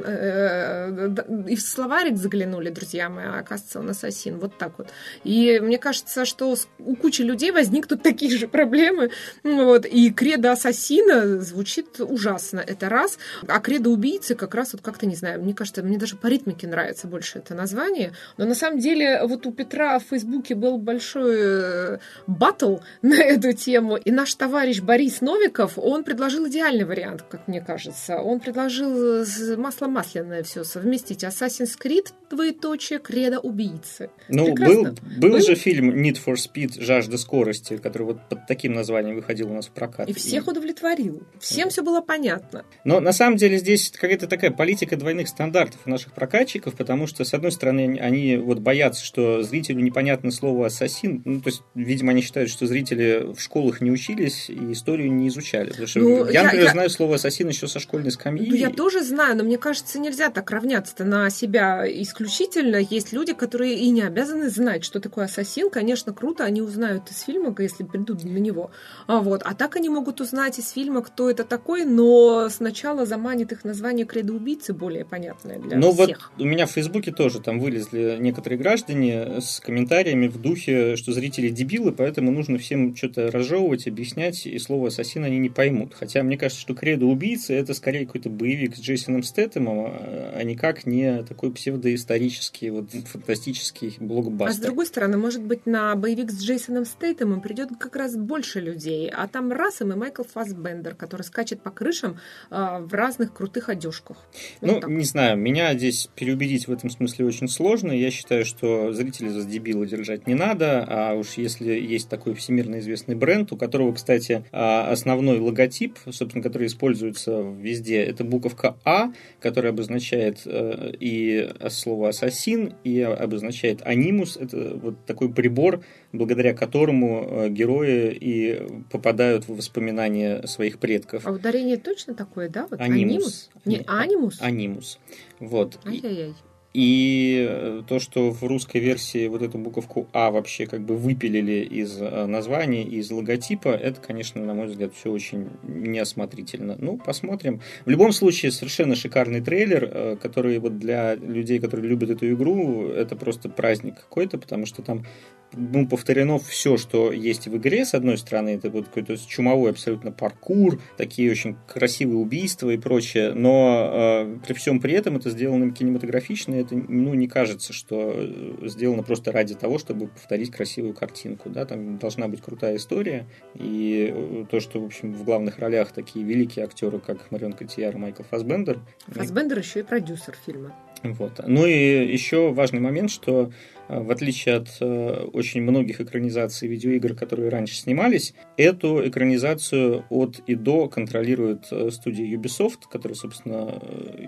и 1.47 1.55
в 1.55 1.61
словарик 1.61 2.17
заглянули, 2.17 2.69
друзья 2.69 3.09
мои, 3.09 3.25
а 3.25 3.39
оказывается, 3.39 3.79
он 3.79 3.89
ассасин. 3.89 4.39
Вот 4.39 4.57
так 4.57 4.77
вот. 4.77 4.89
И 5.23 5.59
мне 5.59 5.77
кажется, 5.77 6.25
что 6.25 6.55
у 6.79 6.95
кучи 6.95 7.21
людей 7.21 7.51
возникнут 7.51 8.03
такие 8.03 8.37
же 8.37 8.47
проблемы. 8.47 9.11
Вот. 9.43 9.85
И 9.85 10.11
кредо 10.11 10.51
ассасин 10.53 11.01
Картина 11.01 11.39
звучит 11.41 11.99
ужасно, 11.99 12.59
это 12.59 12.89
раз. 12.89 13.17
А 13.47 13.59
кредо 13.59 13.89
убийцы 13.89 14.35
как 14.35 14.55
раз 14.55 14.73
вот 14.73 14.81
как-то, 14.81 15.05
не 15.05 15.15
знаю, 15.15 15.41
мне 15.41 15.53
кажется, 15.53 15.83
мне 15.83 15.97
даже 15.97 16.15
по 16.15 16.27
ритмике 16.27 16.67
нравится 16.67 17.07
больше 17.07 17.39
это 17.39 17.55
название. 17.55 18.13
Но 18.37 18.45
на 18.45 18.55
самом 18.55 18.79
деле 18.79 19.21
вот 19.25 19.45
у 19.45 19.51
Петра 19.51 19.99
в 19.99 20.03
Фейсбуке 20.03 20.55
был 20.55 20.77
большой, 20.77 21.99
батл 22.27 22.77
на 23.01 23.21
эту 23.21 23.53
тему. 23.53 23.97
И 23.97 24.11
наш 24.11 24.33
товарищ 24.35 24.81
Борис 24.81 25.21
Новиков, 25.21 25.77
он 25.77 26.03
предложил 26.03 26.47
идеальный 26.47 26.85
вариант, 26.85 27.23
как 27.29 27.47
мне 27.47 27.61
кажется. 27.61 28.17
Он 28.17 28.39
предложил 28.39 29.25
масло 29.57 29.87
масляное 29.87 30.43
все 30.43 30.63
совместить. 30.63 31.23
Assassin's 31.23 31.77
Creed, 31.81 32.11
двоеточие, 32.29 32.99
кредо 32.99 33.39
убийцы. 33.39 34.09
Ну, 34.29 34.53
был, 34.55 34.83
был, 34.83 34.95
был 35.17 35.39
же 35.41 35.55
фильм 35.55 35.91
Need 35.91 36.19
for 36.23 36.35
Speed, 36.35 36.81
жажда 36.81 37.17
скорости, 37.17 37.77
который 37.77 38.03
вот 38.03 38.29
под 38.29 38.47
таким 38.47 38.73
названием 38.73 39.15
выходил 39.15 39.51
у 39.51 39.53
нас 39.53 39.67
в 39.67 39.71
прокат. 39.71 40.09
И 40.09 40.13
всех 40.13 40.47
и... 40.47 40.49
удовлетворил. 40.49 41.23
Всем 41.39 41.65
да. 41.65 41.69
все 41.69 41.83
было 41.83 42.01
понятно. 42.01 42.65
Но 42.83 42.99
на 42.99 43.13
самом 43.13 43.37
деле 43.37 43.57
здесь 43.57 43.91
какая-то 43.91 44.27
такая 44.27 44.51
политика 44.51 44.95
двойных 44.97 45.27
стандартов 45.27 45.81
у 45.85 45.89
наших 45.89 46.13
прокатчиков, 46.13 46.75
потому 46.75 47.07
что, 47.07 47.23
с 47.23 47.33
одной 47.33 47.51
стороны, 47.51 47.99
они 47.99 48.37
вот 48.37 48.59
боятся, 48.59 49.03
что 49.03 49.43
зрителю 49.43 49.81
непонятно 49.81 50.31
слово 50.31 50.67
«ассасин». 50.67 51.21
Ну, 51.25 51.41
то 51.41 51.49
есть, 51.49 51.63
видимо, 51.91 52.11
они 52.11 52.21
считают, 52.21 52.49
что 52.49 52.65
зрители 52.65 53.33
в 53.35 53.39
школах 53.39 53.81
не 53.81 53.91
учились 53.91 54.49
и 54.49 54.71
историю 54.71 55.11
не 55.11 55.27
изучали. 55.27 55.69
Потому 55.69 55.87
что 55.87 55.99
ну, 55.99 56.29
я, 56.29 56.43
например, 56.43 56.65
я... 56.65 56.71
знаю 56.71 56.89
слово 56.89 57.15
«ассасин» 57.15 57.49
еще 57.49 57.67
со 57.67 57.79
школьной 57.79 58.11
скамьи. 58.11 58.49
Ну, 58.49 58.55
я 58.55 58.69
тоже 58.69 59.03
знаю, 59.03 59.37
но 59.37 59.43
мне 59.43 59.57
кажется, 59.57 59.99
нельзя 59.99 60.29
так 60.29 60.49
равняться 60.51 61.03
на 61.03 61.29
себя 61.29 61.83
исключительно. 61.85 62.77
Есть 62.77 63.11
люди, 63.11 63.33
которые 63.33 63.75
и 63.75 63.89
не 63.89 64.03
обязаны 64.03 64.49
знать, 64.49 64.85
что 64.85 64.99
такое 64.99 65.25
ассасин. 65.25 65.69
Конечно, 65.69 66.13
круто, 66.13 66.43
они 66.45 66.61
узнают 66.61 67.11
из 67.11 67.21
фильма, 67.21 67.53
если 67.59 67.83
придут 67.83 68.23
на 68.23 68.37
него. 68.37 68.71
А, 69.07 69.19
вот. 69.19 69.41
а 69.43 69.53
так 69.53 69.75
они 69.75 69.89
могут 69.89 70.21
узнать 70.21 70.59
из 70.59 70.71
фильма, 70.71 71.01
кто 71.01 71.29
это 71.29 71.43
такой, 71.43 71.85
но 71.85 72.47
сначала 72.49 73.05
заманит 73.05 73.51
их 73.51 73.63
название 73.63 74.05
«Кредо 74.05 74.33
убийцы» 74.33 74.73
более 74.73 75.03
понятное 75.03 75.59
для 75.59 75.77
ну, 75.77 75.91
всех. 75.93 76.31
вот 76.37 76.41
у 76.41 76.45
меня 76.45 76.65
в 76.65 76.71
Фейсбуке 76.71 77.11
тоже 77.11 77.41
там 77.41 77.59
вылезли 77.59 78.17
некоторые 78.19 78.59
граждане 78.59 79.41
с 79.41 79.59
комментариями 79.59 80.27
в 80.27 80.39
духе, 80.39 80.95
что 80.95 81.11
зрители 81.11 81.49
дебилы, 81.49 81.80
поэтому 81.89 82.31
нужно 82.31 82.57
всем 82.57 82.95
что-то 82.95 83.31
разжевывать, 83.31 83.87
объяснять, 83.87 84.45
и 84.45 84.57
слово 84.59 84.89
«ассасин» 84.89 85.23
они 85.23 85.39
не 85.39 85.49
поймут. 85.49 85.93
Хотя 85.93 86.23
мне 86.23 86.37
кажется, 86.37 86.61
что 86.61 86.75
«Кредо 86.75 87.05
убийцы»— 87.05 87.53
это 87.55 87.73
скорее 87.73 88.05
какой-то 88.05 88.29
боевик 88.29 88.75
с 88.75 88.79
Джейсоном 88.79 89.23
Стэттемом, 89.23 89.87
а 89.89 90.43
никак 90.43 90.85
не 90.85 91.23
такой 91.23 91.51
псевдоисторический, 91.51 92.69
вот 92.69 92.91
фантастический 92.91 93.95
блокбастер. 93.99 94.49
А 94.49 94.53
с 94.53 94.63
другой 94.63 94.85
стороны, 94.85 95.17
может 95.17 95.43
быть, 95.43 95.65
на 95.65 95.95
боевик 95.95 96.31
с 96.31 96.43
Джейсоном 96.43 96.85
Стэттемом 96.85 97.41
придет 97.41 97.69
как 97.79 97.95
раз 97.95 98.15
больше 98.15 98.59
людей, 98.59 99.09
а 99.09 99.27
там 99.27 99.51
раз 99.51 99.81
и 99.81 99.85
Майкл 99.85 100.23
Фассбендер, 100.23 100.95
который 100.95 101.23
скачет 101.23 101.61
по 101.61 101.71
крышам 101.71 102.19
э, 102.49 102.79
в 102.81 102.93
разных 102.93 103.33
крутых 103.33 103.69
одежках. 103.69 104.17
Вот 104.61 104.83
ну, 104.83 104.89
не 104.89 105.05
знаю, 105.05 105.37
меня 105.37 105.73
здесь 105.73 106.09
переубедить 106.15 106.67
в 106.67 106.71
этом 106.71 106.89
смысле 106.89 107.25
очень 107.25 107.47
сложно. 107.47 107.91
Я 107.91 108.11
считаю, 108.11 108.45
что 108.45 108.91
зрителей 108.93 109.29
за 109.29 109.43
дебила 109.43 109.85
держать 109.85 110.27
не 110.27 110.35
надо, 110.35 110.85
а 110.87 111.13
уж 111.13 111.33
если 111.33 111.70
есть 111.79 112.09
такой 112.09 112.33
всемирно 112.33 112.79
известный 112.79 113.15
бренд, 113.15 113.51
у 113.51 113.57
которого, 113.57 113.93
кстати, 113.93 114.45
а, 114.51 114.89
основной 114.91 115.39
логотип, 115.39 115.97
собственно, 116.09 116.43
который 116.43 116.67
используется 116.67 117.41
везде, 117.41 118.03
это 118.03 118.23
буковка 118.23 118.77
А, 118.83 119.11
которая 119.39 119.71
обозначает 119.71 120.41
э, 120.45 120.93
и 120.99 121.49
слово 121.69 122.09
ассасин, 122.09 122.73
и 122.83 123.01
обозначает 123.01 123.81
анимус. 123.83 124.37
Это 124.37 124.75
вот 124.75 125.05
такой 125.05 125.31
прибор, 125.33 125.83
благодаря 126.13 126.53
которому 126.53 127.27
э, 127.27 127.49
герои 127.49 128.11
и 128.13 128.67
попадают 128.91 129.47
в 129.47 129.55
воспоминания 129.55 130.45
своих 130.47 130.79
предков. 130.79 131.25
А 131.25 131.31
ударение 131.31 131.77
точно 131.77 132.13
такое, 132.13 132.49
да? 132.49 132.67
Вот 132.69 132.79
анимус. 132.79 133.01
анимус? 133.05 133.49
Не, 133.65 133.83
анимус? 133.87 134.41
Анимус. 134.41 134.99
Вот. 135.39 135.79
Ай-яй-яй. 135.85 136.33
И 136.73 137.45
э, 137.49 137.83
то, 137.85 137.99
что 137.99 138.31
в 138.31 138.43
русской 138.43 138.77
версии 138.77 139.27
вот 139.27 139.41
эту 139.41 139.57
буковку 139.57 140.07
А 140.13 140.31
вообще 140.31 140.65
как 140.65 140.81
бы 140.81 140.95
выпилили 140.95 141.65
из 141.65 142.01
э, 142.01 142.25
названия, 142.25 142.83
из 142.83 143.11
логотипа, 143.11 143.69
это, 143.69 143.99
конечно, 143.99 144.43
на 144.43 144.53
мой 144.53 144.67
взгляд, 144.67 144.93
все 144.93 145.11
очень 145.11 145.49
неосмотрительно. 145.63 146.77
Ну, 146.79 146.97
посмотрим. 146.97 147.61
В 147.85 147.89
любом 147.89 148.13
случае, 148.13 148.51
совершенно 148.51 148.95
шикарный 148.95 149.41
трейлер, 149.41 149.89
э, 149.91 150.17
который 150.21 150.59
вот 150.59 150.79
для 150.79 151.15
людей, 151.15 151.59
которые 151.59 151.89
любят 151.89 152.09
эту 152.09 152.31
игру, 152.31 152.87
это 152.87 153.17
просто 153.17 153.49
праздник 153.49 153.95
какой-то, 153.95 154.37
потому 154.37 154.65
что 154.65 154.81
там 154.81 155.05
ну, 155.53 155.87
повторено 155.87 156.39
все, 156.39 156.77
что 156.77 157.11
есть 157.11 157.47
в 157.47 157.57
игре, 157.57 157.85
с 157.85 157.93
одной 157.93 158.17
стороны, 158.17 158.49
это 158.49 158.69
вот 158.69 158.87
какой-то 158.87 159.17
чумовой 159.17 159.71
абсолютно 159.71 160.11
паркур, 160.11 160.81
такие 160.97 161.31
очень 161.31 161.57
красивые 161.67 162.17
убийства 162.17 162.69
и 162.69 162.77
прочее, 162.77 163.33
но 163.33 163.89
э, 163.91 164.37
при 164.45 164.53
всем 164.53 164.79
при 164.79 164.93
этом 164.93 165.17
это 165.17 165.29
сделано 165.29 165.71
кинематографично, 165.71 166.55
и 166.55 166.61
это 166.61 166.75
ну, 166.75 167.13
не 167.13 167.27
кажется, 167.27 167.73
что 167.73 168.13
э, 168.15 168.67
сделано 168.67 169.03
просто 169.03 169.31
ради 169.31 169.55
того, 169.55 169.77
чтобы 169.77 170.07
повторить 170.07 170.51
красивую 170.51 170.93
картинку, 170.93 171.49
да, 171.49 171.65
там 171.65 171.97
должна 171.97 172.27
быть 172.27 172.41
крутая 172.41 172.77
история, 172.77 173.27
и 173.55 174.11
э, 174.13 174.45
то, 174.49 174.59
что, 174.59 174.79
в 174.79 174.85
общем, 174.85 175.13
в 175.13 175.23
главных 175.23 175.59
ролях 175.59 175.91
такие 175.91 176.25
великие 176.25 176.65
актеры, 176.65 176.99
как 176.99 177.31
Марион 177.31 177.53
Котияр 177.53 177.95
и 177.95 177.97
Майкл 177.97 178.23
Фасбендер. 178.23 178.79
Фасбендер 179.07 179.59
еще 179.59 179.81
и 179.81 179.83
продюсер 179.83 180.35
фильма. 180.45 180.73
Вот. 181.03 181.41
Ну 181.45 181.65
и 181.65 182.11
еще 182.11 182.51
важный 182.51 182.79
момент, 182.79 183.09
что 183.09 183.51
э, 183.87 183.99
в 183.99 184.11
отличие 184.11 184.55
от 184.55 184.69
э, 184.79 185.27
очень 185.33 185.61
многих 185.61 185.99
экранизаций 185.99 186.67
видеоигр, 186.67 187.15
которые 187.15 187.49
раньше 187.49 187.75
снимались, 187.75 188.33
эту 188.57 189.07
экранизацию 189.07 190.05
от 190.09 190.41
и 190.45 190.55
до 190.55 190.87
контролирует 190.87 191.67
э, 191.71 191.89
студия 191.91 192.37
Ubisoft, 192.37 192.81
которая, 192.91 193.15
собственно, 193.15 193.81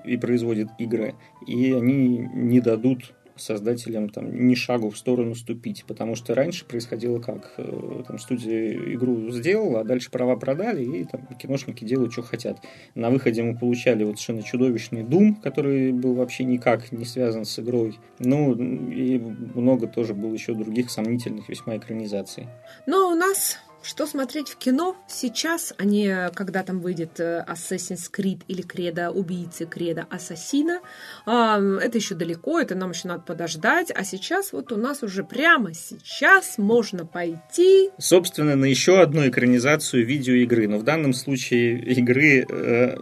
и 0.03 0.17
производит 0.17 0.69
игры, 0.79 1.13
и 1.45 1.71
они 1.73 2.17
не 2.33 2.59
дадут 2.59 3.13
создателям 3.35 4.09
там, 4.09 4.47
ни 4.47 4.55
шагу 4.55 4.89
в 4.89 4.97
сторону 4.97 5.35
ступить, 5.35 5.85
потому 5.87 6.15
что 6.15 6.35
раньше 6.35 6.65
происходило 6.65 7.19
как? 7.19 7.53
Э, 7.57 8.03
там, 8.07 8.19
студия 8.19 8.73
игру 8.93 9.31
сделала, 9.31 9.81
а 9.81 9.83
дальше 9.83 10.11
права 10.11 10.35
продали, 10.35 10.83
и 10.83 11.03
там, 11.05 11.25
киношники 11.37 11.83
делают, 11.83 12.13
что 12.13 12.21
хотят. 12.21 12.59
На 12.95 13.09
выходе 13.09 13.43
мы 13.43 13.57
получали 13.57 14.03
вот 14.03 14.19
совершенно 14.19 14.43
чудовищный 14.43 15.03
Doom, 15.03 15.41
который 15.41 15.91
был 15.91 16.13
вообще 16.15 16.43
никак 16.43 16.91
не 16.91 17.05
связан 17.05 17.45
с 17.45 17.59
игрой. 17.59 17.99
Ну, 18.19 18.53
и 18.55 19.19
много 19.19 19.87
тоже 19.87 20.13
было 20.13 20.33
еще 20.33 20.53
других 20.53 20.89
сомнительных 20.89 21.49
весьма 21.49 21.77
экранизаций. 21.77 22.47
Но 22.85 23.11
у 23.11 23.15
нас 23.15 23.57
что 23.83 24.07
смотреть 24.07 24.49
в 24.49 24.57
кино 24.57 24.95
сейчас, 25.07 25.73
а 25.77 25.85
не 25.85 26.29
когда 26.33 26.63
там 26.63 26.79
выйдет 26.79 27.19
э, 27.19 27.45
Assassin's 27.47 28.09
Creed 28.11 28.41
или 28.47 28.61
Кредо 28.61 29.11
убийцы, 29.11 29.65
Кредо 29.65 30.07
ассасина. 30.09 30.79
Это 31.25 31.91
еще 31.93 32.15
далеко, 32.15 32.59
это 32.59 32.75
нам 32.75 32.91
еще 32.91 33.07
надо 33.07 33.21
подождать. 33.21 33.91
А 33.93 34.03
сейчас 34.03 34.53
вот 34.53 34.71
у 34.71 34.77
нас 34.77 35.03
уже 35.03 35.23
прямо 35.23 35.73
сейчас 35.73 36.57
можно 36.57 37.05
пойти... 37.05 37.89
Собственно, 37.97 38.55
на 38.55 38.65
еще 38.65 39.01
одну 39.01 39.27
экранизацию 39.27 40.05
видеоигры. 40.05 40.67
Но 40.67 40.77
в 40.77 40.83
данном 40.83 41.13
случае 41.13 41.79
игры 41.79 42.45
э, 42.47 42.97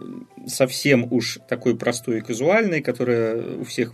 совсем 0.46 1.06
уж 1.10 1.38
такой 1.48 1.76
простой 1.76 2.18
и 2.18 2.20
казуальной, 2.20 2.80
которая 2.80 3.58
у 3.58 3.64
всех 3.64 3.92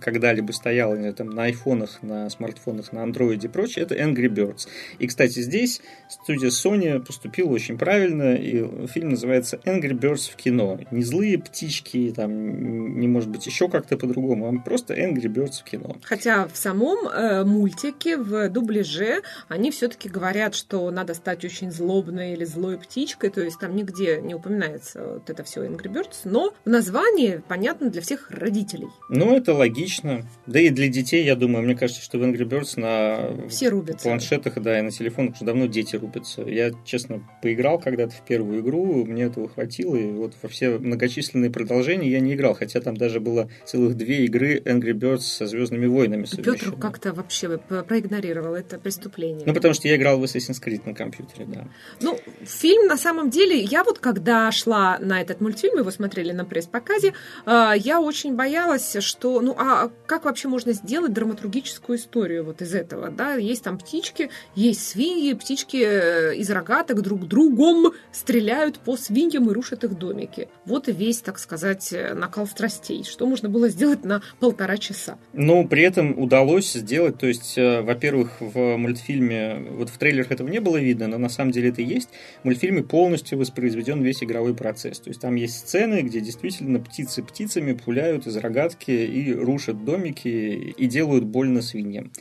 когда-либо 0.00 0.52
стояла 0.52 0.94
не, 0.94 1.12
там, 1.12 1.30
на 1.30 1.44
айфонах, 1.44 2.02
на 2.02 2.28
смартфонах, 2.30 2.92
на 2.92 3.02
андроиде 3.02 3.48
и 3.48 3.50
прочее, 3.50 3.84
это 3.84 3.94
Angry 3.94 4.28
Birds. 4.28 4.68
И, 4.98 5.06
кстати, 5.06 5.40
здесь 5.40 5.80
студия 6.08 6.50
Sony 6.50 7.04
поступила 7.04 7.50
очень 7.50 7.78
правильно, 7.78 8.34
и 8.34 8.86
фильм 8.88 9.10
называется 9.10 9.60
Angry 9.64 9.98
Birds 9.98 10.30
в 10.30 10.36
кино. 10.36 10.78
Не 10.90 11.02
злые 11.02 11.38
птички, 11.38 12.12
там, 12.14 12.98
не 12.98 13.08
может 13.08 13.28
быть 13.28 13.46
еще 13.46 13.68
как-то 13.68 13.96
по-другому, 13.96 14.48
а 14.48 14.62
просто 14.62 14.94
Angry 14.94 15.32
Birds 15.32 15.60
в 15.60 15.64
кино. 15.64 15.96
Хотя 16.02 16.46
в 16.48 16.56
самом 16.56 17.08
э, 17.08 17.44
мультике, 17.44 18.16
в 18.16 18.48
дубляже, 18.48 19.22
они 19.48 19.70
все-таки 19.70 20.08
говорят, 20.08 20.54
что 20.54 20.90
надо 20.90 21.14
стать 21.14 21.44
очень 21.44 21.70
злобной 21.70 22.32
или 22.32 22.44
злой 22.44 22.78
птичкой, 22.78 23.30
то 23.30 23.40
есть 23.40 23.58
там 23.58 23.74
нигде 23.76 24.20
не 24.20 24.34
упоминается 24.34 25.14
вот 25.14 25.30
это 25.30 25.44
все 25.44 25.64
Angry 25.64 25.85
Angry 25.86 25.92
Birds, 25.92 26.20
но 26.24 26.52
в 26.64 26.68
названии 26.68 27.42
понятно 27.46 27.90
для 27.90 28.00
всех 28.02 28.30
родителей. 28.30 28.88
Ну, 29.08 29.36
это 29.36 29.54
логично. 29.54 30.28
Да 30.46 30.60
и 30.60 30.70
для 30.70 30.88
детей, 30.88 31.24
я 31.24 31.36
думаю, 31.36 31.64
мне 31.64 31.74
кажется, 31.76 32.02
что 32.02 32.18
в 32.18 32.22
Angry 32.22 32.44
Birds 32.44 32.78
на 32.80 33.48
Все 33.48 33.68
рубятся. 33.68 34.04
планшетах, 34.08 34.60
да, 34.60 34.78
и 34.78 34.82
на 34.82 34.90
телефонах 34.90 35.34
уже 35.36 35.44
давно 35.44 35.66
дети 35.66 35.96
рубятся. 35.96 36.42
Я, 36.42 36.70
честно, 36.84 37.22
поиграл 37.42 37.78
когда-то 37.78 38.14
в 38.14 38.24
первую 38.24 38.60
игру, 38.60 39.04
мне 39.04 39.24
этого 39.24 39.48
хватило, 39.48 39.96
и 39.96 40.10
вот 40.12 40.34
во 40.42 40.48
все 40.48 40.78
многочисленные 40.78 41.50
продолжения 41.50 42.10
я 42.10 42.20
не 42.20 42.34
играл, 42.34 42.54
хотя 42.54 42.80
там 42.80 42.96
даже 42.96 43.20
было 43.20 43.48
целых 43.64 43.96
две 43.96 44.24
игры 44.24 44.58
Angry 44.58 44.92
Birds 44.92 45.20
со 45.20 45.46
Звездными 45.46 45.86
войнами. 45.86 46.26
Петр 46.42 46.72
как-то 46.72 47.12
вообще 47.12 47.58
проигнорировал 47.58 48.54
это 48.54 48.78
преступление. 48.78 49.42
Ну, 49.46 49.54
потому 49.54 49.74
что 49.74 49.88
я 49.88 49.96
играл 49.96 50.18
в 50.18 50.24
Assassin's 50.24 50.62
Creed 50.62 50.82
на 50.86 50.94
компьютере, 50.94 51.46
да. 51.46 51.68
Ну, 52.00 52.18
фильм 52.44 52.86
на 52.86 52.96
самом 52.96 53.30
деле, 53.30 53.58
я 53.60 53.84
вот 53.84 53.98
когда 53.98 54.50
шла 54.50 54.98
на 54.98 55.20
этот 55.20 55.40
мультфильм, 55.40 55.75
мы 55.76 55.82
его 55.82 55.90
смотрели 55.90 56.32
на 56.32 56.46
пресс-показе, 56.46 57.12
а, 57.44 57.74
я 57.74 58.00
очень 58.00 58.34
боялась, 58.34 58.96
что, 59.00 59.42
ну, 59.42 59.54
а 59.58 59.90
как 60.06 60.24
вообще 60.24 60.48
можно 60.48 60.72
сделать 60.72 61.12
драматургическую 61.12 61.98
историю 61.98 62.44
вот 62.44 62.62
из 62.62 62.74
этого, 62.74 63.10
да? 63.10 63.34
Есть 63.34 63.64
там 63.64 63.76
птички, 63.76 64.30
есть 64.54 64.88
свиньи, 64.88 65.34
птички 65.34 65.76
э, 65.76 66.34
из 66.36 66.50
рогаток 66.50 67.02
друг 67.02 67.28
другом 67.28 67.92
стреляют 68.10 68.78
по 68.78 68.96
свиньям 68.96 69.50
и 69.50 69.52
рушат 69.52 69.84
их 69.84 69.98
домики. 69.98 70.48
Вот 70.64 70.88
и 70.88 70.92
весь, 70.92 71.18
так 71.18 71.38
сказать, 71.38 71.94
накал 72.14 72.46
страстей. 72.46 73.04
Что 73.04 73.26
можно 73.26 73.50
было 73.50 73.68
сделать 73.68 74.02
на 74.02 74.22
полтора 74.40 74.78
часа? 74.78 75.18
Ну, 75.34 75.68
при 75.68 75.82
этом 75.82 76.18
удалось 76.18 76.72
сделать, 76.72 77.18
то 77.18 77.26
есть, 77.26 77.58
э, 77.58 77.82
во-первых, 77.82 78.40
в 78.40 78.78
мультфильме, 78.78 79.62
вот 79.72 79.90
в 79.90 79.98
трейлерах 79.98 80.30
этого 80.30 80.48
не 80.48 80.60
было 80.60 80.78
видно, 80.78 81.06
но 81.06 81.18
на 81.18 81.28
самом 81.28 81.50
деле 81.50 81.68
это 81.68 81.82
и 81.82 81.84
есть, 81.84 82.08
в 82.40 82.46
мультфильме 82.46 82.82
полностью 82.82 83.38
воспроизведен 83.38 84.02
весь 84.02 84.22
игровой 84.22 84.54
процесс. 84.54 85.00
То 85.00 85.10
есть 85.10 85.20
там 85.20 85.34
есть 85.34 85.65
сцены, 85.66 86.02
где 86.02 86.20
действительно 86.20 86.78
птицы 86.78 87.22
птицами 87.22 87.72
пуляют 87.72 88.26
из 88.26 88.36
рогатки 88.36 88.90
и 88.90 89.34
рушат 89.34 89.84
домики 89.84 90.28
и 90.28 90.86
делают 90.86 91.24
больно 91.24 91.60
свиньям. 91.60 92.12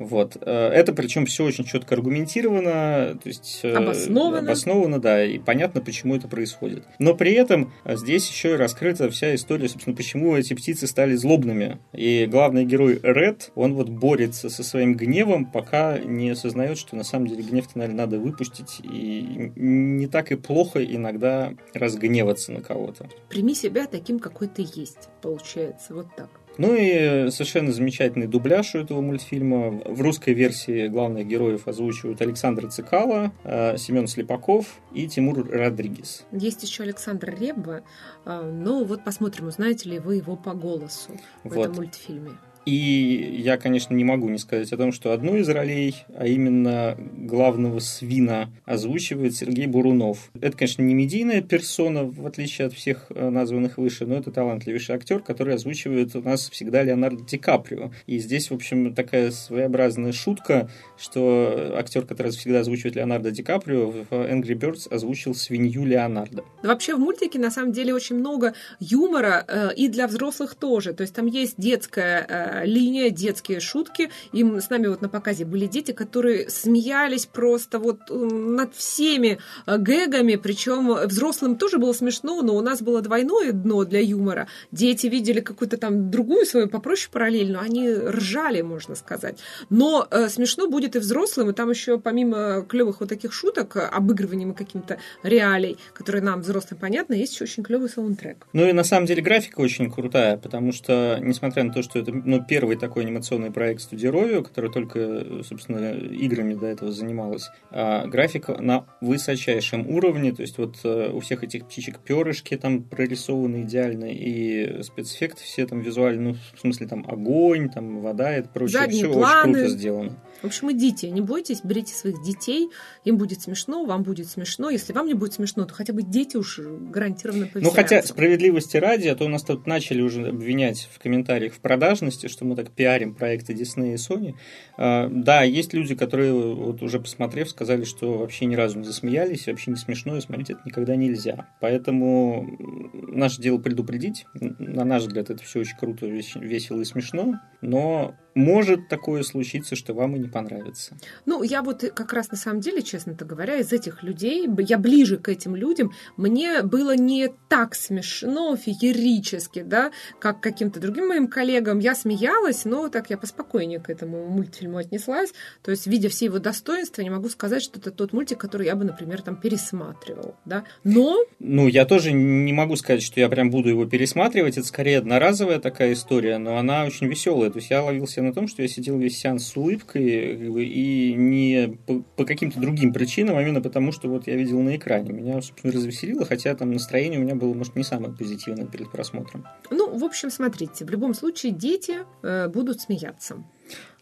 Вот. 0.00 0.38
Э, 0.40 0.68
это 0.68 0.94
причем 0.94 1.26
все 1.26 1.44
очень 1.44 1.64
четко 1.64 1.94
аргументировано, 1.94 3.18
то 3.22 3.28
есть 3.28 3.60
э, 3.62 3.72
обосновано. 3.74 4.38
обосновано, 4.38 4.98
да, 4.98 5.24
и 5.24 5.38
понятно, 5.38 5.82
почему 5.82 6.16
это 6.16 6.26
происходит. 6.26 6.84
Но 6.98 7.14
при 7.14 7.32
этом 7.32 7.72
здесь 7.84 8.28
еще 8.28 8.54
и 8.54 8.56
раскрыта 8.56 9.10
вся 9.10 9.34
история, 9.34 9.68
собственно, 9.68 9.94
почему 9.94 10.34
эти 10.34 10.54
птицы 10.54 10.86
стали 10.86 11.14
злобными. 11.14 11.78
И 11.92 12.26
главный 12.26 12.64
герой 12.64 12.98
Ред, 13.02 13.52
он 13.54 13.74
вот 13.74 13.90
борется 13.90 14.48
со 14.48 14.64
своим 14.64 14.94
гневом, 14.94 15.44
пока 15.44 15.98
не 15.98 16.30
осознает, 16.30 16.78
что 16.78 16.96
на 16.96 17.04
самом 17.04 17.26
деле 17.26 17.42
гнев-то, 17.42 17.78
наверное, 17.78 18.06
надо 18.06 18.18
выпустить, 18.18 18.80
и 18.82 19.52
не 19.54 20.06
так 20.06 20.32
и 20.32 20.36
плохо 20.36 20.82
иногда 20.82 21.52
разгневаться 21.74 22.52
на 22.52 22.62
кого-то. 22.62 23.10
Прими 23.28 23.54
себя 23.54 23.86
таким, 23.86 24.18
какой 24.18 24.48
ты 24.48 24.62
есть, 24.74 25.10
получается, 25.20 25.94
вот 25.94 26.06
так. 26.16 26.30
Ну 26.60 26.74
и 26.74 27.30
совершенно 27.30 27.72
замечательный 27.72 28.26
дубляж 28.26 28.74
у 28.74 28.80
этого 28.80 29.00
мультфильма. 29.00 29.80
В 29.86 30.02
русской 30.02 30.34
версии 30.34 30.88
главных 30.88 31.26
героев 31.26 31.66
озвучивают 31.66 32.20
Александр 32.20 32.66
Цикало, 32.68 33.32
э, 33.44 33.78
Семен 33.78 34.06
Слепаков 34.06 34.66
и 34.92 35.08
Тимур 35.08 35.48
Родригес. 35.50 36.26
Есть 36.32 36.62
еще 36.62 36.82
Александр 36.82 37.34
Ребба. 37.34 37.82
Э, 38.26 38.42
ну 38.42 38.84
вот 38.84 39.04
посмотрим, 39.04 39.46
узнаете 39.46 39.88
ли 39.88 39.98
вы 39.98 40.16
его 40.16 40.36
по 40.36 40.52
голосу 40.52 41.12
в 41.44 41.54
вот. 41.54 41.64
этом 41.64 41.76
мультфильме. 41.76 42.32
И 42.66 43.40
я, 43.42 43.56
конечно, 43.56 43.94
не 43.94 44.04
могу 44.04 44.28
не 44.28 44.38
сказать 44.38 44.72
о 44.72 44.76
том, 44.76 44.92
что 44.92 45.12
одну 45.12 45.36
из 45.36 45.48
ролей, 45.48 45.96
а 46.14 46.26
именно 46.26 46.96
главного 46.98 47.78
свина, 47.78 48.50
озвучивает 48.66 49.34
Сергей 49.34 49.66
Бурунов. 49.66 50.30
Это, 50.40 50.56
конечно, 50.56 50.82
не 50.82 50.94
медийная 50.94 51.40
персона, 51.40 52.04
в 52.04 52.26
отличие 52.26 52.66
от 52.66 52.74
всех 52.74 53.06
э, 53.10 53.30
названных 53.30 53.78
выше, 53.78 54.06
но 54.06 54.16
это 54.16 54.30
талантливейший 54.30 54.94
актер, 54.94 55.20
который 55.20 55.54
озвучивает 55.54 56.14
у 56.14 56.22
нас 56.22 56.50
всегда 56.50 56.82
Леонардо 56.82 57.24
Ди 57.24 57.38
Каприо. 57.38 57.92
И 58.06 58.18
здесь, 58.18 58.50
в 58.50 58.54
общем, 58.54 58.94
такая 58.94 59.30
своеобразная 59.30 60.12
шутка, 60.12 60.70
что 60.98 61.74
актер, 61.76 62.04
который 62.04 62.32
всегда 62.32 62.60
озвучивает 62.60 62.96
Леонардо 62.96 63.30
Ди 63.30 63.42
Каприо, 63.42 63.90
в 63.90 64.06
Angry 64.10 64.54
Birds 64.54 64.92
озвучил 64.92 65.34
свинью 65.34 65.84
Леонардо. 65.84 66.44
Вообще 66.62 66.94
в 66.94 66.98
мультике, 66.98 67.38
на 67.38 67.50
самом 67.50 67.72
деле, 67.72 67.94
очень 67.94 68.16
много 68.16 68.54
юмора, 68.80 69.44
э, 69.48 69.70
и 69.74 69.88
для 69.88 70.06
взрослых 70.06 70.54
тоже. 70.54 70.92
То 70.92 71.02
есть 71.02 71.14
там 71.14 71.26
есть 71.26 71.54
детская 71.56 72.26
э, 72.28 72.49
линия, 72.64 73.10
детские 73.10 73.60
шутки. 73.60 74.10
И 74.32 74.44
с 74.44 74.70
нами 74.70 74.86
вот 74.86 75.02
на 75.02 75.08
показе 75.08 75.44
были 75.44 75.66
дети, 75.66 75.92
которые 75.92 76.48
смеялись 76.50 77.26
просто 77.26 77.78
вот 77.78 77.98
над 78.10 78.74
всеми 78.74 79.38
э, 79.66 79.78
гэгами, 79.78 80.36
причем 80.36 80.94
взрослым 81.06 81.56
тоже 81.56 81.78
было 81.78 81.92
смешно, 81.92 82.42
но 82.42 82.56
у 82.56 82.60
нас 82.60 82.82
было 82.82 83.00
двойное 83.00 83.52
дно 83.52 83.84
для 83.84 84.00
юмора. 84.00 84.48
Дети 84.72 85.06
видели 85.06 85.40
какую-то 85.40 85.76
там 85.76 86.10
другую 86.10 86.46
свою 86.46 86.68
попроще 86.68 87.10
параллель, 87.12 87.52
но 87.52 87.60
они 87.60 87.88
ржали, 87.90 88.62
можно 88.62 88.94
сказать. 88.94 89.38
Но 89.68 90.06
э, 90.10 90.28
смешно 90.28 90.68
будет 90.68 90.96
и 90.96 90.98
взрослым, 90.98 91.50
и 91.50 91.52
там 91.52 91.70
еще 91.70 91.98
помимо 91.98 92.62
клевых 92.68 93.00
вот 93.00 93.08
таких 93.08 93.32
шуток, 93.32 93.76
обыгрыванием 93.76 94.54
каким-то 94.54 94.98
реалий, 95.22 95.76
которые 95.94 96.22
нам, 96.22 96.40
взрослым, 96.40 96.78
понятно, 96.80 97.14
есть 97.14 97.34
еще 97.34 97.44
очень 97.44 97.62
клевый 97.62 97.88
саундтрек. 97.88 98.46
Ну 98.52 98.66
и 98.66 98.72
на 98.72 98.84
самом 98.84 99.06
деле 99.06 99.22
графика 99.22 99.60
очень 99.60 99.90
крутая, 99.90 100.36
потому 100.36 100.72
что, 100.72 101.18
несмотря 101.20 101.64
на 101.64 101.72
то, 101.72 101.82
что 101.82 101.98
это 101.98 102.12
ну, 102.12 102.39
первый 102.48 102.76
такой 102.76 103.04
анимационный 103.04 103.50
проект 103.50 103.82
студии 103.82 104.08
Rovio, 104.08 104.42
который 104.42 104.70
только, 104.70 105.42
собственно, 105.44 105.92
играми 105.92 106.54
до 106.54 106.66
этого 106.66 106.92
занималась. 106.92 107.50
А 107.70 108.06
графика 108.06 108.60
на 108.60 108.86
высочайшем 109.00 109.88
уровне, 109.88 110.32
то 110.32 110.42
есть 110.42 110.58
вот 110.58 110.76
э, 110.84 111.10
у 111.12 111.20
всех 111.20 111.44
этих 111.44 111.66
птичек 111.66 111.98
перышки 112.00 112.56
там 112.56 112.82
прорисованы 112.82 113.62
идеально, 113.62 114.06
и 114.10 114.82
спецэффекты 114.82 115.42
все 115.42 115.66
там 115.66 115.80
визуально, 115.80 116.30
ну, 116.30 116.36
в 116.54 116.60
смысле 116.60 116.86
там 116.86 117.04
огонь, 117.08 117.68
там 117.70 118.00
вода 118.00 118.36
и 118.36 118.42
прочее, 118.42 118.80
Задние 118.80 119.04
все 119.04 119.12
планы. 119.12 119.50
очень 119.50 119.52
круто 119.54 119.68
сделано. 119.68 120.12
В 120.42 120.46
общем, 120.46 120.72
идите, 120.72 121.10
не 121.10 121.20
бойтесь, 121.20 121.60
берите 121.62 121.94
своих 121.94 122.22
детей, 122.22 122.70
им 123.04 123.16
будет 123.18 123.42
смешно, 123.42 123.84
вам 123.84 124.02
будет 124.02 124.28
смешно. 124.28 124.70
Если 124.70 124.92
вам 124.92 125.06
не 125.06 125.14
будет 125.14 125.34
смешно, 125.34 125.64
то 125.66 125.74
хотя 125.74 125.92
бы 125.92 126.02
дети 126.02 126.36
уж 126.36 126.58
гарантированно 126.58 127.48
Ну, 127.54 127.70
хотя 127.70 128.02
справедливости 128.02 128.76
ради, 128.76 129.08
а 129.08 129.16
то 129.16 129.28
нас 129.28 129.42
тут 129.42 129.66
начали 129.66 130.00
уже 130.00 130.28
обвинять 130.28 130.88
в 130.92 130.98
комментариях 130.98 131.54
в 131.54 131.60
продажности, 131.60 132.28
что 132.28 132.44
мы 132.44 132.56
так 132.56 132.70
пиарим 132.70 133.14
проекты 133.14 133.52
Disney 133.52 133.94
и 133.94 133.96
Sony. 133.96 134.34
А, 134.76 135.08
да, 135.10 135.42
есть 135.42 135.74
люди, 135.74 135.94
которые, 135.94 136.32
вот 136.32 136.82
уже 136.82 137.00
посмотрев, 137.00 137.50
сказали, 137.50 137.84
что 137.84 138.18
вообще 138.18 138.46
ни 138.46 138.54
разу 138.54 138.78
не 138.78 138.84
засмеялись, 138.84 139.46
вообще 139.46 139.70
не 139.70 139.76
смешно, 139.76 140.16
и 140.16 140.20
смотреть 140.20 140.50
это 140.50 140.60
никогда 140.64 140.96
нельзя. 140.96 141.48
Поэтому 141.60 142.58
наше 142.92 143.42
дело 143.42 143.58
предупредить. 143.58 144.24
На 144.34 144.84
наш 144.84 145.02
взгляд, 145.02 145.30
это 145.30 145.42
все 145.44 145.60
очень 145.60 145.76
круто, 145.76 146.06
весело 146.06 146.80
и 146.80 146.84
смешно, 146.84 147.40
но 147.60 148.14
может 148.34 148.88
такое 148.88 149.22
случиться, 149.22 149.76
что 149.76 149.94
вам 149.94 150.16
и 150.16 150.18
не 150.18 150.28
понравится. 150.30 150.96
Ну, 151.26 151.42
я 151.42 151.62
вот 151.62 151.84
как 151.94 152.12
раз 152.12 152.30
на 152.30 152.36
самом 152.36 152.60
деле, 152.60 152.82
честно-то 152.82 153.24
говоря, 153.24 153.56
из 153.56 153.72
этих 153.72 154.02
людей, 154.02 154.48
я 154.58 154.78
ближе 154.78 155.18
к 155.18 155.28
этим 155.28 155.56
людям, 155.56 155.92
мне 156.16 156.62
было 156.62 156.96
не 156.96 157.30
так 157.48 157.74
смешно, 157.74 158.56
феерически, 158.56 159.62
да, 159.62 159.90
как 160.18 160.40
каким-то 160.40 160.80
другим 160.80 161.08
моим 161.08 161.28
коллегам. 161.28 161.78
Я 161.78 161.94
смеялась, 161.94 162.64
но 162.64 162.88
так 162.88 163.10
я 163.10 163.18
поспокойнее 163.18 163.80
к 163.80 163.90
этому 163.90 164.28
мультфильму 164.28 164.78
отнеслась. 164.78 165.32
То 165.62 165.70
есть, 165.70 165.86
видя 165.86 166.08
все 166.08 166.26
его 166.26 166.38
достоинства, 166.38 167.02
не 167.02 167.10
могу 167.10 167.28
сказать, 167.28 167.62
что 167.62 167.78
это 167.78 167.90
тот 167.90 168.12
мультик, 168.12 168.38
который 168.38 168.66
я 168.66 168.76
бы, 168.76 168.84
например, 168.84 169.22
там 169.22 169.36
пересматривал, 169.36 170.36
да. 170.44 170.64
Но... 170.84 171.18
Ну, 171.38 171.68
я 171.68 171.84
тоже 171.84 172.12
не 172.12 172.52
могу 172.52 172.76
сказать, 172.76 173.02
что 173.02 173.20
я 173.20 173.28
прям 173.28 173.50
буду 173.50 173.68
его 173.68 173.86
пересматривать. 173.86 174.58
Это 174.58 174.66
скорее 174.66 174.98
одноразовая 174.98 175.58
такая 175.58 175.92
история, 175.92 176.38
но 176.38 176.56
она 176.56 176.84
очень 176.84 177.06
веселая. 177.06 177.50
То 177.50 177.58
есть, 177.58 177.70
я 177.70 177.82
ловился 177.82 178.22
на 178.22 178.32
том, 178.32 178.48
что 178.48 178.62
я 178.62 178.68
сидел 178.68 178.98
весь 178.98 179.18
сеанс 179.18 179.46
с 179.46 179.56
улыбкой, 179.56 180.19
и 180.20 181.14
не 181.14 181.78
по, 181.86 182.00
по 182.16 182.24
каким-то 182.24 182.60
другим 182.60 182.92
причинам, 182.92 183.36
а 183.36 183.42
именно 183.42 183.60
потому, 183.60 183.92
что 183.92 184.08
вот 184.08 184.26
я 184.26 184.36
видел 184.36 184.60
на 184.60 184.76
экране. 184.76 185.12
Меня, 185.12 185.40
собственно, 185.42 185.72
развеселило, 185.72 186.24
хотя 186.24 186.54
там 186.54 186.72
настроение 186.72 187.18
у 187.18 187.22
меня 187.22 187.34
было, 187.34 187.54
может, 187.54 187.76
не 187.76 187.84
самое 187.84 188.14
позитивное 188.14 188.66
перед 188.66 188.90
просмотром. 188.90 189.46
Ну, 189.70 189.96
в 189.96 190.04
общем, 190.04 190.30
смотрите, 190.30 190.84
в 190.84 190.90
любом 190.90 191.14
случае 191.14 191.52
дети 191.52 191.98
э, 192.22 192.48
будут 192.48 192.80
смеяться. 192.80 193.42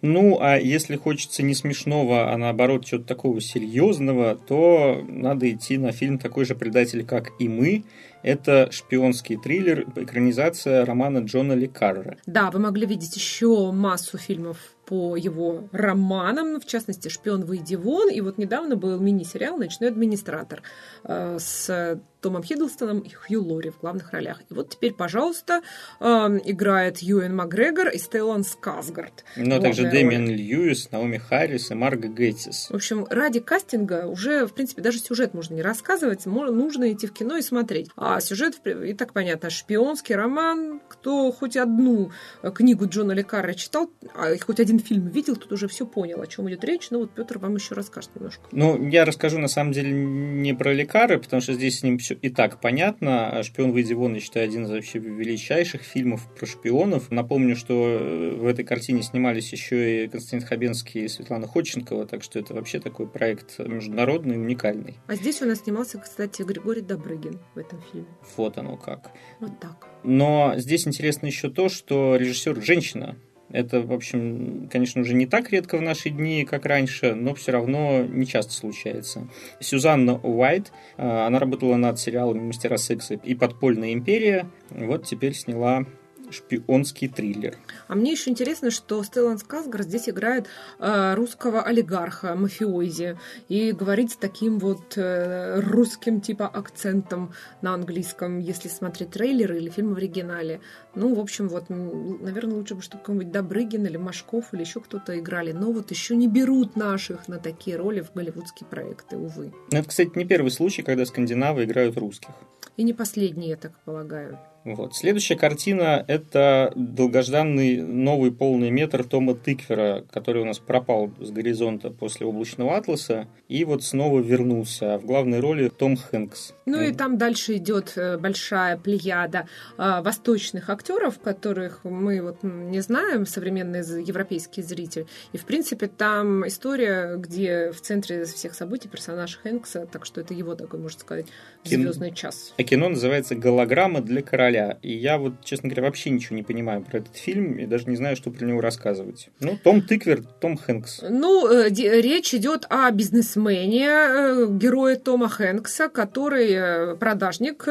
Ну, 0.01 0.39
а 0.41 0.57
если 0.57 0.97
хочется 0.97 1.43
не 1.43 1.55
смешного, 1.55 2.33
а 2.33 2.37
наоборот 2.37 2.85
чего-то 2.85 3.07
такого 3.07 3.41
серьезного, 3.41 4.37
то 4.37 5.05
надо 5.09 5.51
идти 5.51 5.77
на 5.77 5.93
фильм 5.93 6.19
такой 6.19 6.45
же 6.45 6.55
предатель, 6.55 7.05
как 7.05 7.33
и 7.39 7.49
мы. 7.49 7.85
Это 8.23 8.71
шпионский 8.71 9.37
триллер, 9.37 9.87
экранизация 9.97 10.85
романа 10.85 11.19
Джона 11.19 11.53
Ли 11.53 11.67
Карра. 11.67 12.17
Да, 12.27 12.51
вы 12.51 12.59
могли 12.59 12.87
видеть 12.87 13.17
еще 13.17 13.73
массу 13.73 14.19
фильмов 14.19 14.59
по 14.89 15.17
его 15.17 15.69
романам, 15.73 16.61
в 16.61 16.65
частности, 16.65 17.09
«Шпион, 17.09 17.45
выйди 17.45 17.75
вон». 17.75 18.09
И 18.09 18.23
вот 18.23 18.39
недавно 18.39 18.75
был 18.75 18.99
мини-сериал 18.99 19.59
«Ночной 19.59 19.91
администратор» 19.91 20.63
э, 21.05 21.37
с 21.39 22.01
Томом 22.21 22.43
Хиддлстоном 22.43 23.01
и 23.01 23.11
Хью 23.11 23.43
Лори 23.43 23.71
в 23.71 23.81
главных 23.81 24.13
ролях. 24.13 24.41
И 24.51 24.55
вот 24.55 24.71
теперь, 24.71 24.93
пожалуйста, 24.93 25.63
э, 26.01 26.05
играет 26.45 26.99
Юэн 26.99 27.35
Макгрегор 27.35 27.89
и 27.89 27.99
Стеллан 27.99 28.45
Скасгард. 28.45 29.25
Ну, 29.37 29.57
а 29.57 29.61
также 29.61 29.89
Дэмиан 29.89 30.29
Льюис, 30.29 30.91
Наоми 30.91 31.19
Харрис 31.19 31.71
и 31.71 31.75
Марго 31.75 32.09
Гейтис. 32.09 32.69
В 32.71 32.75
общем, 32.75 33.07
ради 33.09 33.41
кастинга 33.41 34.07
уже, 34.07 34.47
в 34.47 34.53
принципе, 34.53 34.83
даже 34.83 34.99
сюжет 34.99 35.35
можно 35.35 35.55
не 35.55 35.63
рассказывать, 35.63 36.27
нужно 36.27 36.93
идти 36.93 37.07
в 37.07 37.13
кино 37.13 37.37
и 37.37 37.43
смотреть. 37.43 37.91
А 37.97 38.21
сюжет, 38.21 38.61
и 38.67 38.95
так 38.95 39.13
понятно, 39.13 39.51
шпионский 39.51 40.15
роман. 40.15 40.81
Кто 40.89 41.31
хоть 41.33 41.57
одну 41.57 42.11
книгу 42.55 42.87
Джона 42.89 43.13
Лекарра 43.13 43.55
читал, 43.55 43.91
а 44.15 44.37
хоть 44.39 44.61
один 44.61 44.79
фильм 44.79 45.09
видел, 45.09 45.37
тут 45.37 45.53
уже 45.53 45.69
все 45.69 45.87
понял, 45.87 46.21
о 46.21 46.27
чем 46.27 46.49
идет 46.49 46.65
речь. 46.65 46.91
Ну 46.91 47.01
вот 47.01 47.11
Петр 47.15 47.39
вам 47.39 47.55
еще 47.55 47.75
расскажет 47.75 48.11
немножко. 48.15 48.43
Ну, 48.53 48.89
я 48.89 49.05
расскажу 49.05 49.39
на 49.39 49.49
самом 49.49 49.73
деле 49.73 49.93
не 49.93 50.55
про 50.55 50.73
Лекары, 50.73 51.19
потому 51.19 51.41
что 51.43 51.53
здесь 51.53 51.81
с 51.81 51.83
ним 51.83 51.99
все 52.09 52.15
и 52.15 52.31
так 52.31 52.61
понятно. 52.61 53.43
«Шпион, 53.43 53.73
выйди 53.73 53.93
вон», 53.93 54.15
я 54.15 54.21
считаю, 54.21 54.47
один 54.47 54.65
из 54.65 54.71
вообще 54.71 54.99
величайших 54.99 55.83
фильмов 55.83 56.27
про 56.35 56.47
шпионов. 56.47 57.11
Напомню, 57.11 57.55
что 57.55 57.99
э, 58.01 58.35
в 58.35 58.47
этой 58.47 58.65
картине 58.65 59.03
снимались 59.03 59.53
еще 59.53 60.05
и 60.05 60.09
Константин 60.09 60.49
Хабенский 60.49 61.05
и 61.05 61.09
Светлана 61.09 61.47
Ходченкова, 61.47 62.07
так 62.07 62.23
что 62.23 62.39
это 62.39 62.55
вообще 62.55 62.81
такой 62.81 63.07
проект 63.07 63.59
международный, 63.59 64.37
уникальный. 64.37 64.97
А 65.07 65.17
здесь 65.17 65.43
у 65.43 65.45
нас 65.45 65.61
снимался, 65.61 65.99
кстати, 65.99 66.43
Григорий 66.43 66.81
Добрыгин 66.81 67.41
в 67.55 67.59
этом 67.59 67.83
фильме. 67.93 68.09
Вот 68.37 68.57
оно 68.57 68.77
как. 68.77 69.11
Вот 69.41 69.61
так. 69.61 69.87
Но 70.03 70.55
здесь 70.57 70.87
интересно 70.87 71.27
еще 71.27 71.51
то, 71.51 71.69
что 71.69 72.17
режиссер 72.17 72.63
женщина. 72.63 73.17
Это, 73.51 73.81
в 73.81 73.93
общем, 73.93 74.69
конечно, 74.71 75.01
уже 75.01 75.15
не 75.15 75.27
так 75.27 75.51
редко 75.51 75.79
в 75.79 75.83
наши 75.83 76.11
дни, 76.11 76.45
как 76.45 76.67
раньше, 76.67 77.15
но 77.15 77.35
все 77.35 77.53
равно 77.53 78.03
не 78.03 78.27
часто 78.27 78.53
случается. 78.53 79.27
Сюзанна 79.61 80.19
Уайт, 80.23 80.73
э, 80.97 81.03
она 81.03 81.39
работала 81.39 81.77
над 81.77 81.99
сериалами 81.99 82.41
«Мастера 82.41 82.77
секса» 82.77 83.15
и 83.15 83.35
«Подпольная 83.35 83.93
империя». 83.93 84.51
Вот 84.71 85.07
теперь 85.07 85.35
сняла 85.35 85.87
шпионский 86.31 87.09
триллер. 87.09 87.57
А 87.87 87.95
мне 87.95 88.13
еще 88.13 88.31
интересно, 88.31 88.71
что 88.71 89.03
Стеллан 89.03 89.39
Скасгар 89.39 89.83
здесь 89.83 90.09
играет 90.09 90.47
э, 90.79 91.15
русского 91.15 91.63
олигарха, 91.63 92.35
мафиози, 92.35 93.19
и 93.49 93.73
говорит 93.73 94.13
с 94.13 94.17
таким 94.17 94.59
вот 94.59 94.97
э, 94.97 95.61
русским 95.61 96.21
типа 96.21 96.47
акцентом 96.47 97.33
на 97.63 97.75
английском, 97.75 98.39
если 98.39 98.69
смотреть 98.69 99.11
трейлеры 99.11 99.59
или 99.59 99.71
фильм 99.71 99.95
в 99.95 99.99
оригинале. 99.99 100.61
Ну, 100.95 101.15
в 101.15 101.21
общем, 101.21 101.49
вот, 101.49 101.69
наверное, 101.69 102.57
лучше 102.57 102.75
бы, 102.75 102.83
чтобы 102.83 103.03
какой-нибудь 103.03 103.33
Добрыгин 103.33 103.87
или 103.87 103.97
Машков 103.97 104.53
или 104.53 104.61
еще 104.61 104.81
кто-то 104.81 105.19
играли. 105.19 105.53
Но 105.53 105.73
вот 105.73 105.91
еще 105.91 106.17
не 106.17 106.29
берут 106.29 106.77
наших 106.77 107.29
на 107.29 107.39
такие 107.39 107.77
роли 107.77 108.01
в 108.01 108.13
голливудские 108.13 108.69
проекты, 108.69 109.17
увы. 109.17 109.53
Ну, 109.71 109.79
это, 109.79 109.89
кстати, 109.89 110.11
не 110.17 110.25
первый 110.25 110.51
случай, 110.51 110.83
когда 110.83 111.07
скандинавы 111.07 111.65
играют 111.65 111.97
русских. 111.97 112.31
И 112.77 112.83
не 112.83 112.93
последний, 112.93 113.49
я 113.49 113.57
так 113.57 113.73
полагаю. 113.85 114.39
Вот. 114.65 114.95
Следующая 114.95 115.37
картина– 115.37 116.05
это 116.09 116.73
долгожданный 116.75 117.81
новый 117.81 118.33
полный 118.33 118.71
метр 118.71 119.05
Тома 119.05 119.35
Тыквера, 119.35 120.05
который 120.11 120.43
у 120.43 120.45
нас 120.45 120.59
пропал 120.59 121.11
с 121.21 121.31
горизонта 121.31 121.91
после 121.91 122.27
«Облачного 122.27 122.77
атласа», 122.77 123.29
и 123.49 123.65
вот 123.65 123.83
снова 123.83 124.21
вернулся. 124.21 124.95
А 124.95 124.99
в 124.99 125.07
главной 125.07 125.41
роли 125.41 125.69
Том 125.69 125.97
Хэнкс. 125.97 126.55
Ну 126.67 126.81
и 126.83 126.93
там 126.93 127.17
дальше 127.17 127.57
идет 127.57 127.93
э, 127.97 128.19
большая 128.19 128.77
плеяда 128.77 129.49
э, 129.79 130.03
восточных 130.03 130.69
актеров, 130.69 131.19
которых 131.19 131.85
мы 131.85 132.21
вот 132.21 132.43
не 132.43 132.81
знаем, 132.81 133.27
современный 133.27 133.81
европейский 134.03 134.63
зритель. 134.63 135.07
И, 135.33 135.39
в 135.39 135.47
принципе, 135.47 135.87
там 135.87 136.47
история, 136.47 137.17
где 137.17 137.71
в 137.73 137.81
центре 137.81 138.25
всех 138.25 138.55
событий 138.55 138.89
персонаж 138.89 139.39
Хэнкса, 139.43 139.87
так 139.91 140.05
что 140.05 140.21
это 140.21 140.35
его 140.35 140.55
такой, 140.55 140.81
можно 140.81 141.01
сказать, 141.01 141.27
звездный 141.65 142.13
час. 142.13 142.53
А 142.59 142.63
кино 142.63 142.91
называется 142.91 143.35
«Голограмма 143.35 144.01
для 144.01 144.23
короля» 144.23 144.48
короля. 144.49 144.79
И 144.83 144.93
я 144.97 145.19
вот, 145.19 145.35
честно 145.45 145.69
говоря, 145.69 145.85
вообще 145.85 146.11
ничего 146.11 146.37
не 146.37 146.43
понимаю 146.43 146.83
про 146.83 146.99
этот 146.99 147.17
фильм 147.17 147.59
и 147.59 147.67
даже 147.67 147.87
не 147.87 147.97
знаю, 147.97 148.17
что 148.17 148.31
про 148.31 148.45
него 148.45 148.61
рассказывать. 148.61 149.29
Ну, 149.41 149.59
Том 149.63 149.83
Тыквер, 149.83 150.23
Том 150.41 150.57
Хэнкс. 150.57 151.03
Ну, 151.09 151.51
э, 151.51 151.69
речь 151.69 152.35
идет 152.35 152.67
о 152.71 152.91
бизнесмене, 152.91 153.89
э, 153.89 154.47
герое 154.49 154.97
Тома 154.97 155.29
Хэнкса, 155.29 155.89
который 155.89 156.51
э, 156.51 156.97
продажник, 156.97 157.69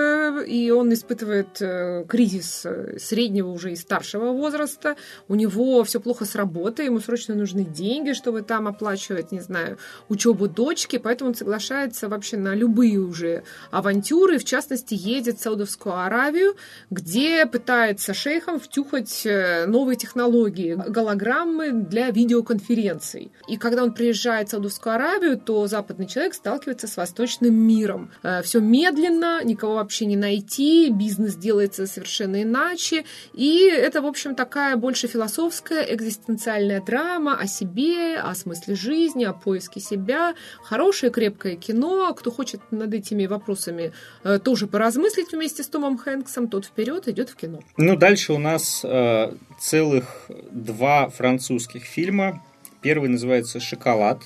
и 0.48 0.72
он 0.72 0.94
испытывает 0.94 1.62
кризис 2.08 2.66
среднего 2.98 3.50
уже 3.50 3.72
и 3.72 3.76
старшего 3.76 4.32
возраста. 4.32 4.96
У 5.28 5.36
него 5.36 5.84
все 5.84 6.00
плохо 6.00 6.26
с 6.26 6.36
работой, 6.36 6.86
ему 6.86 7.00
срочно 7.00 7.36
нужны 7.36 7.64
деньги, 7.64 8.14
чтобы 8.14 8.42
там 8.42 8.68
оплачивать, 8.68 9.32
не 9.32 9.40
знаю, 9.40 9.78
учебу 10.10 10.48
дочки, 10.48 10.98
поэтому 10.98 11.32
он 11.32 11.36
соглашается 11.36 12.08
вообще 12.08 12.38
на 12.38 12.54
любые 12.56 13.00
уже 13.00 13.44
авантюры, 13.72 14.38
в 14.38 14.46
частности, 14.46 14.94
едет 14.94 15.40
в 15.40 15.42
Саудовскую 15.42 15.96
Аравию, 15.96 16.56
где 16.90 17.46
пытается 17.46 18.14
шейхам 18.14 18.60
втюхать 18.60 19.26
э, 19.26 19.66
новые 19.66 19.98
технологии, 19.98 20.74
голограммы 20.88 21.72
для 21.72 22.10
видеоконференций. 22.10 23.32
И 23.48 23.58
когда 23.58 23.84
он 23.84 23.94
приезжает 23.94 24.48
в 24.48 24.52
Саудовскую 24.52 24.96
Аравию, 24.96 25.38
то 25.38 25.68
западный 25.68 26.08
человек 26.08 26.34
сталкивается 26.34 26.88
с 26.88 26.98
восточным 26.98 27.54
миром. 27.54 28.12
Э, 28.24 28.42
Все 28.42 28.60
медленно, 28.60 29.44
никого 29.44 29.76
вообще 29.76 30.06
не 30.06 30.16
найти, 30.16 30.90
бизнес 30.90 31.36
делается 31.36 31.88
совершенно 31.88 32.44
иначе. 32.44 33.06
И 33.34 33.70
это, 33.70 34.02
в 34.02 34.06
общем, 34.06 34.36
такая 34.36 34.76
больше 34.76 35.08
философская, 35.08 35.84
экзистенциальная 35.94 36.82
драма 36.82 37.38
о 37.38 37.48
себе, 37.48 38.18
о 38.18 38.34
смысле 38.36 38.76
жизни, 38.76 39.24
о 39.24 39.34
поиске 39.34 39.80
себя. 39.80 40.36
Хорошее, 40.64 41.12
крепкое 41.12 41.56
кино. 41.56 42.14
Кто 42.14 42.32
хочет 42.32 42.62
над 42.72 42.94
этими 42.94 43.26
вопросами 43.26 43.94
э, 44.24 44.40
тоже 44.40 44.68
поразмыслить 44.68 45.32
вместе 45.32 45.64
с 45.64 45.68
Томом 45.68 45.98
Хэнксом, 45.98 46.48
тот 46.58 46.66
вперед 46.66 47.08
идет 47.08 47.30
в 47.30 47.36
кино. 47.36 47.60
Ну, 47.78 47.96
дальше 47.96 48.34
у 48.34 48.40
нас 48.40 48.82
э, 48.84 49.32
целых 49.60 50.32
два 50.50 51.08
французских 51.10 51.84
фильма. 51.84 52.44
Первый 52.82 53.10
называется 53.10 53.60
«Шоколад». 53.60 54.24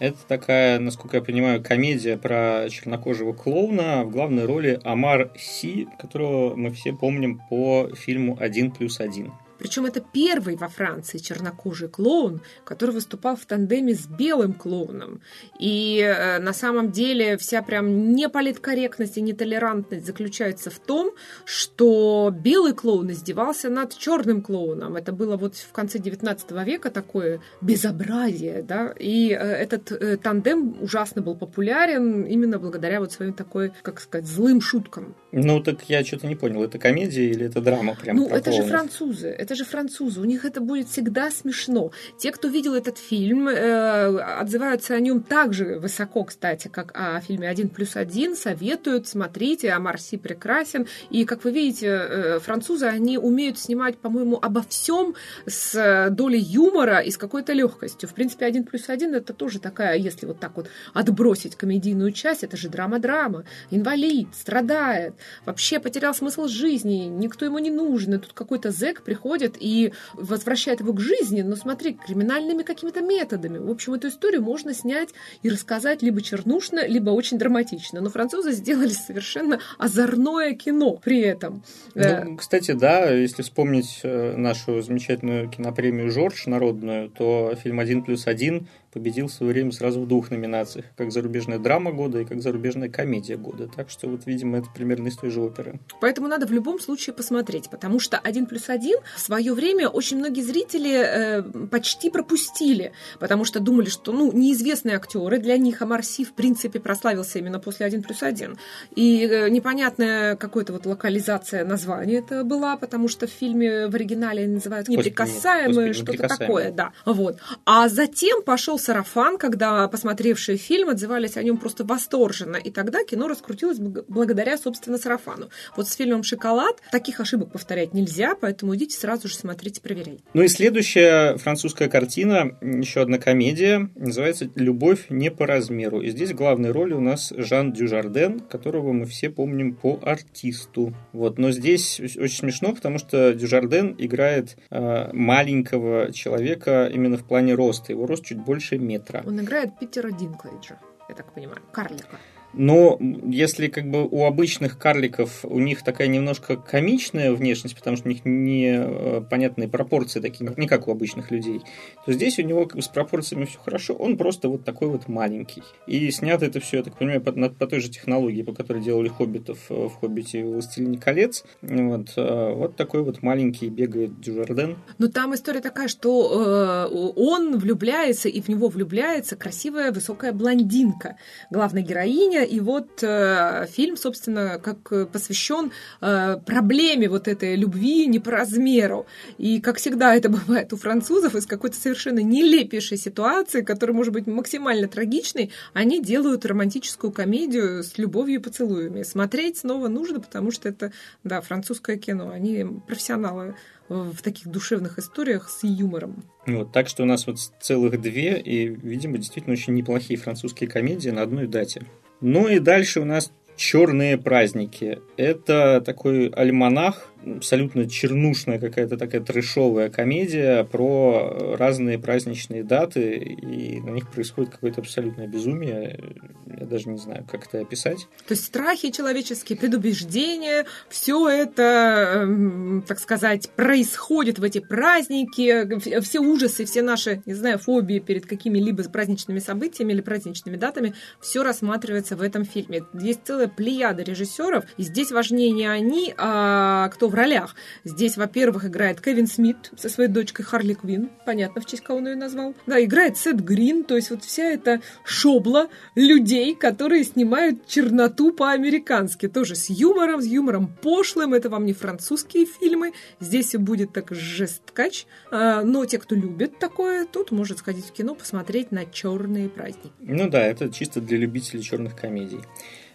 Это 0.00 0.18
такая, 0.26 0.80
насколько 0.80 1.18
я 1.18 1.22
понимаю, 1.22 1.62
комедия 1.62 2.16
про 2.16 2.66
чернокожего 2.68 3.32
клоуна. 3.32 4.02
В 4.02 4.10
главной 4.10 4.44
роли 4.44 4.80
Амар 4.82 5.30
Си, 5.38 5.86
которого 6.00 6.56
мы 6.56 6.72
все 6.72 6.92
помним 6.92 7.40
по 7.48 7.88
фильму 7.94 8.36
«Один 8.40 8.72
плюс 8.72 8.98
один». 8.98 9.30
Причем 9.62 9.86
это 9.86 10.00
первый 10.00 10.56
во 10.56 10.66
Франции 10.66 11.18
чернокожий 11.18 11.88
клоун, 11.88 12.40
который 12.64 12.90
выступал 12.90 13.36
в 13.36 13.46
тандеме 13.46 13.94
с 13.94 14.08
белым 14.08 14.54
клоуном. 14.54 15.20
И 15.60 16.00
э, 16.00 16.40
на 16.40 16.52
самом 16.52 16.90
деле 16.90 17.36
вся 17.36 17.62
прям 17.62 18.12
неполиткорректность 18.12 19.18
и 19.18 19.20
нетолерантность 19.20 20.04
заключается 20.04 20.70
в 20.70 20.80
том, 20.80 21.12
что 21.44 22.34
белый 22.36 22.72
клоун 22.72 23.12
издевался 23.12 23.68
над 23.68 23.96
черным 23.96 24.42
клоуном. 24.42 24.96
Это 24.96 25.12
было 25.12 25.36
вот 25.36 25.54
в 25.54 25.70
конце 25.70 26.00
19 26.00 26.50
века 26.66 26.90
такое 26.90 27.40
безобразие, 27.60 28.64
да, 28.64 28.92
и 28.98 29.30
э, 29.30 29.36
этот 29.36 29.92
э, 29.92 30.16
тандем 30.16 30.74
ужасно 30.80 31.22
был 31.22 31.36
популярен 31.36 32.24
именно 32.24 32.58
благодаря 32.58 32.98
вот 32.98 33.12
своим 33.12 33.32
такой, 33.32 33.70
как 33.82 34.00
сказать, 34.00 34.26
злым 34.26 34.60
шуткам. 34.60 35.14
Ну, 35.30 35.62
так 35.62 35.88
я 35.88 36.04
что-то 36.04 36.26
не 36.26 36.34
понял, 36.34 36.64
это 36.64 36.78
комедия 36.80 37.30
или 37.30 37.46
это 37.46 37.60
драма 37.60 37.94
прям 37.94 38.16
Ну, 38.16 38.26
это 38.26 38.50
клоунов? 38.50 38.66
же 38.66 38.70
французы, 38.70 39.28
это 39.28 39.51
это 39.52 39.58
же 39.58 39.64
французы, 39.64 40.20
у 40.20 40.24
них 40.24 40.46
это 40.46 40.60
будет 40.62 40.88
всегда 40.88 41.30
смешно. 41.30 41.92
Те, 42.16 42.32
кто 42.32 42.48
видел 42.48 42.74
этот 42.74 42.96
фильм, 42.96 43.48
э, 43.48 44.18
отзываются 44.18 44.94
о 44.94 45.00
нем 45.00 45.22
так 45.22 45.52
же 45.52 45.78
высоко, 45.78 46.24
кстати, 46.24 46.68
как 46.68 46.92
о 46.94 47.20
фильме 47.20 47.48
«Один 47.50 47.68
плюс 47.68 47.96
один», 47.96 48.34
советуют, 48.34 49.06
смотрите, 49.06 49.70
а 49.70 49.78
Марси 49.78 50.16
прекрасен. 50.16 50.86
И, 51.10 51.26
как 51.26 51.44
вы 51.44 51.52
видите, 51.52 51.86
э, 51.86 52.38
французы, 52.40 52.86
они 52.86 53.18
умеют 53.18 53.58
снимать, 53.58 53.98
по-моему, 53.98 54.38
обо 54.40 54.62
всем 54.62 55.14
с 55.46 56.08
долей 56.10 56.40
юмора 56.40 57.00
и 57.00 57.10
с 57.10 57.18
какой-то 57.18 57.52
легкостью. 57.52 58.08
В 58.08 58.14
принципе, 58.14 58.46
«Один 58.46 58.64
плюс 58.64 58.88
один» 58.88 59.14
это 59.14 59.34
тоже 59.34 59.60
такая, 59.60 59.98
если 59.98 60.24
вот 60.24 60.40
так 60.40 60.56
вот 60.56 60.68
отбросить 60.94 61.56
комедийную 61.56 62.12
часть, 62.12 62.42
это 62.42 62.56
же 62.56 62.70
драма-драма. 62.70 63.44
Инвалид, 63.70 64.28
страдает, 64.34 65.12
вообще 65.44 65.78
потерял 65.78 66.14
смысл 66.14 66.46
жизни, 66.46 67.04
никто 67.04 67.44
ему 67.44 67.58
не 67.58 67.70
нужен, 67.70 68.14
и 68.14 68.18
тут 68.18 68.32
какой-то 68.32 68.70
зэк 68.70 69.02
приходит 69.02 69.31
приходит 69.32 69.56
и 69.58 69.92
возвращает 70.14 70.80
его 70.80 70.92
к 70.92 71.00
жизни, 71.00 71.42
но 71.42 71.56
смотри, 71.56 71.94
криминальными 71.94 72.62
какими-то 72.62 73.00
методами. 73.00 73.58
В 73.58 73.70
общем, 73.70 73.94
эту 73.94 74.08
историю 74.08 74.42
можно 74.42 74.74
снять 74.74 75.10
и 75.42 75.48
рассказать 75.48 76.02
либо 76.02 76.20
чернушно, 76.20 76.86
либо 76.86 77.10
очень 77.10 77.38
драматично. 77.38 78.00
Но 78.00 78.10
французы 78.10 78.52
сделали 78.52 78.90
совершенно 78.90 79.58
озорное 79.78 80.54
кино 80.54 80.98
при 81.02 81.20
этом. 81.20 81.62
Ну, 81.94 82.02
э, 82.02 82.36
кстати, 82.36 82.72
да, 82.72 83.10
если 83.10 83.42
вспомнить 83.42 84.00
э, 84.02 84.36
нашу 84.36 84.82
замечательную 84.82 85.48
кинопремию 85.48 86.10
«Жорж» 86.10 86.46
народную, 86.46 87.08
то 87.08 87.54
фильм 87.62 87.80
«Один 87.80 88.02
плюс 88.02 88.26
один» 88.26 88.68
победил 88.92 89.28
в 89.28 89.32
свое 89.32 89.52
время 89.52 89.72
сразу 89.72 90.00
в 90.00 90.06
двух 90.06 90.30
номинациях, 90.30 90.84
как 90.96 91.12
зарубежная 91.12 91.58
драма 91.58 91.92
года 91.92 92.20
и 92.20 92.24
как 92.24 92.42
зарубежная 92.42 92.90
комедия 92.90 93.36
года. 93.36 93.68
Так 93.74 93.88
что 93.90 94.08
вот, 94.08 94.26
видимо, 94.26 94.58
это 94.58 94.68
примерно 94.74 95.08
из 95.08 95.16
той 95.16 95.30
же 95.30 95.40
оперы. 95.40 95.80
Поэтому 96.00 96.28
надо 96.28 96.46
в 96.46 96.52
любом 96.52 96.78
случае 96.78 97.14
посмотреть, 97.14 97.70
потому 97.70 97.98
что 97.98 98.18
«Один 98.18 98.46
плюс 98.46 98.68
один» 98.68 98.98
в 99.16 99.20
свое 99.20 99.54
время 99.54 99.88
очень 99.88 100.18
многие 100.18 100.42
зрители 100.42 100.92
э, 100.92 101.42
почти 101.70 102.10
пропустили, 102.10 102.92
потому 103.18 103.44
что 103.44 103.60
думали, 103.60 103.88
что 103.88 104.12
ну, 104.12 104.30
неизвестные 104.32 104.96
актеры, 104.96 105.38
для 105.38 105.56
них 105.56 105.80
Амарси 105.80 106.24
в 106.24 106.34
принципе 106.34 106.78
прославился 106.78 107.38
именно 107.38 107.58
после 107.58 107.86
«Один 107.86 108.02
плюс 108.02 108.22
один». 108.22 108.58
И 108.94 109.24
э, 109.24 109.48
непонятная 109.48 110.36
какая-то 110.36 110.74
вот 110.74 110.84
локализация 110.84 111.64
названия 111.64 112.18
это 112.18 112.44
была, 112.44 112.76
потому 112.76 113.08
что 113.08 113.26
в 113.26 113.30
фильме 113.30 113.86
в 113.86 113.94
оригинале 113.94 114.46
называют 114.46 114.88
«Неприкасаемые», 114.88 115.94
что-то 115.94 116.28
такое, 116.28 116.70
да. 116.70 116.92
Вот. 117.06 117.38
А 117.64 117.88
затем 117.88 118.42
пошел 118.42 118.78
сарафан, 118.82 119.38
когда 119.38 119.88
посмотревшие 119.88 120.58
фильм 120.58 120.88
отзывались 120.90 121.36
о 121.36 121.42
нем 121.42 121.56
просто 121.56 121.84
восторженно. 121.84 122.56
И 122.56 122.70
тогда 122.70 123.04
кино 123.04 123.28
раскрутилось 123.28 123.78
благодаря, 123.78 124.58
собственно, 124.58 124.98
сарафану. 124.98 125.48
Вот 125.76 125.88
с 125.88 125.94
фильмом 125.94 126.22
«Шоколад» 126.22 126.80
таких 126.90 127.20
ошибок 127.20 127.52
повторять 127.52 127.94
нельзя, 127.94 128.34
поэтому 128.34 128.74
идите 128.76 128.96
сразу 128.96 129.28
же 129.28 129.36
смотрите, 129.36 129.80
проверяйте. 129.80 130.22
Ну 130.34 130.42
и 130.42 130.48
следующая 130.48 131.36
французская 131.36 131.88
картина, 131.88 132.56
еще 132.60 133.02
одна 133.02 133.18
комедия, 133.18 133.90
называется 133.94 134.50
«Любовь 134.54 135.06
не 135.08 135.30
по 135.30 135.46
размеру». 135.46 136.00
И 136.00 136.10
здесь 136.10 136.32
главной 136.32 136.72
роли 136.72 136.92
у 136.92 137.00
нас 137.00 137.32
Жан 137.36 137.72
Дюжарден, 137.72 138.40
которого 138.40 138.92
мы 138.92 139.06
все 139.06 139.30
помним 139.30 139.74
по 139.74 140.00
артисту. 140.02 140.94
Вот. 141.12 141.38
Но 141.38 141.50
здесь 141.50 142.00
очень 142.00 142.38
смешно, 142.38 142.74
потому 142.74 142.98
что 142.98 143.32
Дюжарден 143.32 143.94
играет 143.98 144.56
э, 144.70 145.10
маленького 145.12 146.12
человека 146.12 146.90
именно 146.92 147.16
в 147.16 147.24
плане 147.24 147.54
роста. 147.54 147.92
Его 147.92 148.06
рост 148.06 148.24
чуть 148.24 148.38
больше 148.38 148.71
метра. 148.78 149.22
Он 149.26 149.40
играет 149.40 149.78
Питера 149.78 150.10
Динклейджа, 150.10 150.78
я 151.08 151.14
так 151.14 151.32
понимаю, 151.32 151.60
карлика. 151.72 152.18
Но 152.54 152.98
если 153.24 153.68
как 153.68 153.90
бы 153.90 154.06
у 154.06 154.24
обычных 154.24 154.78
карликов 154.78 155.44
у 155.44 155.58
них 155.58 155.82
такая 155.82 156.08
немножко 156.08 156.56
комичная 156.56 157.32
внешность, 157.32 157.76
потому 157.76 157.96
что 157.96 158.08
у 158.08 158.12
них 158.12 158.24
непонятные 158.24 159.68
пропорции 159.68 160.20
такие, 160.20 160.50
не 160.56 160.66
как 160.66 160.88
у 160.88 160.92
обычных 160.92 161.30
людей, 161.30 161.62
то 162.04 162.12
здесь 162.12 162.38
у 162.38 162.42
него 162.42 162.66
как 162.66 162.76
бы 162.76 162.82
с 162.82 162.88
пропорциями 162.88 163.44
все 163.44 163.58
хорошо, 163.58 163.94
он 163.94 164.16
просто 164.16 164.48
вот 164.48 164.64
такой 164.64 164.88
вот 164.88 165.08
маленький. 165.08 165.62
И 165.86 166.10
снято 166.10 166.46
это 166.46 166.60
все, 166.60 166.78
я 166.78 166.82
так 166.82 166.96
понимаю, 166.96 167.20
по, 167.20 167.32
по 167.32 167.66
той 167.66 167.80
же 167.80 167.88
технологии, 167.88 168.42
по 168.42 168.52
которой 168.52 168.82
делали 168.82 169.08
хоббитов 169.08 169.58
в 169.68 169.90
«Хоббите» 169.90 170.40
и 170.40 170.42
«Властелине 170.42 170.98
колец». 170.98 171.44
Вот, 171.62 172.12
э, 172.16 172.52
вот 172.54 172.76
такой 172.76 173.02
вот 173.02 173.22
маленький 173.22 173.68
бегает 173.68 174.20
Дюжарден. 174.20 174.76
Но 174.98 175.08
там 175.08 175.34
история 175.34 175.60
такая, 175.60 175.88
что 175.88 176.88
э, 176.90 177.12
он 177.16 177.58
влюбляется, 177.58 178.28
и 178.28 178.40
в 178.40 178.48
него 178.48 178.68
влюбляется 178.68 179.36
красивая 179.36 179.92
высокая 179.92 180.32
блондинка. 180.32 181.16
Главная 181.50 181.82
героиня 181.82 182.41
и 182.42 182.60
вот 182.60 183.02
э, 183.02 183.66
фильм, 183.70 183.96
собственно, 183.96 184.58
как 184.62 185.10
посвящен 185.10 185.72
э, 186.00 186.38
проблеме 186.44 187.08
вот 187.08 187.28
этой 187.28 187.56
любви 187.56 188.06
не 188.06 188.18
по 188.18 188.30
размеру. 188.30 189.06
И, 189.38 189.60
как 189.60 189.78
всегда 189.78 190.14
это 190.14 190.28
бывает 190.28 190.72
у 190.72 190.76
французов, 190.76 191.34
из 191.34 191.46
какой-то 191.46 191.76
совершенно 191.76 192.20
нелепейшей 192.20 192.98
ситуации, 192.98 193.62
которая 193.62 193.96
может 193.96 194.12
быть 194.12 194.26
максимально 194.26 194.88
трагичной, 194.88 195.52
они 195.72 196.02
делают 196.02 196.46
романтическую 196.46 197.12
комедию 197.12 197.82
с 197.82 197.98
любовью 197.98 198.40
и 198.40 198.42
поцелуями. 198.42 199.02
Смотреть 199.02 199.58
снова 199.58 199.88
нужно, 199.88 200.20
потому 200.20 200.50
что 200.50 200.68
это, 200.68 200.92
да, 201.24 201.40
французское 201.40 201.96
кино. 201.96 202.30
Они 202.30 202.66
профессионалы 202.86 203.54
в 203.92 204.22
таких 204.22 204.48
душевных 204.48 204.98
историях 204.98 205.48
с 205.48 205.62
юмором. 205.62 206.24
Вот, 206.46 206.72
так 206.72 206.88
что 206.88 207.02
у 207.02 207.06
нас 207.06 207.26
вот 207.26 207.38
целых 207.60 208.00
две, 208.00 208.40
и, 208.40 208.68
видимо, 208.68 209.18
действительно 209.18 209.52
очень 209.52 209.74
неплохие 209.74 210.18
французские 210.18 210.68
комедии 210.68 211.10
на 211.10 211.22
одной 211.22 211.46
дате. 211.46 211.86
Ну 212.20 212.48
и 212.48 212.58
дальше 212.58 213.00
у 213.00 213.04
нас 213.04 213.32
черные 213.56 214.18
праздники. 214.18 215.00
Это 215.16 215.82
такой 215.84 216.28
альманах 216.28 217.11
абсолютно 217.24 217.88
чернушная 217.88 218.58
какая-то 218.58 218.96
такая 218.96 219.20
трешовая 219.20 219.90
комедия 219.90 220.64
про 220.64 221.56
разные 221.56 221.98
праздничные 221.98 222.64
даты, 222.64 223.16
и 223.16 223.80
на 223.80 223.90
них 223.90 224.10
происходит 224.10 224.50
какое-то 224.50 224.80
абсолютное 224.80 225.26
безумие. 225.26 225.98
Я 226.46 226.66
даже 226.66 226.88
не 226.88 226.98
знаю, 226.98 227.26
как 227.30 227.46
это 227.46 227.60
описать. 227.60 228.08
То 228.26 228.34
есть 228.34 228.44
страхи 228.44 228.90
человеческие, 228.90 229.58
предубеждения, 229.58 230.66
все 230.88 231.28
это, 231.28 232.22
эм, 232.22 232.84
так 232.86 232.98
сказать, 232.98 233.50
происходит 233.50 234.38
в 234.38 234.42
эти 234.42 234.58
праздники, 234.58 236.00
все 236.00 236.20
ужасы, 236.20 236.64
все 236.64 236.82
наши, 236.82 237.22
не 237.26 237.34
знаю, 237.34 237.58
фобии 237.58 237.98
перед 237.98 238.26
какими-либо 238.26 238.82
праздничными 238.84 239.38
событиями 239.38 239.92
или 239.92 240.00
праздничными 240.00 240.56
датами, 240.56 240.94
все 241.20 241.42
рассматривается 241.42 242.16
в 242.16 242.22
этом 242.22 242.44
фильме. 242.44 242.82
Есть 242.94 243.20
целая 243.24 243.48
плеяда 243.48 244.02
режиссеров, 244.02 244.64
и 244.76 244.82
здесь 244.82 245.12
важнее 245.12 245.50
не 245.50 245.66
они, 245.66 246.14
а 246.16 246.88
кто 246.88 247.08
в 247.12 247.14
ролях. 247.14 247.54
Здесь, 247.84 248.16
во-первых, 248.16 248.64
играет 248.64 249.00
Кевин 249.00 249.26
Смит 249.26 249.70
со 249.76 249.88
своей 249.88 250.08
дочкой 250.08 250.44
Харли 250.44 250.74
Квин. 250.74 251.10
Понятно, 251.24 251.60
в 251.60 251.66
честь 251.66 251.82
кого 251.82 251.98
он 251.98 252.08
ее 252.08 252.16
назвал. 252.16 252.54
Да, 252.66 252.82
играет 252.82 253.16
Сет 253.16 253.40
Грин. 253.40 253.84
То 253.84 253.96
есть 253.96 254.10
вот 254.10 254.24
вся 254.24 254.44
эта 254.44 254.80
шобла 255.04 255.68
людей, 255.94 256.54
которые 256.54 257.04
снимают 257.04 257.66
черноту 257.66 258.32
по-американски. 258.32 259.28
Тоже 259.28 259.54
с 259.54 259.68
юмором, 259.70 260.20
с 260.20 260.26
юмором 260.26 260.68
пошлым. 260.82 261.34
Это 261.34 261.50
вам 261.50 261.66
не 261.66 261.74
французские 261.74 262.46
фильмы. 262.46 262.92
Здесь 263.20 263.52
будет 263.52 263.92
так 263.92 264.10
жесткач. 264.10 265.06
А, 265.30 265.62
но 265.62 265.84
те, 265.84 265.98
кто 265.98 266.14
любит 266.14 266.58
такое, 266.58 267.06
тут 267.06 267.30
может 267.30 267.58
сходить 267.58 267.86
в 267.86 267.92
кино, 267.92 268.14
посмотреть 268.14 268.72
на 268.72 268.86
черные 268.86 269.48
праздники. 269.48 269.92
Ну 270.00 270.28
да, 270.28 270.44
это 270.44 270.70
чисто 270.70 271.00
для 271.00 271.18
любителей 271.18 271.62
черных 271.62 271.94
комедий. 271.94 272.40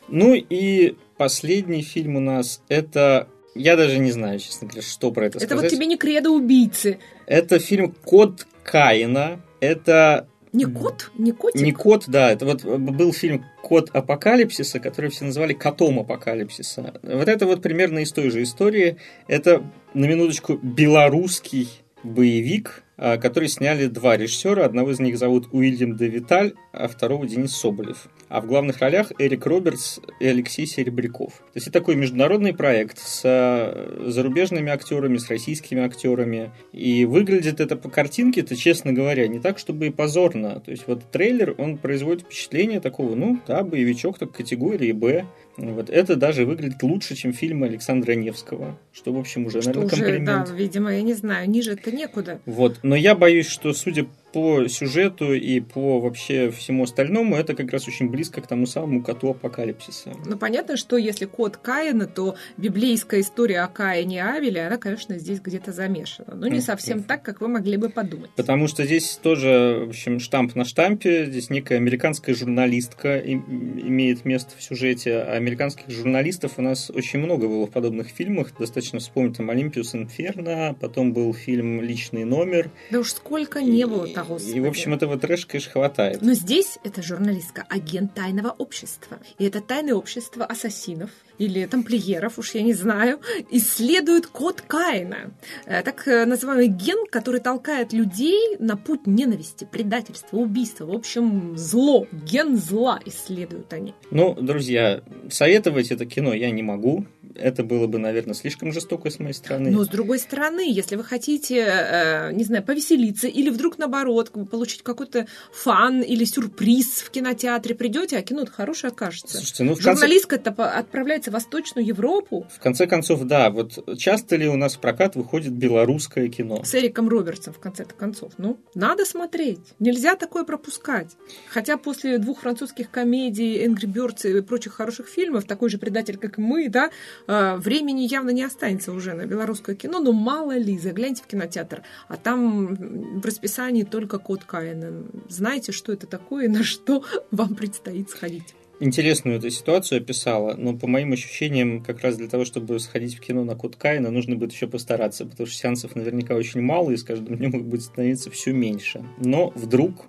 Ну 0.08 0.34
и 0.34 0.96
последний 1.18 1.82
фильм 1.82 2.16
у 2.16 2.20
нас 2.20 2.62
это 2.70 3.28
я 3.58 3.76
даже 3.76 4.00
не 4.00 4.12
знаю, 4.12 4.40
честно 4.40 4.68
говоря, 4.68 4.82
что 4.82 5.12
про 5.12 5.26
это, 5.26 5.38
это 5.38 5.48
сказать. 5.48 5.66
Это 5.66 5.76
вот 5.76 5.78
тебе 5.78 5.86
не 5.88 5.98
кредо 5.98 6.30
убийцы. 6.30 7.00
Это 7.26 7.60
фильм 7.60 7.94
«Код 8.04 8.48
Каина». 8.64 9.42
Это 9.60 10.28
не 10.54 10.66
кот? 10.66 11.12
Не 11.18 11.34
котик? 11.34 11.62
Не 11.62 11.72
кот, 11.72 12.06
да. 12.08 12.32
Это 12.32 12.46
вот 12.46 12.64
был 12.64 13.14
фильм 13.14 13.46
«Кот 13.62 13.90
апокалипсиса», 13.94 14.80
который 14.80 15.10
все 15.10 15.26
называли 15.26 15.54
«Котом 15.54 16.00
апокалипсиса». 16.00 17.00
Вот 17.04 17.28
это 17.28 17.46
вот 17.46 17.62
примерно 17.62 18.00
из 18.00 18.12
той 18.12 18.30
же 18.30 18.42
истории. 18.44 18.98
Это, 19.28 19.64
на 19.94 20.06
минуточку, 20.06 20.58
белорусский 20.58 21.70
боевик, 22.04 22.84
а, 22.98 23.18
который 23.18 23.50
сняли 23.50 23.88
два 23.88 24.18
режиссера. 24.18 24.66
Одного 24.66 24.92
из 24.92 25.00
них 25.00 25.18
зовут 25.18 25.50
Уильям 25.52 25.96
де 25.96 26.08
Виталь, 26.08 26.54
а 26.72 26.88
второго 26.88 27.28
Денис 27.28 27.56
Соболев. 27.56 28.08
А 28.30 28.42
в 28.42 28.46
главных 28.46 28.80
ролях 28.80 29.12
Эрик 29.20 29.46
Робертс 29.46 30.00
и 30.20 30.28
Алексей 30.28 30.66
Серебряков. 30.66 31.34
То 31.34 31.52
есть 31.56 31.68
это 31.68 31.80
такой 31.80 31.96
международный 31.96 32.54
проект 32.54 33.00
с 33.00 33.22
а, 33.24 34.04
зарубежными 34.06 34.72
актерами, 34.72 35.18
с 35.18 35.30
российскими 35.30 35.82
актерами. 35.82 36.52
И 36.74 37.06
выглядит 37.06 37.60
это 37.60 37.76
по 37.76 37.90
картинке, 37.90 38.42
это, 38.42 38.56
честно 38.56 38.92
говоря, 38.92 39.28
не 39.28 39.40
так, 39.40 39.60
чтобы 39.60 39.88
и 39.88 39.92
позорно. 39.92 40.60
То 40.60 40.72
есть 40.72 40.84
вот 40.88 41.04
трейлер, 41.12 41.56
он 41.58 41.78
производит 41.78 42.24
впечатление 42.24 42.82
такого, 42.82 43.16
ну, 43.16 43.40
да, 43.48 43.64
боевичок 43.64 44.20
так 44.20 44.32
категории 44.32 44.92
«Б». 44.92 45.26
Вот 45.58 45.90
это 45.90 46.16
даже 46.16 46.46
выглядит 46.46 46.84
лучше, 46.84 47.16
чем 47.16 47.34
фильмы 47.34 47.68
Александра 47.68 48.14
Невского, 48.14 48.78
что, 48.94 49.12
в 49.12 49.18
общем, 49.18 49.46
уже, 49.48 49.62
что 49.62 49.72
наверное, 49.72 49.88
уже, 49.88 50.04
комплимент. 50.04 50.50
Да, 50.50 50.56
видимо, 50.56 50.94
я 50.94 51.02
не 51.02 51.14
знаю, 51.14 51.50
ниже 51.50 51.74
это 51.74 51.92
некуда. 51.92 52.40
Вот, 52.46 52.80
но 52.84 52.96
я 52.96 53.16
боюсь, 53.16 53.48
что, 53.48 53.74
судя 53.74 54.06
по 54.34 54.68
сюжету 54.68 55.34
и 55.34 55.60
по 55.62 56.00
вообще 56.00 56.52
всему 56.52 56.84
остальному, 56.84 57.36
это 57.36 57.56
как 57.56 57.72
раз 57.72 57.88
очень 57.88 58.10
близко 58.10 58.42
к 58.42 58.48
тому 58.48 58.66
самому 58.68 59.02
коту 59.02 59.32
апокалипсиса. 59.32 60.12
Ну, 60.26 60.38
понятно, 60.38 60.78
что 60.78 60.98
если 60.98 61.26
кот 61.26 61.58
Каина, 61.58 62.06
то 62.06 62.36
библейская 62.58 63.22
история 63.22 63.62
о 63.62 63.68
Каине 63.68 64.18
и 64.18 64.20
Авеле, 64.20 64.68
она, 64.68 64.78
конечно, 64.78 65.18
здесь 65.18 65.40
где-то 65.40 65.72
замешана. 65.72 66.36
Но 66.36 66.48
не 66.48 66.62
совсем 66.62 67.04
так, 67.04 67.24
как 67.24 67.42
вы 67.42 67.48
могли 67.48 67.78
бы 67.78 67.90
подумать. 67.90 68.30
Потому 68.36 68.68
что 68.68 68.86
здесь 68.86 69.20
тоже, 69.22 69.84
в 69.86 69.90
общем, 69.90 70.20
штамп 70.20 70.56
на 70.56 70.66
штампе. 70.66 71.26
Здесь 71.26 71.50
некая 71.50 71.78
американская 71.78 72.36
журналистка 72.36 73.20
имеет 73.20 74.26
место 74.26 74.52
в 74.58 74.62
сюжете. 74.62 75.18
А 75.20 75.40
американских 75.48 75.90
журналистов 75.90 76.54
у 76.58 76.62
нас 76.62 76.90
очень 76.90 77.20
много 77.20 77.48
было 77.48 77.66
в 77.68 77.72
подобных 77.72 78.10
фильмах. 78.10 78.52
Достаточно 78.58 79.00
вспомнить 79.00 79.38
там 79.38 79.50
«Олимпиус 79.50 79.96
Инферно», 79.96 80.76
потом 80.80 81.14
был 81.14 81.34
фильм 81.34 81.82
«Личный 81.82 82.26
номер». 82.26 82.70
Да 82.92 83.00
уж 83.00 83.12
сколько 83.12 83.62
не 83.62 83.88
было 83.88 84.08
того 84.08 84.38
и, 84.38 84.60
в 84.60 84.66
общем, 84.66 84.94
этого 84.94 85.18
трэша, 85.18 85.48
конечно, 85.48 85.72
хватает. 85.72 86.22
Но 86.22 86.34
здесь 86.34 86.78
эта 86.84 87.02
журналистка 87.02 87.66
агент 87.70 88.14
тайного 88.14 88.50
общества. 88.50 89.20
И 89.38 89.46
это 89.46 89.62
тайное 89.62 89.94
общество 89.94 90.46
ассасинов 90.46 91.10
или 91.38 91.66
тамплиеров, 91.66 92.40
уж 92.40 92.56
я 92.56 92.62
не 92.62 92.74
знаю, 92.74 93.20
исследует 93.52 94.28
код 94.28 94.62
Каина. 94.62 95.32
Э, 95.66 95.82
так 95.84 96.08
э, 96.08 96.26
называемый 96.26 96.68
ген, 96.68 97.06
который 97.10 97.40
толкает 97.40 97.94
людей 97.94 98.58
на 98.60 98.78
путь 98.78 99.08
ненависти, 99.08 99.68
предательства, 99.70 100.38
убийства. 100.38 100.86
В 100.86 100.92
общем, 100.92 101.58
зло, 101.58 102.08
ген 102.12 102.58
зла 102.58 103.00
исследуют 103.06 103.74
они. 103.74 103.94
Ну, 104.12 104.34
друзья, 104.36 105.02
советовать 105.30 105.92
это 105.92 106.06
кино 106.06 106.34
я 106.34 106.52
не 106.52 106.64
могу 106.64 107.06
это 107.38 107.64
было 107.64 107.88
бы, 107.88 108.00
наверное, 108.00 108.34
слишком 108.34 108.72
жестоко 108.72 109.10
с 109.10 109.20
моей 109.20 109.34
стороны. 109.34 109.72
Но 109.72 109.84
с 109.84 109.88
другой 109.88 110.20
стороны, 110.20 110.72
если 110.72 110.96
вы 110.96 111.04
хотите, 111.04 111.66
э, 111.66 112.32
не 112.34 112.44
знаю, 112.44 112.64
повеселиться 112.64 113.28
или 113.28 113.50
вдруг 113.50 113.78
наоборот 113.78 114.32
получить 114.50 114.84
какой-то 114.84 115.28
фан 115.52 116.02
или 116.02 116.26
сюрприз 116.26 117.02
в 117.02 117.10
кинотеатре, 117.12 117.76
придете, 117.76 118.18
а 118.18 118.22
кино 118.22 118.46
хорошее 118.46 118.92
окажется. 118.92 119.38
Слушайте, 119.38 119.64
ну, 119.64 119.74
в 119.74 119.76
конце... 119.76 119.92
Журналистка 119.92 120.36
отправляется 120.36 121.27
называется, 121.28 121.32
Восточную 121.32 121.86
Европу. 121.86 122.48
В 122.50 122.60
конце 122.60 122.88
концов, 122.88 123.24
да, 123.24 123.50
вот 123.50 123.98
часто 123.98 124.36
ли 124.36 124.48
у 124.48 124.56
нас 124.56 124.76
в 124.76 124.80
прокат 124.80 125.16
выходит 125.16 125.54
белорусское 125.54 126.28
кино? 126.30 126.64
С 126.64 126.76
Эриком 126.76 127.10
Робертсом, 127.10 127.54
в 127.54 127.60
конце 127.60 127.86
концов. 127.86 128.34
Ну, 128.38 128.58
надо 128.76 129.06
смотреть. 129.06 129.60
Нельзя 129.80 130.16
такое 130.16 130.44
пропускать. 130.44 131.16
Хотя 131.50 131.78
после 131.78 132.18
двух 132.18 132.42
французских 132.42 132.90
комедий, 132.90 133.66
Angry 133.66 133.86
Birds 133.86 134.30
и 134.30 134.42
прочих 134.42 134.74
хороших 134.74 135.08
фильмов, 135.08 135.46
такой 135.46 135.70
же 135.70 135.78
предатель, 135.78 136.18
как 136.18 136.38
и 136.38 136.42
мы, 136.42 136.70
да, 136.70 136.90
а, 137.28 137.58
времени 137.58 138.02
явно 138.02 138.32
не 138.32 138.44
останется 138.44 138.92
уже 138.92 139.14
на 139.14 139.26
белорусское 139.26 139.76
кино, 139.76 140.00
но 140.00 140.12
мало 140.12 140.58
ли, 140.58 140.78
загляньте 140.78 141.24
в 141.24 141.28
кинотеатр, 141.28 141.84
а 142.08 142.18
там 142.18 142.76
в 143.22 143.26
расписании 143.26 143.84
только 143.84 144.20
код 144.20 144.44
Каина. 144.44 145.06
Знаете, 145.30 145.72
что 145.72 145.94
это 145.94 146.08
такое 146.08 146.46
и 146.46 146.48
на 146.48 146.64
что 146.64 147.04
вам 147.32 147.56
предстоит 147.56 148.10
сходить? 148.10 148.56
Интересную 148.80 149.38
эту 149.38 149.50
ситуацию 149.50 150.02
описала, 150.02 150.56
но 150.56 150.76
по 150.76 150.88
моим 150.88 151.14
ощущениям, 151.14 151.84
как 151.84 152.02
раз 152.02 152.18
для 152.18 152.28
того, 152.28 152.46
чтобы 152.46 152.80
сходить 152.80 153.16
в 153.16 153.20
кино 153.20 153.44
на 153.44 153.56
Код 153.56 153.76
Каина, 153.76 154.12
нужно 154.12 154.36
будет 154.36 154.54
еще 154.54 154.68
постараться, 154.68 155.26
потому 155.26 155.48
что 155.48 155.58
сеансов 155.58 155.96
наверняка 155.96 156.36
очень 156.36 156.62
мало, 156.62 156.92
и 156.92 156.98
с 156.98 157.04
каждым 157.04 157.38
днем 157.38 157.52
их 157.52 157.66
будет 157.66 157.84
становиться 157.84 158.30
все 158.32 158.52
меньше. 158.52 159.04
Но 159.18 159.52
вдруг... 159.56 160.06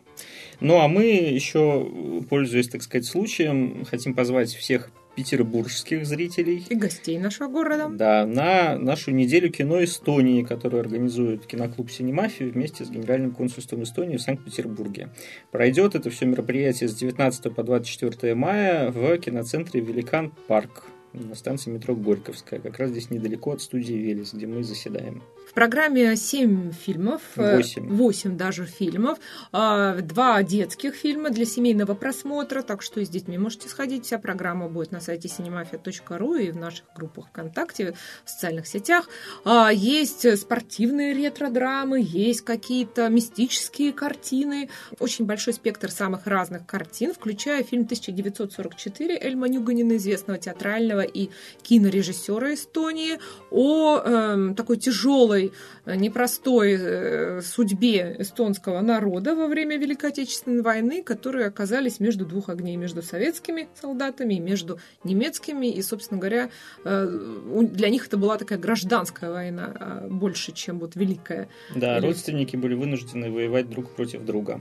Ну, 0.60 0.80
а 0.80 0.88
мы 0.88 1.04
еще, 1.04 1.88
пользуясь, 2.28 2.68
так 2.68 2.82
сказать, 2.82 3.06
случаем, 3.06 3.84
хотим 3.84 4.14
позвать 4.14 4.52
всех 4.52 4.90
петербургских 5.18 6.06
зрителей. 6.06 6.64
И 6.68 6.76
гостей 6.76 7.18
нашего 7.18 7.48
города. 7.48 7.88
Да, 7.88 8.24
на 8.24 8.78
нашу 8.78 9.10
неделю 9.10 9.50
кино 9.50 9.82
Эстонии, 9.82 10.44
которую 10.44 10.80
организует 10.80 11.44
киноклуб 11.44 11.90
«Синемафия» 11.90 12.48
вместе 12.48 12.84
с 12.84 12.90
Генеральным 12.90 13.32
консульством 13.32 13.82
Эстонии 13.82 14.16
в 14.16 14.22
Санкт-Петербурге. 14.22 15.08
Пройдет 15.50 15.96
это 15.96 16.08
все 16.10 16.24
мероприятие 16.26 16.88
с 16.88 16.94
19 16.94 17.52
по 17.52 17.64
24 17.64 18.36
мая 18.36 18.92
в 18.92 19.18
киноцентре 19.18 19.80
«Великан 19.80 20.30
Парк» 20.46 20.84
на 21.12 21.34
станции 21.34 21.70
метро 21.70 21.94
Горьковская, 21.94 22.60
как 22.60 22.78
раз 22.78 22.90
здесь 22.90 23.10
недалеко 23.10 23.52
от 23.52 23.62
студии 23.62 23.94
«Велес», 23.94 24.34
где 24.34 24.46
мы 24.46 24.62
заседаем. 24.62 25.22
В 25.48 25.54
программе 25.54 26.14
7 26.14 26.72
фильмов, 26.72 27.22
8, 27.36 27.86
э, 27.86 27.92
8 27.94 28.36
даже 28.36 28.66
фильмов, 28.66 29.18
а, 29.50 29.96
два 29.96 30.42
детских 30.42 30.94
фильма 30.94 31.30
для 31.30 31.46
семейного 31.46 31.94
просмотра, 31.94 32.62
так 32.62 32.82
что 32.82 33.00
и 33.00 33.06
с 33.06 33.08
детьми 33.08 33.38
можете 33.38 33.68
сходить. 33.68 34.04
Вся 34.04 34.18
программа 34.18 34.68
будет 34.68 34.92
на 34.92 35.00
сайте 35.00 35.28
cinemafia.ru 35.28 36.42
и 36.42 36.50
в 36.50 36.56
наших 36.56 36.84
группах 36.94 37.28
ВКонтакте, 37.28 37.94
в 38.24 38.30
социальных 38.30 38.66
сетях. 38.66 39.08
А, 39.44 39.70
есть 39.72 40.38
спортивные 40.38 41.14
ретро-драмы, 41.14 42.00
есть 42.02 42.42
какие-то 42.42 43.08
мистические 43.08 43.92
картины, 43.92 44.68
очень 44.98 45.24
большой 45.24 45.54
спектр 45.54 45.90
самых 45.90 46.26
разных 46.26 46.66
картин, 46.66 47.14
включая 47.14 47.62
фильм 47.62 47.84
1944 47.84 49.18
Эльма 49.18 49.48
Нюганина, 49.48 49.96
известного 49.96 50.38
театрального 50.38 50.97
и 51.02 51.30
кинорежиссера 51.62 52.54
Эстонии, 52.54 53.18
о 53.50 53.98
э, 53.98 54.54
такой 54.56 54.76
тяжелой 54.76 55.52
Э, 55.88 55.96
непростой 55.96 56.76
э, 56.78 57.40
судьбе 57.42 58.16
эстонского 58.18 58.80
народа 58.80 59.34
во 59.34 59.46
время 59.46 59.78
Великой 59.78 60.10
Отечественной 60.10 60.62
войны, 60.62 61.02
которые 61.02 61.46
оказались 61.46 61.98
между 61.98 62.26
двух 62.26 62.50
огней, 62.50 62.76
между 62.76 63.02
советскими 63.02 63.68
солдатами 63.80 64.34
и 64.34 64.40
между 64.40 64.78
немецкими. 65.02 65.66
И, 65.66 65.80
собственно 65.80 66.20
говоря, 66.20 66.50
э, 66.84 67.60
для 67.62 67.88
них 67.88 68.06
это 68.06 68.18
была 68.18 68.36
такая 68.36 68.58
гражданская 68.58 69.30
война 69.30 69.72
а 69.80 70.06
больше, 70.08 70.52
чем 70.52 70.78
вот 70.78 70.94
Великая. 70.94 71.48
Да, 71.74 72.00
родственники 72.00 72.56
были 72.56 72.74
вынуждены 72.74 73.30
воевать 73.30 73.70
друг 73.70 73.90
против 73.90 74.24
друга. 74.24 74.60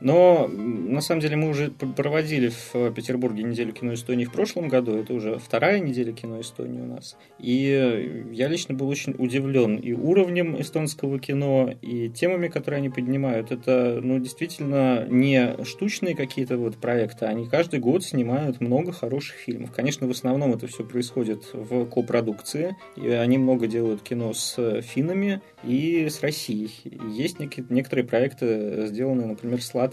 Но 0.00 0.46
на 0.48 1.00
самом 1.00 1.20
деле 1.20 1.36
мы 1.36 1.48
уже 1.48 1.70
проводили 1.70 2.50
в 2.50 2.92
Петербурге 2.92 3.42
неделю 3.42 3.72
кино 3.72 3.94
Эстонии 3.94 4.24
в 4.24 4.32
прошлом 4.32 4.68
году. 4.68 4.96
Это 4.96 5.14
уже 5.14 5.38
вторая 5.38 5.80
неделя 5.80 6.12
кино 6.12 6.40
Эстонии 6.40 6.80
у 6.80 6.86
нас. 6.86 7.16
И 7.38 8.28
я 8.32 8.48
лично 8.48 8.74
был 8.74 8.88
очень 8.88 9.14
удивлен 9.18 9.76
и 9.76 9.92
уровнем 9.92 10.60
эстонского 10.60 11.18
кино, 11.18 11.74
и 11.82 12.08
темами, 12.10 12.48
которые 12.48 12.78
они 12.78 12.90
поднимают. 12.90 13.50
Это 13.50 14.00
ну, 14.02 14.18
действительно 14.18 15.06
не 15.08 15.64
штучные 15.64 16.14
какие-то 16.14 16.58
вот 16.58 16.76
проекты. 16.76 17.26
Они 17.26 17.46
каждый 17.46 17.80
год 17.80 18.04
снимают 18.04 18.60
много 18.60 18.92
хороших 18.92 19.36
фильмов. 19.36 19.72
Конечно, 19.72 20.06
в 20.06 20.10
основном 20.10 20.52
это 20.52 20.66
все 20.66 20.84
происходит 20.84 21.42
в 21.52 21.86
копродукции. 21.86 22.76
И 22.96 23.08
они 23.08 23.38
много 23.38 23.66
делают 23.66 24.02
кино 24.02 24.32
с 24.32 24.82
финнами 24.82 25.40
и 25.64 26.08
с 26.08 26.20
Россией. 26.20 26.70
Есть 27.10 27.38
некоторые 27.40 28.04
проекты, 28.04 28.86
сделанные, 28.86 29.26
например, 29.26 29.62
с. 29.62 29.87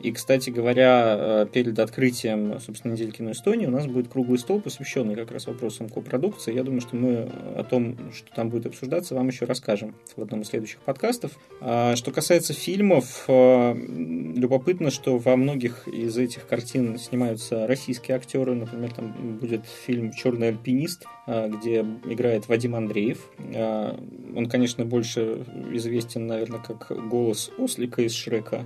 И, 0.00 0.12
кстати 0.12 0.50
говоря, 0.50 1.16
э, 1.18 1.46
перед 1.52 1.78
открытием, 1.78 2.58
собственно, 2.60 2.92
недели 2.92 3.10
кино 3.10 3.32
Эстонии 3.32 3.66
у 3.66 3.70
нас 3.70 3.86
будет 3.86 4.08
круглый 4.08 4.38
стол, 4.38 4.60
посвященный 4.60 5.14
как 5.14 5.30
раз 5.32 5.46
вопросам 5.46 5.88
копродукции. 5.88 6.54
Я 6.54 6.62
думаю, 6.62 6.80
что 6.80 6.96
мы 6.96 7.30
о 7.56 7.64
том, 7.64 7.96
что 8.12 8.34
там 8.34 8.50
будет 8.50 8.66
обсуждаться, 8.66 9.14
вам 9.14 9.28
еще 9.28 9.44
расскажем 9.44 9.94
в 10.16 10.22
одном 10.22 10.42
из 10.42 10.48
следующих 10.48 10.80
подкастов. 10.80 11.32
А, 11.60 11.96
что 11.96 12.10
касается 12.10 12.52
фильмов, 12.52 13.24
э, 13.28 13.74
любопытно, 13.74 14.90
что 14.90 15.18
во 15.18 15.36
многих 15.36 15.88
из 15.88 16.16
этих 16.16 16.46
картин 16.46 16.98
снимаются 16.98 17.66
российские 17.66 18.16
актеры. 18.16 18.54
Например, 18.54 18.92
там 18.92 19.38
будет 19.38 19.66
фильм 19.66 20.12
«Черный 20.12 20.48
альпинист», 20.48 21.04
э, 21.26 21.48
где 21.48 21.80
играет 22.04 22.48
Вадим 22.48 22.74
Андреев. 22.74 23.30
Он, 23.38 24.46
конечно, 24.48 24.84
больше 24.84 25.44
известен, 25.72 26.26
наверное, 26.26 26.60
как 26.60 26.92
голос 27.08 27.50
ослика 27.58 28.02
из 28.02 28.12
Шрека. 28.12 28.64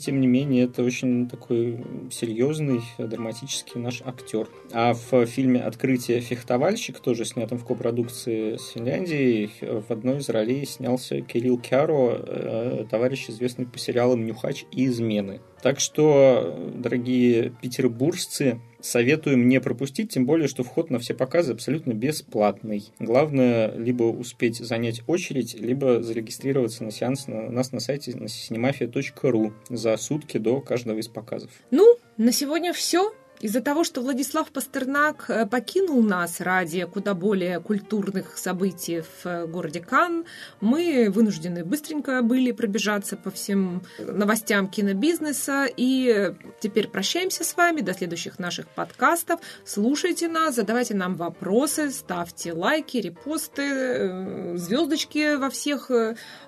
Тем 0.00 0.20
не 0.20 0.26
менее, 0.26 0.64
это 0.64 0.82
очень 0.82 1.28
такой 1.28 1.84
серьезный, 2.10 2.80
драматический 2.98 3.80
наш 3.80 4.02
актер. 4.02 4.48
А 4.72 4.94
в 4.94 5.26
фильме 5.26 5.60
«Открытие 5.60 6.20
фехтовальщик», 6.20 7.00
тоже 7.00 7.24
снятом 7.24 7.58
в 7.58 7.66
копродукции 7.66 8.56
с 8.56 8.68
Финляндией, 8.70 9.50
в 9.60 9.90
одной 9.90 10.18
из 10.18 10.28
ролей 10.30 10.64
снялся 10.64 11.20
Кирилл 11.20 11.58
Кяро, 11.58 12.16
э, 12.18 12.86
товарищ, 12.90 13.28
известный 13.28 13.66
по 13.66 13.78
сериалам 13.78 14.24
«Нюхач» 14.24 14.64
и 14.72 14.86
«Измены». 14.86 15.40
Так 15.62 15.80
что, 15.80 16.56
дорогие 16.74 17.52
петербуржцы, 17.60 18.60
советуем 18.80 19.48
не 19.48 19.60
пропустить, 19.60 20.10
тем 20.12 20.26
более, 20.26 20.48
что 20.48 20.64
вход 20.64 20.90
на 20.90 20.98
все 20.98 21.14
показы 21.14 21.52
абсолютно 21.52 21.92
бесплатный. 21.92 22.84
Главное, 22.98 23.72
либо 23.74 24.04
успеть 24.04 24.58
занять 24.58 25.02
очередь, 25.06 25.54
либо 25.54 26.02
зарегистрироваться 26.02 26.84
на 26.84 26.90
сеанс 26.90 27.26
у 27.28 27.32
нас 27.32 27.72
на 27.72 27.80
сайте 27.80 28.16
на 28.16 28.24
cinemafia.ru 28.24 29.52
за 29.68 29.96
сутки 29.96 30.38
до 30.38 30.60
каждого 30.60 30.98
из 30.98 31.08
показов. 31.08 31.50
Ну, 31.70 31.96
на 32.16 32.32
сегодня 32.32 32.72
все. 32.72 33.12
Из-за 33.40 33.62
того, 33.62 33.84
что 33.84 34.02
Владислав 34.02 34.50
Пастернак 34.50 35.24
э, 35.28 35.46
покинул 35.46 36.02
нас 36.02 36.40
ради 36.40 36.84
куда 36.84 37.14
более 37.14 37.58
культурных 37.60 38.36
событий 38.36 39.00
в 39.00 39.26
э, 39.26 39.46
городе 39.46 39.80
Кан, 39.80 40.26
мы 40.60 41.08
вынуждены 41.10 41.64
быстренько 41.64 42.20
были 42.20 42.52
пробежаться 42.52 43.16
по 43.16 43.30
всем 43.30 43.82
новостям 43.98 44.68
кинобизнеса. 44.68 45.66
И 45.74 46.34
теперь 46.60 46.88
прощаемся 46.88 47.42
с 47.42 47.56
вами 47.56 47.80
до 47.80 47.94
следующих 47.94 48.38
наших 48.38 48.68
подкастов. 48.68 49.40
Слушайте 49.64 50.28
нас, 50.28 50.56
задавайте 50.56 50.94
нам 50.94 51.14
вопросы, 51.14 51.90
ставьте 51.90 52.52
лайки, 52.52 52.98
репосты, 52.98 53.62
э, 53.62 54.56
звездочки 54.56 55.36
во 55.36 55.48
всех 55.48 55.90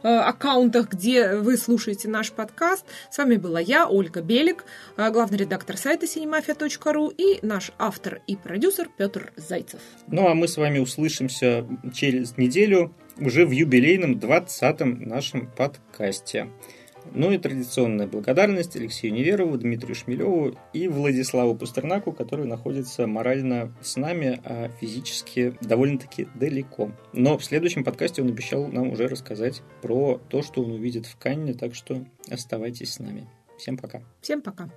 аккаунтах, 0.02 0.90
где 0.90 1.36
вы 1.36 1.56
слушаете 1.56 2.08
наш 2.08 2.32
подкаст. 2.32 2.84
С 3.10 3.16
вами 3.16 3.36
была 3.36 3.60
я, 3.60 3.88
Ольга 3.88 4.20
Белик, 4.20 4.64
главный 4.96 5.38
редактор 5.38 5.78
сайта 5.78 6.04
cinemafia.com 6.04 6.81
Ру 6.86 7.08
и 7.10 7.38
наш 7.42 7.72
автор 7.78 8.22
и 8.26 8.36
продюсер 8.36 8.88
Петр 8.96 9.32
Зайцев. 9.36 9.80
Ну 10.08 10.26
а 10.26 10.34
мы 10.34 10.48
с 10.48 10.56
вами 10.56 10.78
услышимся 10.78 11.66
через 11.92 12.36
неделю 12.36 12.94
уже 13.18 13.46
в 13.46 13.50
юбилейном 13.50 14.14
20-м 14.14 15.02
нашем 15.02 15.46
подкасте. 15.46 16.48
Ну 17.14 17.32
и 17.32 17.38
традиционная 17.38 18.06
благодарность 18.06 18.76
Алексею 18.76 19.12
Неверову, 19.12 19.58
Дмитрию 19.58 19.94
Шмелеву 19.94 20.56
и 20.72 20.88
Владиславу 20.88 21.54
Пастернаку, 21.54 22.12
который 22.12 22.46
находится 22.46 23.06
морально 23.06 23.74
с 23.82 23.96
нами, 23.96 24.40
а 24.44 24.70
физически 24.80 25.54
довольно-таки 25.60 26.28
далеко. 26.34 26.92
Но 27.12 27.36
в 27.38 27.44
следующем 27.44 27.84
подкасте 27.84 28.22
он 28.22 28.28
обещал 28.28 28.66
нам 28.68 28.90
уже 28.90 29.08
рассказать 29.08 29.62
про 29.82 30.20
то, 30.28 30.42
что 30.42 30.62
он 30.62 30.72
увидит 30.72 31.06
в 31.06 31.16
Канне, 31.16 31.54
так 31.54 31.74
что 31.74 32.04
оставайтесь 32.30 32.94
с 32.94 32.98
нами. 32.98 33.28
Всем 33.58 33.76
пока. 33.76 34.02
Всем 34.20 34.40
пока. 34.40 34.70